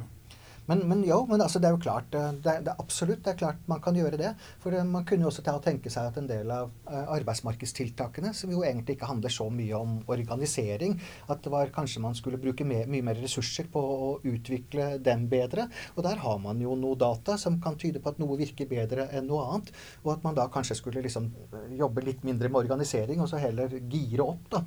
Men, 0.69 0.82
men 0.89 1.04
jo, 1.06 1.19
men 1.30 1.41
altså, 1.43 1.60
det 1.62 1.69
er 1.69 1.75
jo 1.75 1.82
klart 1.84 2.15
eh, 2.17 2.32
det, 2.41 2.54
er, 2.58 2.71
absolutt 2.82 3.23
det 3.25 3.34
er 3.36 3.39
klart 3.39 3.67
man 3.69 3.82
kan 3.84 3.97
gjøre 3.97 4.19
det. 4.21 4.32
For 4.63 4.75
man 4.89 5.06
kunne 5.08 5.28
jo 5.28 5.32
også 5.32 5.45
tenke 5.63 5.91
seg 5.93 6.10
at 6.10 6.17
en 6.19 6.30
del 6.30 6.49
av 6.54 6.71
uh, 6.89 7.04
arbeidsmarkedstiltakene, 7.15 8.34
som 8.38 8.54
jo 8.54 8.63
egentlig 8.65 8.97
ikke 8.97 9.10
handler 9.10 9.34
så 9.34 9.47
mye 9.54 9.78
om 9.78 9.97
organisering, 10.12 10.97
at 11.30 11.43
det 11.45 11.54
var 11.54 11.73
kanskje 11.75 12.04
man 12.04 12.17
skulle 12.17 12.41
bruke 12.41 12.65
mer, 12.67 12.89
mye 12.89 13.06
mer 13.06 13.19
ressurser 13.21 13.69
på 13.71 13.82
å 13.82 14.10
utvikle 14.25 14.95
dem 15.06 15.28
bedre. 15.32 15.67
Og 15.95 16.04
der 16.08 16.21
har 16.23 16.41
man 16.41 16.62
jo 16.63 16.75
noe 16.80 16.97
data 16.99 17.38
som 17.41 17.60
kan 17.63 17.78
tyde 17.82 18.01
på 18.01 18.13
at 18.13 18.21
noe 18.21 18.39
virker 18.39 18.69
bedre 18.69 19.10
enn 19.15 19.30
noe 19.30 19.45
annet. 19.45 19.71
Og 20.04 20.15
at 20.15 20.25
man 20.25 20.38
da 20.38 20.47
kanskje 20.51 20.80
skulle 20.82 21.06
liksom 21.06 21.30
eh, 21.51 21.71
jobbe 21.80 22.06
litt 22.06 22.25
mindre 22.25 22.49
med 22.49 22.65
organisering, 22.65 23.21
og 23.21 23.30
så 23.30 23.41
heller 23.41 23.78
gire 23.86 24.25
opp 24.25 24.49
da, 24.51 24.62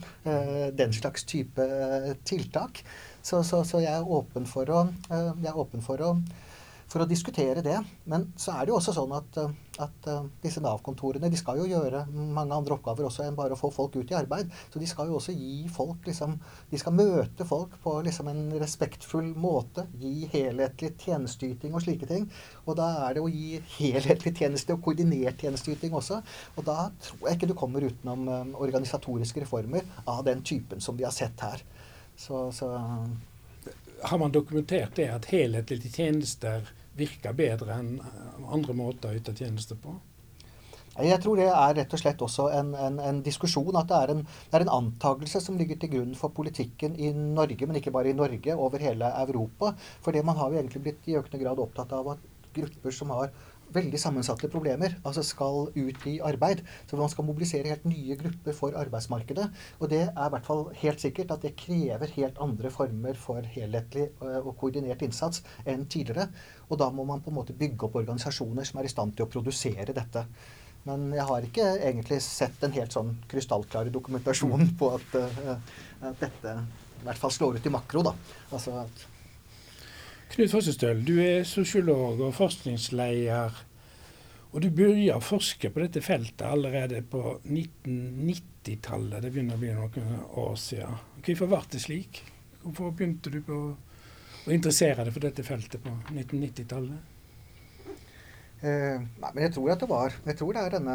den 0.75 0.93
slags 0.95 1.25
type 1.29 1.65
tiltak. 2.29 2.83
Så, 3.23 3.43
så, 3.45 3.65
så 3.67 3.83
jeg 3.83 3.93
er 3.93 4.13
åpen 4.19 4.47
for 4.49 4.71
å, 4.73 4.85
eh, 5.11 5.33
jeg 5.43 5.51
er 5.51 5.59
åpen 5.59 5.83
for 5.85 6.01
å, 6.05 6.13
for 6.89 7.05
å 7.05 7.09
diskutere 7.09 7.63
det. 7.65 7.77
Men 8.09 8.31
så 8.39 8.55
er 8.55 8.65
det 8.65 8.73
jo 8.73 8.79
også 8.79 8.95
sånn 8.97 9.13
at, 9.17 9.39
eh, 9.43 9.57
at 9.85 10.07
eh, 10.09 10.29
disse 10.45 10.63
Nav-kontorene 10.65 11.29
de 11.29 11.41
skal 11.41 11.59
jo 11.61 11.67
gjøre 11.69 12.07
mange 12.15 12.57
andre 12.57 12.79
oppgaver 12.79 13.09
også 13.09 13.27
enn 13.27 13.37
bare 13.37 13.57
å 13.57 13.61
få 13.61 13.69
folk 13.75 13.99
ut 13.99 14.13
i 14.15 14.17
arbeid. 14.17 14.55
Så 14.73 14.81
de 14.81 14.89
skal 14.89 15.11
jo 15.11 15.19
også 15.19 15.35
gi 15.37 15.67
folk 15.75 16.07
liksom, 16.09 16.39
De 16.71 16.81
skal 16.81 16.97
møte 16.97 17.45
folk 17.49 17.75
på 17.83 17.99
liksom 18.07 18.31
en 18.33 18.45
respektfull 18.63 19.33
måte. 19.37 19.85
Gi 20.01 20.31
helhetlig 20.33 20.95
tjenesteyting 21.03 21.77
og 21.77 21.85
slike 21.85 22.09
ting. 22.09 22.29
Og 22.65 22.79
da 22.81 22.89
er 23.09 23.19
det 23.19 23.25
å 23.27 23.33
gi 23.33 23.59
helhetlig 23.77 24.37
tjeneste 24.39 24.79
og 24.79 24.85
koordinert 24.87 25.43
tjenesteyting 25.45 25.97
også. 25.99 26.23
Og 26.57 26.65
da 26.71 26.89
tror 27.03 27.29
jeg 27.29 27.41
ikke 27.41 27.51
du 27.51 27.59
kommer 27.59 27.85
utenom 27.85 28.55
organisatoriske 28.57 29.45
reformer 29.45 29.85
av 30.07 30.25
den 30.29 30.41
typen 30.47 30.81
som 30.81 30.97
vi 30.97 31.05
har 31.05 31.15
sett 31.15 31.45
her. 31.45 31.67
Så, 32.19 32.53
så, 32.53 32.69
har 34.03 34.19
man 34.19 34.35
dokumentert 34.35 34.97
det 34.99 35.09
at 35.15 35.31
helhetlige 35.31 35.91
tjenester 35.95 36.67
virker 36.99 37.35
bedre 37.39 37.77
enn 37.79 37.99
andre 38.51 38.75
måter 38.75 39.13
å 39.13 39.19
yte 39.21 39.35
tjenester 39.39 39.79
på? 39.79 39.95
Jeg 40.99 41.21
tror 41.23 41.39
det 41.39 41.47
er 41.47 41.77
rett 41.79 41.93
og 41.95 42.01
slett 42.01 42.23
også 42.27 42.49
en, 42.59 42.73
en, 42.75 42.97
en 42.99 43.21
diskusjon. 43.23 43.77
At 43.79 43.87
det 43.91 43.99
er 44.01 44.13
en, 44.17 44.25
det 44.27 44.59
er 44.59 44.65
en 44.65 44.73
antakelse 44.81 45.39
som 45.45 45.59
ligger 45.61 45.79
til 45.79 45.93
grunn 45.93 46.17
for 46.19 46.35
politikken 46.35 46.97
i 46.99 47.13
Norge, 47.15 47.69
men 47.71 47.79
ikke 47.79 47.95
bare 47.95 48.11
i 48.11 48.17
Norge, 48.19 48.57
over 48.59 48.83
hele 48.83 49.13
Europa. 49.23 49.77
For 50.03 50.17
det 50.17 50.25
man 50.27 50.41
har 50.41 50.51
jo 50.51 50.59
egentlig 50.59 50.83
blitt 50.89 51.07
i 51.07 51.15
økende 51.21 51.39
grad 51.45 51.63
opptatt 51.63 51.95
av 51.95 52.17
at 52.17 52.27
grupper 52.57 52.99
som 52.99 53.15
har 53.15 53.31
veldig 53.75 54.01
sammensatte 54.01 54.51
problemer, 54.53 54.95
altså 55.07 55.25
skal 55.27 55.69
ut 55.75 56.07
i 56.09 56.19
arbeid. 56.25 56.63
Så 56.89 56.99
man 57.01 57.11
skal 57.13 57.27
mobilisere 57.29 57.69
helt 57.71 57.87
nye 57.89 58.17
grupper 58.21 58.57
for 58.57 58.77
arbeidsmarkedet. 58.81 59.49
Og 59.79 59.91
det 59.93 60.03
er 60.09 60.29
i 60.29 60.33
hvert 60.35 60.49
fall 60.49 60.65
helt 60.83 61.03
sikkert 61.03 61.35
at 61.35 61.45
det 61.45 61.57
krever 61.61 62.15
helt 62.17 62.41
andre 62.45 62.73
former 62.75 63.19
for 63.19 63.45
helhetlig 63.57 64.09
eh, 64.09 64.39
og 64.39 64.55
koordinert 64.61 65.03
innsats 65.05 65.43
enn 65.69 65.87
tidligere. 65.91 66.29
Og 66.69 66.81
da 66.81 66.91
må 66.95 67.05
man 67.09 67.23
på 67.25 67.33
en 67.33 67.39
måte 67.41 67.57
bygge 67.57 67.89
opp 67.89 68.01
organisasjoner 68.01 68.69
som 68.69 68.81
er 68.81 68.89
i 68.89 68.95
stand 68.95 69.17
til 69.17 69.27
å 69.27 69.33
produsere 69.33 69.97
dette. 69.97 70.25
Men 70.89 71.11
jeg 71.13 71.27
har 71.29 71.45
ikke 71.45 71.69
egentlig 71.77 72.21
sett 72.25 72.63
en 72.65 72.75
helt 72.77 72.95
sånn 72.95 73.13
krystallklare 73.29 73.93
dokumentasjon 73.93 74.71
på 74.79 74.93
at, 74.97 75.17
uh, 75.19 75.81
at 76.09 76.23
dette 76.23 76.55
i 76.99 77.07
hvert 77.07 77.21
fall 77.21 77.35
slår 77.35 77.59
ut 77.59 77.67
i 77.69 77.73
makro. 77.73 78.05
da. 78.07 78.15
Altså 78.49 78.79
at 78.81 79.05
Knut 80.29 80.53
Fossestøl, 80.53 81.01
du 81.09 81.17
er 81.25 81.47
sosiolog 81.49 82.21
og 82.21 82.35
forskningsleder. 82.37 83.65
Og 84.49 84.63
du 84.65 84.69
begynte 84.73 85.17
å 85.17 85.25
forske 85.25 85.71
på 85.73 85.81
dette 85.83 86.01
feltet 86.05 86.45
allerede 86.49 87.01
på 87.05 87.39
1990-tallet. 87.45 89.23
Det 89.25 89.33
begynner 89.33 89.57
å 89.57 89.61
bli 89.61 89.73
noen 89.77 90.23
år 90.41 90.57
siden. 90.61 91.01
Hvorfor 91.25 91.51
ble 91.51 91.61
det 91.73 91.81
slik? 91.85 92.23
Hvorfor 92.63 92.93
begynte 92.97 93.33
du 93.33 93.41
på 93.45 93.59
å 93.69 94.53
interessere 94.53 95.05
deg 95.05 95.17
for 95.17 95.25
dette 95.25 95.45
feltet 95.45 95.85
på 95.85 95.93
1990-tallet? 96.15 97.15
Eh, 98.59 99.01
nei, 99.01 99.33
men 99.33 99.43
jeg 99.45 99.55
tror 99.55 99.71
at 99.71 99.83
det 99.85 99.87
var 99.87 100.15
Jeg 100.27 100.35
tror 100.41 100.57
det 100.57 100.63
er 100.65 100.73
denne 100.75 100.95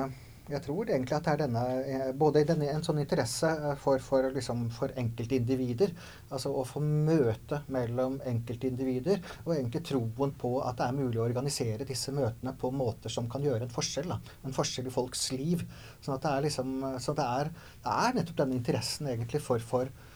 Jeg 0.52 0.60
tror 0.66 0.89
egentlig 0.91 1.16
at 1.16 1.24
det 1.24 1.32
er 1.34 1.39
denne, 1.46 1.62
eh, 1.88 2.10
både 2.20 2.41
denne, 2.44 2.68
en 2.68 2.84
sånn 2.84 3.00
interesse 3.00 3.48
eh, 3.48 3.78
for, 3.80 4.02
for, 4.04 4.28
liksom, 4.36 4.66
for 4.76 4.91
enkeltindivider, 5.00 5.94
altså 6.36 6.52
å 6.52 6.66
få 6.68 6.82
møte 6.84 7.62
mellom 7.72 8.18
enkeltindivider, 8.28 9.22
og 9.46 9.54
egentlig 9.56 9.86
troen 9.88 10.36
på 10.36 10.58
at 10.68 10.82
det 10.82 10.89
er 10.89 10.98
mulig 11.00 11.22
å 11.22 11.28
organisere 11.30 11.88
disse 11.88 12.12
møtene 12.12 12.56
på 12.60 12.74
måter 12.76 13.14
som 13.14 13.30
kan 13.32 13.46
gjøre 13.46 13.70
en 13.70 13.72
forskjell. 13.72 14.12
Da. 14.12 14.20
En 14.44 14.56
forskjell 14.58 14.91
i 14.91 14.96
folks 14.98 15.30
liv. 15.32 15.64
Sånn 16.04 16.18
at 16.18 16.28
det 16.28 16.34
er, 16.34 16.48
liksom, 16.50 16.76
så 17.00 17.16
det 17.16 17.30
er, 17.39 17.54
det 17.86 18.00
er 18.08 18.20
nettopp 18.20 18.44
denne 18.44 18.60
interessen 18.60 19.14
egentlig 19.14 19.39
for, 19.48 19.64
for 19.64 19.88
Eh, 19.88 20.12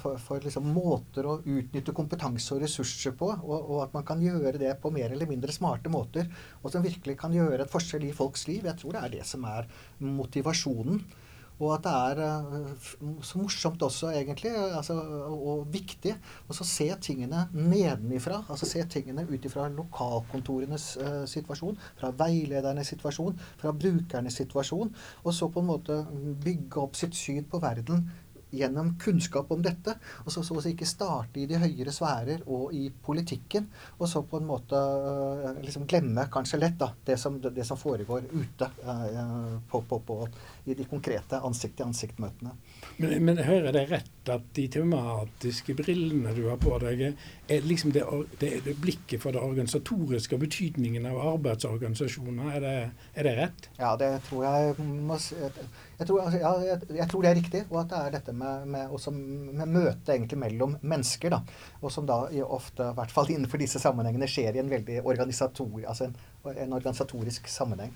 for, 0.00 0.20
for 0.22 0.44
liksom 0.44 0.68
måter 0.74 1.26
å 1.28 1.38
utnytte 1.40 1.94
kompetanse 1.96 2.54
og 2.54 2.62
ressurser 2.64 3.16
på, 3.18 3.30
og, 3.32 3.56
og, 3.58 3.82
at 3.86 3.96
man 3.96 4.06
kan 4.06 4.22
gjøre 4.22 4.58
det 4.60 4.72
på 4.82 4.92
mer 4.94 5.14
eller 5.14 5.30
mindre 5.30 5.54
smarte 5.54 5.92
måter, 5.92 6.30
og 6.62 6.72
som 6.72 6.84
virkelig 6.84 7.18
kan 7.20 7.34
gjøre 7.34 7.64
et 7.64 7.72
forskjell 7.72 8.08
i 8.08 8.14
folks 8.16 8.48
liv. 8.50 8.64
Jeg 8.66 8.80
tror 8.80 8.96
det 8.96 9.04
er 9.04 9.14
det 9.18 9.28
som 9.28 9.46
er 9.50 9.68
motivasjonen. 10.00 11.04
Og 11.62 11.70
at 11.76 11.84
det 11.84 11.92
er 11.94 12.20
uh, 12.42 12.86
så 13.22 13.38
morsomt 13.38 13.82
også, 13.86 14.10
egentlig, 14.18 14.50
altså, 14.50 14.96
og 15.30 15.68
viktig 15.70 16.14
å 16.50 16.56
se 16.56 16.88
tingene 17.02 17.44
nedenifra. 17.54 18.40
Altså 18.50 18.66
se 18.66 18.82
tingene 18.90 19.26
ut 19.28 19.46
ifra 19.46 19.68
lokalkontorenes 19.70 20.88
uh, 20.98 21.22
situasjon, 21.30 21.78
fra 22.00 22.10
veiledernes 22.24 22.90
situasjon, 22.90 23.38
fra 23.60 23.70
brukernes 23.70 24.40
situasjon. 24.42 24.90
Og 25.22 25.36
så 25.36 25.50
på 25.52 25.62
en 25.62 25.70
måte 25.70 26.00
bygge 26.42 26.82
opp 26.82 26.98
sitt 26.98 27.14
syn 27.18 27.46
på 27.46 27.62
verden 27.62 28.02
gjennom 28.54 28.94
kunnskap 29.00 29.50
om 29.54 29.62
dette, 29.64 29.96
og 30.24 30.32
så, 30.32 30.42
så 30.46 30.56
å 30.56 30.62
si 30.64 30.74
ikke 30.74 30.88
starte 30.88 31.42
i 31.42 31.46
de 31.50 31.60
høyere 31.60 31.92
sfærer 31.94 32.44
og 32.46 32.74
i 32.76 32.86
politikken, 33.04 33.68
og 33.98 34.08
så 34.10 34.24
på 34.28 34.40
en 34.40 34.48
måte 34.48 34.78
uh, 34.78 35.50
liksom 35.64 35.86
glemme 35.90 36.26
kanskje 36.32 36.60
lett 36.62 36.78
da, 36.80 36.90
det 37.06 37.18
som, 37.20 37.38
det 37.42 37.66
som 37.66 37.80
foregår 37.80 38.28
ute 38.32 38.70
uh, 38.84 39.58
på, 39.70 39.82
på, 39.88 40.00
på, 40.06 40.18
i 40.64 40.74
de 40.74 40.84
konkrete 40.88 41.38
ansikt-til-ansikt-møtene. 41.44 42.54
Men, 42.96 43.16
men 43.26 43.40
hører 43.44 43.74
det 43.74 43.84
rett 43.90 44.30
at 44.32 44.44
de 44.56 44.64
tematiske 44.72 45.74
brillene 45.76 46.32
du 46.36 46.46
har 46.48 46.60
på 46.62 46.78
deg, 46.80 47.02
er 47.48 47.66
liksom 47.68 47.92
det, 47.92 48.04
det, 48.40 48.52
det 48.64 48.76
blikket 48.80 49.20
for 49.20 49.36
det 49.36 49.42
organisatoriske 49.44 50.36
og 50.36 50.44
betydningen 50.46 51.04
av 51.10 51.20
arbeidsorganisasjoner? 51.34 52.54
Er 52.56 52.64
det, 52.64 52.76
er 53.12 53.28
det 53.28 53.34
rett? 53.40 53.68
Ja, 53.76 53.92
det 54.00 54.10
tror 54.28 54.46
jeg 54.48 54.88
må 55.04 55.18
jeg 55.94 56.08
tror, 56.08 56.24
altså, 56.24 56.40
ja, 56.40 56.52
jeg, 56.66 56.96
jeg 56.96 57.08
tror, 57.10 57.22
det 57.22 57.30
er 57.30 57.38
riktig, 57.38 57.60
og 57.68 57.76
at 57.84 57.92
det 57.92 57.98
er 58.00 58.14
dette 58.16 58.32
med, 58.34 58.64
med, 58.66 58.94
med 59.60 59.70
møtet 59.76 60.14
egentlig 60.16 60.40
mellom 60.42 60.78
mennesker. 60.82 61.36
da, 61.36 61.42
Og 61.82 61.92
som 61.92 62.08
da 62.08 62.24
ofte, 62.44 62.88
i 62.90 62.98
hvert 62.98 63.14
fall 63.14 63.30
innenfor 63.30 63.62
disse 63.62 63.82
sammenhengene, 63.82 64.28
skjer 64.30 64.56
i 64.56 64.64
en 64.64 64.72
veldig 64.72 65.02
organisator, 65.04 65.70
altså 65.84 66.08
en, 66.08 66.18
en 66.56 66.76
organisatorisk 66.80 67.48
sammenheng. 67.52 67.94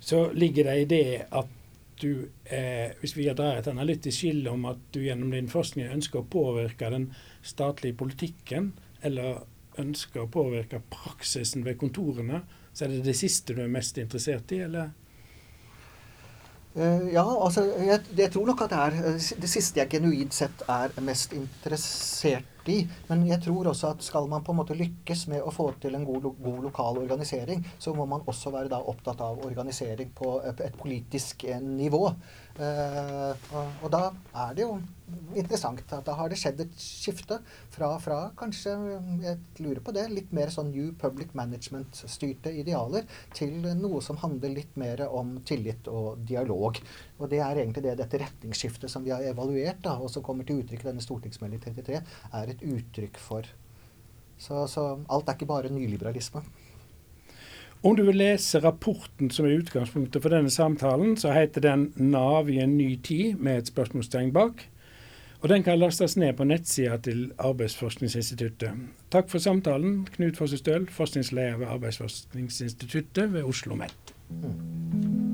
Så 0.00 0.30
ligger 0.32 0.64
det 0.64 0.76
i 0.80 0.84
det 0.88 1.06
at 1.30 1.56
du, 2.00 2.28
eh, 2.44 2.92
hvis 3.00 3.16
vi 3.16 3.28
drar 3.28 3.58
et 3.58 3.68
analytisk 3.68 4.22
skille 4.22 4.50
om 4.50 4.64
at 4.70 4.80
du 4.94 5.02
gjennom 5.04 5.32
din 5.34 5.50
forskning 5.52 5.90
ønsker 5.92 6.22
å 6.22 6.30
påvirke 6.32 6.88
den 6.92 7.10
statlige 7.44 7.98
politikken, 8.00 8.72
eller 9.04 9.42
ønsker 9.80 10.24
å 10.24 10.30
påvirke 10.32 10.80
praksisen 10.90 11.64
ved 11.64 11.78
kontorene, 11.80 12.42
så 12.72 12.86
er 12.86 12.94
det 12.94 13.04
det 13.10 13.16
siste 13.18 13.54
du 13.56 13.62
er 13.64 13.72
mest 13.72 13.98
interessert 14.00 14.52
i, 14.56 14.62
eller? 14.64 14.94
Uh, 16.80 17.10
ja, 17.12 17.24
altså 17.44 17.66
jeg, 17.76 18.00
jeg, 18.16 18.30
tror 18.32 18.46
nok 18.48 18.62
at 18.64 18.72
det 18.72 18.78
er 18.80 18.94
eh, 19.10 19.24
det 19.42 19.48
siste 19.52 19.82
jeg 19.82 19.90
genuint 19.92 20.32
sett 20.32 20.62
er 20.64 20.94
mest 21.04 21.34
interessert 21.36 22.70
i. 22.72 22.78
Men 23.10 23.26
jeg 23.28 23.42
tror 23.44 23.68
også 23.68 23.90
at 23.90 24.04
skal 24.04 24.28
man 24.30 24.44
på 24.46 24.54
en 24.54 24.60
måte 24.62 24.76
lykkes 24.78 25.26
med 25.28 25.44
å 25.44 25.52
få 25.52 25.66
til 25.82 25.98
en 25.98 26.06
god, 26.08 26.30
god 26.40 26.62
lokal 26.64 27.02
organisering, 27.02 27.66
så 27.78 27.92
må 27.96 28.06
man 28.08 28.24
også 28.30 28.52
være 28.54 28.72
da 28.72 28.80
opptatt 28.80 29.20
av 29.24 29.42
organisering 29.44 30.14
på 30.16 30.38
et, 30.48 30.62
et 30.70 30.78
politisk 30.80 31.44
eh, 31.44 31.60
nivå. 31.60 32.06
Uh, 32.60 33.32
og, 33.56 33.68
og, 33.80 33.86
da 33.88 34.00
er 34.42 34.56
det 34.56 34.64
jo 34.66 34.74
interessant 35.38 35.80
at 35.96 36.04
da 36.04 36.12
har 36.18 36.28
det 36.28 36.36
skjedd 36.36 36.58
et 36.60 36.74
skifte 36.76 37.38
fra, 37.72 37.88
fra 38.02 38.18
kanskje, 38.36 38.74
jeg 39.22 39.38
lurer 39.64 39.80
på 39.84 39.94
det, 39.96 40.04
litt 40.12 40.34
mer 40.36 40.52
sånn 40.52 40.68
New 40.74 40.90
Public 41.00 41.32
Management-styrte 41.38 42.52
idealer 42.60 43.08
til 43.36 43.64
noe 43.80 44.02
som 44.04 44.20
handler 44.20 44.52
litt 44.58 44.76
mer 44.80 45.06
om 45.08 45.38
tillit 45.48 45.88
og 45.88 46.20
dialog. 46.28 46.82
Og 47.16 47.32
det 47.32 47.40
er 47.40 47.62
egentlig 47.62 47.86
det 47.86 47.96
dette 48.02 48.20
retningsskiftet 48.26 48.92
som 48.92 49.06
vi 49.06 49.14
har 49.14 49.24
evaluert, 49.30 49.80
da, 49.86 49.96
og 49.96 50.12
som 50.12 50.24
kommer 50.26 50.44
til 50.44 50.60
uttrykk 50.60 50.84
i 50.84 50.90
denne 50.92 51.04
stortingsmelding 51.04 51.64
33, 51.64 52.04
er 52.42 52.52
et 52.52 52.66
uttrykk 52.74 53.24
for. 53.24 53.48
Så, 54.40 54.66
så 54.72 54.90
alt 55.08 55.28
er 55.28 55.36
ikke 55.36 55.48
bare 55.48 55.72
nyliberalisme. 55.72 56.44
Om 57.82 57.96
du 57.96 58.02
vil 58.04 58.18
lese 58.20 58.60
rapporten 58.60 59.30
som 59.32 59.46
er 59.48 59.56
utgangspunktet 59.62 60.20
for 60.20 60.32
denne 60.34 60.50
samtalen, 60.52 61.16
så 61.16 61.32
heter 61.32 61.60
den 61.60 61.92
'Nav 61.96 62.50
i 62.50 62.58
en 62.58 62.76
ny 62.76 62.96
tid', 62.96 63.40
med 63.40 63.58
et 63.58 63.66
spørsmålstegn 63.66 64.32
bak. 64.32 64.68
Og 65.40 65.48
den 65.48 65.62
kan 65.62 65.78
lastes 65.78 66.16
ned 66.16 66.32
på 66.32 66.44
nettsida 66.44 66.96
til 66.96 67.32
Arbeidsforskningsinstituttet. 67.38 68.70
Takk 69.10 69.30
for 69.30 69.38
samtalen, 69.38 70.06
Knut 70.12 70.36
Fosse 70.36 70.56
Støl, 70.56 70.86
forskningsleder 70.90 71.56
ved 71.56 71.66
Arbeidsforskningsinstituttet 71.66 73.32
ved 73.32 73.42
Oslo 73.42 73.48
OsloMet. 73.48 74.14
Mm. 74.30 75.29